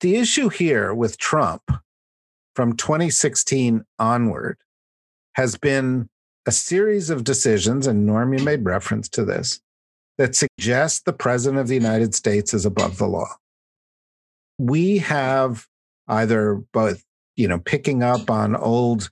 the 0.00 0.16
issue 0.16 0.48
here 0.48 0.94
with 0.94 1.18
Trump 1.18 1.62
from 2.54 2.76
2016 2.76 3.84
onward 3.98 4.58
has 5.34 5.56
been 5.56 6.08
a 6.46 6.52
series 6.52 7.10
of 7.10 7.24
decisions, 7.24 7.86
and 7.86 8.06
Norm, 8.06 8.32
you 8.32 8.44
made 8.44 8.64
reference 8.64 9.08
to 9.10 9.24
this, 9.24 9.60
that 10.16 10.34
suggest 10.34 11.04
the 11.04 11.12
president 11.12 11.60
of 11.60 11.68
the 11.68 11.74
United 11.74 12.14
States 12.14 12.54
is 12.54 12.64
above 12.64 12.98
the 12.98 13.06
law. 13.06 13.36
We 14.58 14.98
have 14.98 15.66
either 16.08 16.54
both, 16.72 17.04
you 17.36 17.46
know, 17.46 17.58
picking 17.58 18.02
up 18.02 18.30
on 18.30 18.56
old 18.56 19.10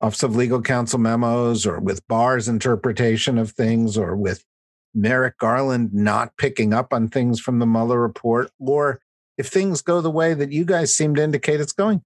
Office 0.00 0.22
of 0.22 0.36
Legal 0.36 0.62
Counsel 0.62 0.98
memos 0.98 1.66
or 1.66 1.78
with 1.78 2.06
Barr's 2.08 2.48
interpretation 2.48 3.36
of 3.36 3.50
things 3.50 3.98
or 3.98 4.16
with 4.16 4.44
Merrick 4.94 5.36
Garland 5.38 5.92
not 5.92 6.36
picking 6.38 6.72
up 6.72 6.92
on 6.92 7.08
things 7.08 7.38
from 7.38 7.58
the 7.58 7.66
Mueller 7.66 8.00
report 8.00 8.50
or 8.58 9.00
if 9.40 9.48
things 9.48 9.80
go 9.80 10.02
the 10.02 10.10
way 10.10 10.34
that 10.34 10.52
you 10.52 10.66
guys 10.66 10.94
seem 10.94 11.14
to 11.14 11.22
indicate 11.22 11.60
it's 11.60 11.72
going, 11.72 12.02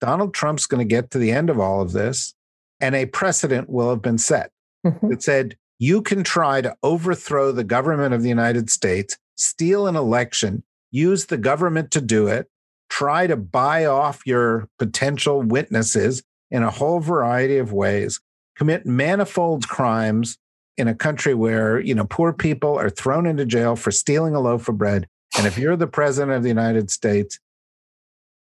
Donald 0.00 0.32
Trump's 0.32 0.66
going 0.66 0.78
to 0.78 0.94
get 0.94 1.10
to 1.10 1.18
the 1.18 1.30
end 1.30 1.50
of 1.50 1.60
all 1.60 1.82
of 1.82 1.92
this 1.92 2.34
and 2.80 2.94
a 2.94 3.04
precedent 3.04 3.68
will 3.68 3.90
have 3.90 4.00
been 4.00 4.16
set 4.16 4.50
mm-hmm. 4.84 5.10
that 5.10 5.22
said 5.22 5.56
you 5.78 6.00
can 6.00 6.24
try 6.24 6.62
to 6.62 6.74
overthrow 6.82 7.52
the 7.52 7.64
government 7.64 8.14
of 8.14 8.22
the 8.22 8.30
United 8.30 8.70
States, 8.70 9.18
steal 9.36 9.86
an 9.86 9.94
election, 9.94 10.64
use 10.90 11.26
the 11.26 11.36
government 11.36 11.90
to 11.90 12.00
do 12.00 12.28
it, 12.28 12.48
try 12.88 13.26
to 13.26 13.36
buy 13.36 13.84
off 13.84 14.22
your 14.24 14.66
potential 14.78 15.42
witnesses 15.42 16.22
in 16.50 16.62
a 16.62 16.70
whole 16.70 17.00
variety 17.00 17.58
of 17.58 17.74
ways, 17.74 18.20
commit 18.56 18.86
manifold 18.86 19.68
crimes 19.68 20.38
in 20.78 20.88
a 20.88 20.94
country 20.94 21.34
where, 21.34 21.78
you 21.78 21.94
know, 21.94 22.06
poor 22.06 22.32
people 22.32 22.78
are 22.78 22.88
thrown 22.88 23.26
into 23.26 23.44
jail 23.44 23.76
for 23.76 23.90
stealing 23.90 24.34
a 24.34 24.40
loaf 24.40 24.66
of 24.66 24.78
bread 24.78 25.06
and 25.36 25.46
if 25.46 25.58
you're 25.58 25.76
the 25.76 25.86
president 25.86 26.36
of 26.36 26.42
the 26.42 26.48
United 26.48 26.90
States, 26.90 27.38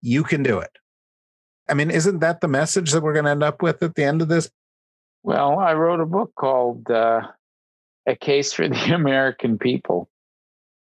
you 0.00 0.24
can 0.24 0.42
do 0.42 0.58
it. 0.58 0.70
I 1.68 1.74
mean, 1.74 1.90
isn't 1.90 2.18
that 2.20 2.40
the 2.40 2.48
message 2.48 2.92
that 2.92 3.02
we're 3.02 3.12
going 3.12 3.24
to 3.24 3.30
end 3.30 3.42
up 3.42 3.62
with 3.62 3.82
at 3.82 3.94
the 3.94 4.04
end 4.04 4.20
of 4.20 4.28
this? 4.28 4.50
Well, 5.22 5.58
I 5.58 5.74
wrote 5.74 6.00
a 6.00 6.06
book 6.06 6.32
called 6.34 6.90
uh, 6.90 7.22
A 8.06 8.16
Case 8.16 8.52
for 8.52 8.68
the 8.68 8.76
American 8.94 9.58
People, 9.58 10.08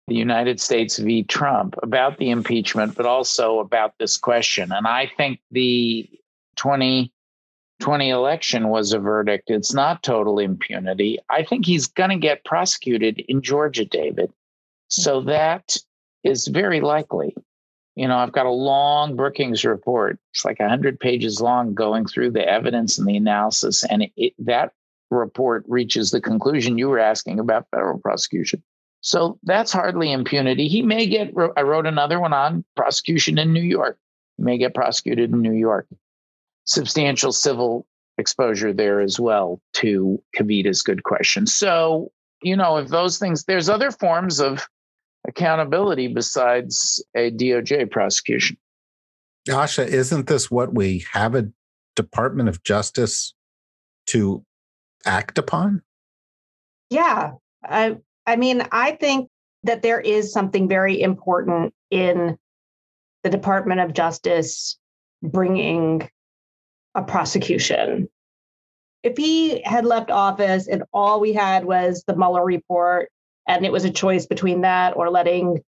the 0.07 0.15
United 0.15 0.61
States 0.61 0.99
v. 0.99 1.23
Trump, 1.23 1.77
about 1.83 2.19
the 2.19 2.31
impeachment, 2.31 2.95
but 2.95 3.07
also 3.07 3.59
about 3.59 3.95
this 3.99 4.19
question. 4.19 4.71
And 4.73 4.87
I 4.87 5.11
think 5.17 5.41
the 5.51 6.09
2020 6.57 8.11
election 8.11 8.69
was 8.69 8.93
a 8.93 8.99
verdict. 8.99 9.49
It's 9.49 9.73
not 9.73 10.03
total 10.03 10.39
impunity. 10.39 11.19
I 11.31 11.43
think 11.43 11.65
he's 11.65 11.87
going 11.87 12.11
to 12.11 12.17
get 12.17 12.45
prosecuted 12.45 13.21
in 13.21 13.41
Georgia, 13.41 13.87
David. 13.87 14.31
So 14.89 15.23
that 15.23 15.77
is 16.25 16.47
very 16.47 16.81
likely. 16.81 17.35
You 17.95 18.09
know, 18.09 18.19
I've 18.19 18.33
got 18.33 18.47
a 18.47 18.51
long 18.51 19.17
Brookings 19.17 19.65
report. 19.65 20.19
It's 20.35 20.45
like 20.45 20.61
100 20.61 21.01
pages 21.01 21.41
long 21.41 21.75
going 21.75 22.07
through 22.07 22.33
the 22.33 22.47
evidence 22.47 22.99
and 22.99 23.09
the 23.09 23.17
analysis. 23.17 23.85
And 23.85 24.09
it, 24.17 24.35
that 24.39 24.73
report 25.11 25.65
reaches 25.67 26.11
the 26.11 26.21
conclusion 26.21 26.79
you 26.79 26.89
were 26.89 26.99
asking 26.99 27.39
about 27.39 27.69
federal 27.71 27.99
prosecution. 27.99 28.63
So 29.01 29.39
that's 29.45 29.73
hardly 29.73 30.13
impunity. 30.13 30.69
He 30.69 30.83
may 30.83 31.07
get, 31.07 31.33
I 31.57 31.63
wrote 31.63 31.87
another 31.87 32.21
one 32.21 32.33
on 32.33 32.65
prosecution 32.75 33.39
in 33.39 33.53
New 33.53 33.63
York. 33.63 33.99
He 34.37 34.43
may 34.43 34.59
get 34.59 34.75
prosecuted 34.75 35.33
in 35.33 35.41
New 35.41 35.53
York. 35.53 35.87
Substantial 36.65 37.33
civil 37.33 37.87
exposure 38.19 38.73
there 38.73 39.01
as 39.01 39.21
well 39.21 39.61
to 39.75 40.21
Kavita's 40.37 40.83
good 40.83 41.05
question. 41.05 41.47
So, 41.47 42.11
you 42.43 42.57
know, 42.57 42.79
if 42.79 42.89
those 42.89 43.19
things, 43.19 43.45
there's 43.45 43.69
other 43.69 43.91
forms 43.91 44.41
of 44.41 44.69
accountability 45.27 46.09
besides 46.09 47.05
a 47.17 47.31
DOJ 47.31 47.91
prosecution. 47.91 48.57
Asha, 49.49 49.87
isn't 49.87 50.27
this 50.27 50.51
what 50.51 50.75
we 50.75 51.05
have 51.13 51.35
a 51.35 51.49
Department 51.95 52.49
of 52.49 52.63
Justice 52.63 53.35
to 54.09 54.45
act 55.05 55.39
upon? 55.39 55.83
Yeah. 56.91 57.33
I 57.65 57.97
I 58.27 58.37
mean, 58.37 58.63
I 58.73 58.93
think 58.93 59.31
that 59.63 59.83
there 59.83 60.01
is 60.01 60.33
something 60.33 60.69
very 60.69 61.01
important 61.01 61.75
in 61.91 62.37
the 63.23 63.31
Department 63.31 63.81
of 63.81 63.93
Justice 63.93 64.79
bringing 65.23 66.09
a 66.95 67.03
prosecution. 67.03 68.09
If 69.03 69.17
he 69.17 69.63
had 69.63 69.85
left 69.85 70.11
office 70.11 70.67
and 70.67 70.83
all 70.93 71.21
we 71.21 71.33
had 71.33 71.65
was 71.65 72.03
the 72.07 72.17
Mueller 72.17 72.45
report 72.45 73.11
and 73.47 73.65
it 73.65 73.73
was 73.73 73.85
a 73.85 73.91
choice 73.91 74.27
between 74.27 74.63
that 74.63 74.97
or 74.97 75.11
letting 75.11 75.63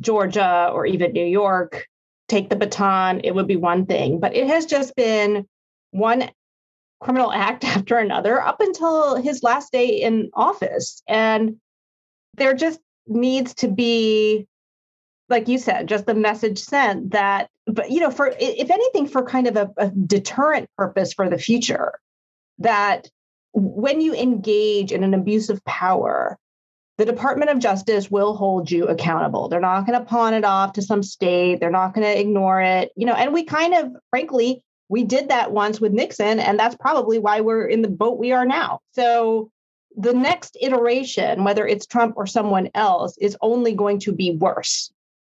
Georgia 0.00 0.70
or 0.72 0.86
even 0.86 1.12
New 1.12 1.24
York 1.24 1.86
take 2.28 2.48
the 2.48 2.56
baton, 2.56 3.20
it 3.22 3.34
would 3.34 3.46
be 3.46 3.56
one 3.56 3.86
thing. 3.86 4.18
But 4.18 4.34
it 4.34 4.46
has 4.46 4.66
just 4.66 4.96
been 4.96 5.46
one 5.90 6.30
criminal 7.00 7.32
act 7.32 7.64
after 7.76 7.98
another 7.98 8.40
up 8.40 8.60
until 8.60 9.16
his 9.16 9.42
last 9.42 9.72
day 9.72 9.88
in 9.88 10.30
office. 10.34 11.02
And 11.06 11.56
there 12.36 12.54
just 12.54 12.80
needs 13.06 13.54
to 13.54 13.68
be, 13.68 14.46
like 15.28 15.48
you 15.48 15.58
said, 15.58 15.88
just 15.88 16.06
the 16.06 16.14
message 16.14 16.58
sent 16.58 17.10
that, 17.10 17.48
but 17.66 17.90
you 17.90 18.00
know, 18.00 18.10
for 18.10 18.34
if 18.38 18.70
anything, 18.70 19.06
for 19.06 19.22
kind 19.22 19.46
of 19.46 19.56
a, 19.56 19.70
a 19.76 19.90
deterrent 19.90 20.68
purpose 20.76 21.12
for 21.12 21.28
the 21.28 21.38
future, 21.38 21.98
that 22.58 23.08
when 23.52 24.00
you 24.00 24.14
engage 24.14 24.90
in 24.90 25.04
an 25.04 25.14
abuse 25.14 25.48
of 25.48 25.64
power, 25.64 26.38
the 26.96 27.04
Department 27.04 27.50
of 27.50 27.58
Justice 27.58 28.10
will 28.10 28.36
hold 28.36 28.70
you 28.70 28.86
accountable. 28.86 29.48
They're 29.48 29.60
not 29.60 29.86
going 29.86 29.98
to 29.98 30.04
pawn 30.04 30.32
it 30.32 30.44
off 30.44 30.74
to 30.74 30.82
some 30.82 31.02
state. 31.02 31.58
They're 31.58 31.70
not 31.70 31.92
going 31.92 32.06
to 32.06 32.20
ignore 32.20 32.60
it. 32.60 32.92
You 32.96 33.06
know, 33.06 33.14
and 33.14 33.32
we 33.32 33.44
kind 33.44 33.74
of, 33.74 33.92
frankly, 34.10 34.62
we 34.88 35.02
did 35.02 35.28
that 35.30 35.50
once 35.50 35.80
with 35.80 35.92
Nixon, 35.92 36.38
and 36.38 36.58
that's 36.58 36.76
probably 36.76 37.18
why 37.18 37.40
we're 37.40 37.66
in 37.66 37.82
the 37.82 37.88
boat 37.88 38.18
we 38.18 38.32
are 38.32 38.44
now. 38.44 38.80
So 38.92 39.50
the 39.96 40.12
next 40.12 40.56
iteration, 40.60 41.42
whether 41.42 41.66
it's 41.66 41.86
Trump 41.86 42.14
or 42.16 42.26
someone 42.26 42.68
else, 42.74 43.16
is 43.18 43.36
only 43.40 43.74
going 43.74 43.98
to 44.00 44.12
be 44.12 44.36
worse. 44.36 44.92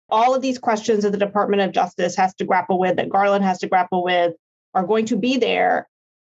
All 0.08 0.34
of 0.34 0.42
these 0.42 0.58
questions 0.58 1.04
that 1.04 1.12
the 1.12 1.18
Department 1.18 1.62
of 1.62 1.72
Justice 1.72 2.16
has 2.16 2.34
to 2.34 2.44
grapple 2.44 2.78
with, 2.78 2.96
that 2.96 3.08
Garland 3.08 3.44
has 3.44 3.58
to 3.60 3.68
grapple 3.68 4.04
with, 4.04 4.34
are 4.74 4.86
going 4.86 5.06
to 5.06 5.16
be 5.16 5.38
there 5.38 5.88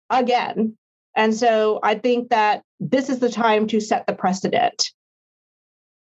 again. 0.09 0.78
And 1.15 1.34
so 1.36 1.80
I 1.82 1.95
think 1.95 2.30
that 2.30 2.63
this 2.80 3.09
is 3.09 3.19
the 3.19 3.30
time 3.30 3.67
to 3.67 3.80
set 3.80 4.05
the 4.05 4.13
precedent 4.13 4.91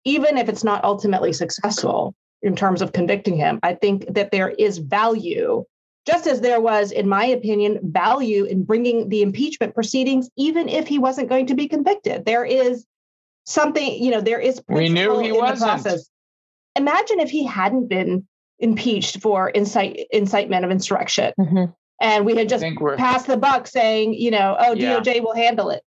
even 0.05 0.37
if 0.37 0.49
it's 0.49 0.63
not 0.63 0.83
ultimately 0.83 1.33
successful 1.33 2.15
in 2.41 2.55
terms 2.55 2.81
of 2.81 2.91
convicting 2.91 3.37
him, 3.37 3.59
I 3.63 3.73
think 3.73 4.13
that 4.13 4.31
there 4.31 4.49
is 4.49 4.77
value, 4.77 5.63
just 6.05 6.27
as 6.27 6.41
there 6.41 6.59
was, 6.59 6.91
in 6.91 7.07
my 7.07 7.25
opinion, 7.25 7.79
value 7.83 8.43
in 8.43 8.63
bringing 8.63 9.09
the 9.09 9.21
impeachment 9.21 9.73
proceedings, 9.73 10.29
even 10.37 10.67
if 10.67 10.87
he 10.87 10.99
wasn't 10.99 11.29
going 11.29 11.47
to 11.47 11.55
be 11.55 11.67
convicted. 11.67 12.25
There 12.25 12.43
is 12.43 12.85
something, 13.45 14.03
you 14.03 14.11
know, 14.11 14.21
there 14.21 14.39
is. 14.39 14.61
We 14.67 14.89
knew 14.89 15.19
he 15.19 15.31
wasn't. 15.31 16.01
Imagine 16.75 17.19
if 17.19 17.29
he 17.29 17.45
hadn't 17.45 17.87
been 17.87 18.27
impeached 18.59 19.21
for 19.21 19.49
incite, 19.49 20.07
incitement 20.11 20.65
of 20.65 20.71
insurrection. 20.71 21.31
Mm-hmm. 21.39 21.65
And 22.01 22.25
we 22.25 22.35
had 22.35 22.49
just 22.49 22.65
passed 22.97 23.27
the 23.27 23.37
buck 23.37 23.67
saying, 23.67 24.15
you 24.15 24.31
know, 24.31 24.57
oh, 24.59 24.73
yeah. 24.73 24.99
DOJ 24.99 25.21
will 25.21 25.35
handle 25.35 25.69
it. 25.69 25.83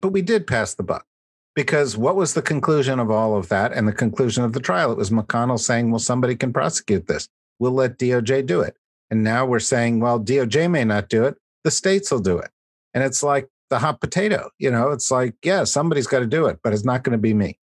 But 0.00 0.10
we 0.10 0.22
did 0.22 0.46
pass 0.46 0.74
the 0.74 0.82
buck 0.82 1.06
because 1.54 1.96
what 1.96 2.16
was 2.16 2.34
the 2.34 2.42
conclusion 2.42 2.98
of 2.98 3.10
all 3.10 3.36
of 3.36 3.48
that 3.48 3.72
and 3.72 3.86
the 3.86 3.92
conclusion 3.92 4.44
of 4.44 4.52
the 4.52 4.60
trial? 4.60 4.90
It 4.90 4.98
was 4.98 5.10
McConnell 5.10 5.58
saying, 5.58 5.90
well, 5.90 5.98
somebody 5.98 6.34
can 6.34 6.52
prosecute 6.52 7.06
this. 7.06 7.28
We'll 7.58 7.72
let 7.72 7.98
DOJ 7.98 8.46
do 8.46 8.60
it. 8.60 8.76
And 9.10 9.22
now 9.22 9.44
we're 9.44 9.60
saying, 9.60 10.00
well, 10.00 10.18
DOJ 10.18 10.70
may 10.70 10.84
not 10.84 11.08
do 11.08 11.24
it. 11.24 11.36
The 11.64 11.70
states 11.70 12.10
will 12.10 12.20
do 12.20 12.38
it. 12.38 12.50
And 12.94 13.04
it's 13.04 13.22
like 13.22 13.48
the 13.70 13.78
hot 13.78 14.00
potato. 14.00 14.50
You 14.58 14.70
know, 14.70 14.90
it's 14.90 15.10
like, 15.10 15.34
yeah, 15.42 15.64
somebody's 15.64 16.06
got 16.06 16.20
to 16.20 16.26
do 16.26 16.46
it, 16.46 16.60
but 16.62 16.72
it's 16.72 16.84
not 16.84 17.04
going 17.04 17.12
to 17.12 17.18
be 17.18 17.34
me. 17.34 17.58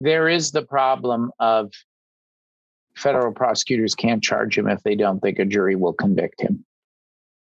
There 0.00 0.28
is 0.28 0.52
the 0.52 0.62
problem 0.62 1.32
of 1.40 1.72
federal 2.94 3.32
prosecutors 3.32 3.94
can't 3.94 4.22
charge 4.22 4.56
him 4.56 4.68
if 4.68 4.82
they 4.82 4.94
don't 4.94 5.20
think 5.20 5.38
a 5.38 5.44
jury 5.44 5.74
will 5.74 5.92
convict 5.92 6.40
him. 6.40 6.64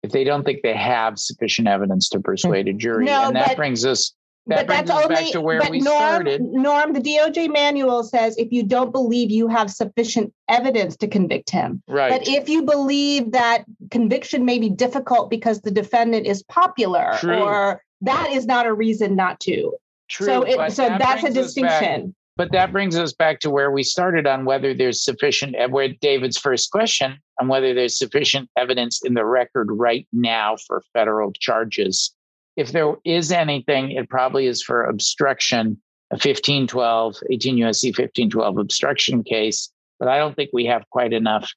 If 0.03 0.11
they 0.11 0.23
don't 0.23 0.45
think 0.45 0.61
they 0.61 0.75
have 0.75 1.19
sufficient 1.19 1.67
evidence 1.67 2.07
to 2.09 2.19
persuade 2.21 2.67
a 2.67 2.73
jury. 2.73 3.05
No, 3.05 3.27
and 3.27 3.35
that 3.35 3.49
but- 3.49 3.57
brings 3.57 3.85
us 3.85 4.13
that 4.47 4.67
but 4.67 4.67
that's 4.67 4.89
only, 4.89 5.15
back 5.15 5.31
to 5.31 5.41
where 5.41 5.61
we 5.69 5.79
Norm, 5.79 5.97
started. 5.97 6.41
Norm, 6.41 6.93
the 6.93 6.99
DOJ 6.99 7.51
manual 7.51 8.03
says 8.03 8.37
if 8.37 8.51
you 8.51 8.63
don't 8.63 8.91
believe 8.91 9.29
you 9.29 9.47
have 9.47 9.69
sufficient 9.69 10.33
evidence 10.47 10.97
to 10.97 11.07
convict 11.07 11.49
him. 11.49 11.83
Right. 11.87 12.09
But 12.09 12.27
if 12.27 12.49
you 12.49 12.63
believe 12.63 13.31
that 13.33 13.65
conviction 13.91 14.45
may 14.45 14.57
be 14.57 14.69
difficult 14.69 15.29
because 15.29 15.61
the 15.61 15.71
defendant 15.71 16.25
is 16.25 16.41
popular 16.43 17.13
True. 17.19 17.37
or 17.37 17.83
that 18.01 18.31
is 18.31 18.45
not 18.45 18.65
a 18.65 18.73
reason 18.73 19.15
not 19.15 19.39
to. 19.41 19.73
True. 20.07 20.25
So, 20.25 20.41
it, 20.43 20.71
so 20.71 20.87
that 20.87 20.99
that's 20.99 21.23
a 21.23 21.31
distinction. 21.31 22.15
But 22.35 22.53
that 22.53 22.71
brings 22.71 22.97
us 22.97 23.11
back 23.11 23.41
to 23.41 23.49
where 23.49 23.69
we 23.69 23.83
started 23.83 24.25
on 24.25 24.45
whether 24.45 24.73
there's 24.73 25.03
sufficient, 25.03 25.57
uh, 25.57 25.67
where 25.67 25.89
David's 25.89 26.37
first 26.37 26.71
question 26.71 27.17
on 27.39 27.49
whether 27.49 27.73
there's 27.73 27.97
sufficient 27.97 28.49
evidence 28.57 29.01
in 29.03 29.13
the 29.13 29.25
record 29.25 29.67
right 29.69 30.07
now 30.13 30.55
for 30.65 30.81
federal 30.93 31.33
charges 31.33 32.15
if 32.59 32.73
there 32.73 32.93
is 33.05 33.31
anything, 33.31 33.91
it 33.91 34.09
probably 34.09 34.45
is 34.45 34.61
for 34.61 34.83
obstruction, 34.83 35.81
a 36.11 36.15
1512, 36.15 37.15
18 37.31 37.55
USC 37.55 37.85
1512 37.85 38.57
obstruction 38.57 39.23
case. 39.23 39.71
But 39.97 40.09
I 40.09 40.17
don't 40.17 40.35
think 40.35 40.49
we 40.51 40.65
have 40.65 40.83
quite 40.89 41.13
enough. 41.13 41.49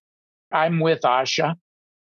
I'm 0.52 0.78
with 0.78 1.00
Asha 1.00 1.56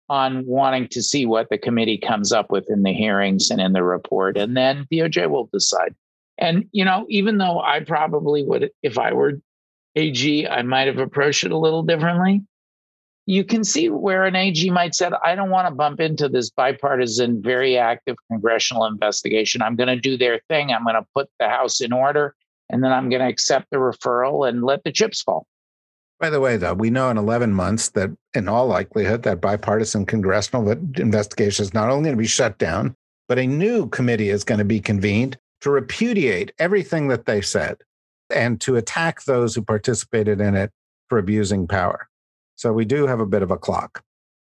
on 0.09 0.43
wanting 0.47 0.87
to 0.87 1.03
see 1.03 1.27
what 1.27 1.47
the 1.51 1.59
committee 1.59 1.99
comes 1.99 2.31
up 2.31 2.49
with 2.49 2.65
in 2.71 2.81
the 2.81 2.93
hearings 2.93 3.51
and 3.51 3.61
in 3.61 3.73
the 3.73 3.83
report, 3.83 4.35
and 4.35 4.57
then 4.57 4.87
DOJ 4.91 5.29
will 5.29 5.47
decide. 5.53 5.93
And, 6.39 6.65
you 6.71 6.83
know, 6.83 7.05
even 7.07 7.37
though 7.37 7.59
I 7.59 7.81
probably 7.81 8.43
would, 8.43 8.71
if 8.81 8.97
I 8.97 9.13
were 9.13 9.33
AG, 9.95 10.47
I 10.47 10.63
might 10.63 10.87
have 10.87 10.97
approached 10.97 11.43
it 11.43 11.51
a 11.51 11.57
little 11.57 11.83
differently 11.83 12.41
you 13.27 13.43
can 13.43 13.65
see 13.65 13.89
where 13.89 14.23
an 14.23 14.37
AG 14.37 14.67
might 14.71 14.95
say, 14.95 15.11
I 15.21 15.35
don't 15.35 15.49
want 15.49 15.67
to 15.67 15.75
bump 15.75 15.99
into 15.99 16.29
this 16.29 16.49
bipartisan, 16.49 17.43
very 17.43 17.77
active 17.77 18.15
congressional 18.31 18.85
investigation. 18.85 19.61
I'm 19.61 19.75
going 19.75 19.89
to 19.89 19.97
do 19.97 20.17
their 20.17 20.39
thing. 20.47 20.71
I'm 20.71 20.85
going 20.85 20.95
to 20.95 21.05
put 21.13 21.29
the 21.37 21.49
House 21.49 21.81
in 21.81 21.91
order, 21.91 22.33
and 22.69 22.81
then 22.81 22.93
I'm 22.93 23.09
going 23.09 23.21
to 23.21 23.27
accept 23.27 23.67
the 23.69 23.77
referral 23.77 24.47
and 24.47 24.63
let 24.63 24.85
the 24.85 24.93
chips 24.93 25.21
fall. 25.21 25.45
By 26.21 26.29
the 26.29 26.39
way, 26.39 26.55
though, 26.55 26.73
we 26.73 26.89
know 26.89 27.09
in 27.09 27.17
11 27.17 27.51
months 27.51 27.89
that, 27.89 28.11
in 28.33 28.47
all 28.47 28.65
likelihood, 28.65 29.23
that 29.23 29.41
bipartisan 29.41 30.05
congressional 30.05 30.71
investigation 30.71 31.63
is 31.63 31.73
not 31.73 31.89
only 31.89 32.05
going 32.05 32.15
to 32.15 32.21
be 32.21 32.27
shut 32.27 32.57
down, 32.57 32.95
but 33.27 33.37
a 33.37 33.45
new 33.45 33.89
committee 33.89 34.29
is 34.29 34.45
going 34.45 34.59
to 34.59 34.65
be 34.65 34.79
convened 34.79 35.37
to 35.61 35.69
repudiate 35.69 36.53
everything 36.59 37.09
that 37.09 37.25
they 37.25 37.41
said 37.41 37.77
and 38.33 38.61
to 38.61 38.77
attack 38.77 39.25
those 39.25 39.53
who 39.53 39.61
participated 39.61 40.39
in 40.39 40.55
it 40.55 40.71
for 41.09 41.17
abusing 41.17 41.67
power. 41.67 42.07
So 42.57 42.73
we 42.73 42.83
do 42.83 43.07
have 43.07 43.21
a 43.21 43.25
bit 43.25 43.41
of 43.41 43.51
a 43.51 43.57
clock. 43.57 44.03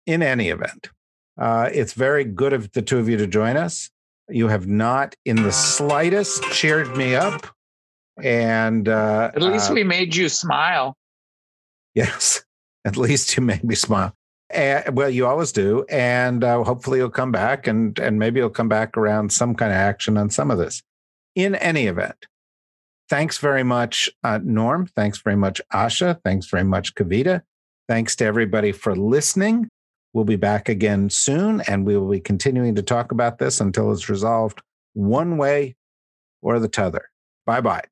In 0.08 0.24
any 0.24 0.50
event, 0.50 0.90
uh, 1.38 1.70
it's 1.72 1.94
very 1.94 2.24
good 2.24 2.54
of 2.54 2.72
the 2.72 2.82
two 2.82 2.98
of 2.98 3.08
you 3.08 3.18
to 3.18 3.28
join 3.28 3.58
us. 3.58 3.90
You 4.30 4.48
have 4.48 4.66
not 4.68 5.16
in 5.26 5.44
the 5.44 5.52
slightest 5.52 6.42
cheered 6.44 6.98
me 6.98 7.16
up. 7.16 7.46
And 8.24 8.90
uh, 8.90 9.32
at 9.36 9.42
least 9.44 9.70
uh, 9.70 9.76
we 9.76 9.84
made 9.84 10.16
you 10.16 10.28
smile. 10.28 10.98
Yes, 11.94 12.44
at 12.84 12.98
least 12.98 13.38
you 13.38 13.44
made 13.44 13.64
me 13.64 13.76
smile. 13.76 14.16
And, 14.50 14.96
well, 14.96 15.10
you 15.10 15.28
always 15.28 15.52
do, 15.52 15.86
and 15.90 16.44
uh, 16.44 16.64
hopefully 16.64 17.00
you'll 17.00 17.10
come 17.10 17.32
back, 17.32 17.68
and 17.68 18.00
and 18.00 18.18
maybe 18.18 18.40
you'll 18.40 18.50
come 18.50 18.70
back 18.70 18.98
around 18.98 19.32
some 19.32 19.54
kind 19.54 19.72
of 19.72 19.78
action 19.78 20.18
on 20.18 20.30
some 20.30 20.50
of 20.50 20.58
this. 20.58 20.82
In 21.36 21.54
any 21.56 21.88
event, 21.88 22.26
thanks 23.10 23.38
very 23.38 23.64
much, 23.64 24.10
uh, 24.24 24.40
Norm. 24.42 24.88
Thanks 24.96 25.20
very 25.20 25.36
much, 25.36 25.62
Asha. 25.74 26.20
Thanks 26.24 26.48
very 26.48 26.64
much, 26.64 26.96
Kavita. 26.96 27.42
Thanks 27.88 28.16
to 28.18 28.26
everybody 28.26 28.72
for 28.72 28.96
listening. 28.96 29.70
We'll 30.14 30.26
be 30.26 30.36
back 30.36 30.68
again 30.68 31.10
soon, 31.10 31.62
and 31.62 31.86
we 31.86 31.98
will 31.98 32.10
be 32.10 32.20
continuing 32.20 32.76
to 32.76 32.82
talk 32.82 33.12
about 33.12 33.38
this 33.38 33.62
until 33.62 33.92
it's 33.92 34.10
resolved 34.10 34.62
one 34.94 35.38
way 35.38 35.76
or 36.42 36.60
the 36.60 36.68
t'other. 36.68 37.10
Bye 37.46 37.62
bye. 37.62 37.84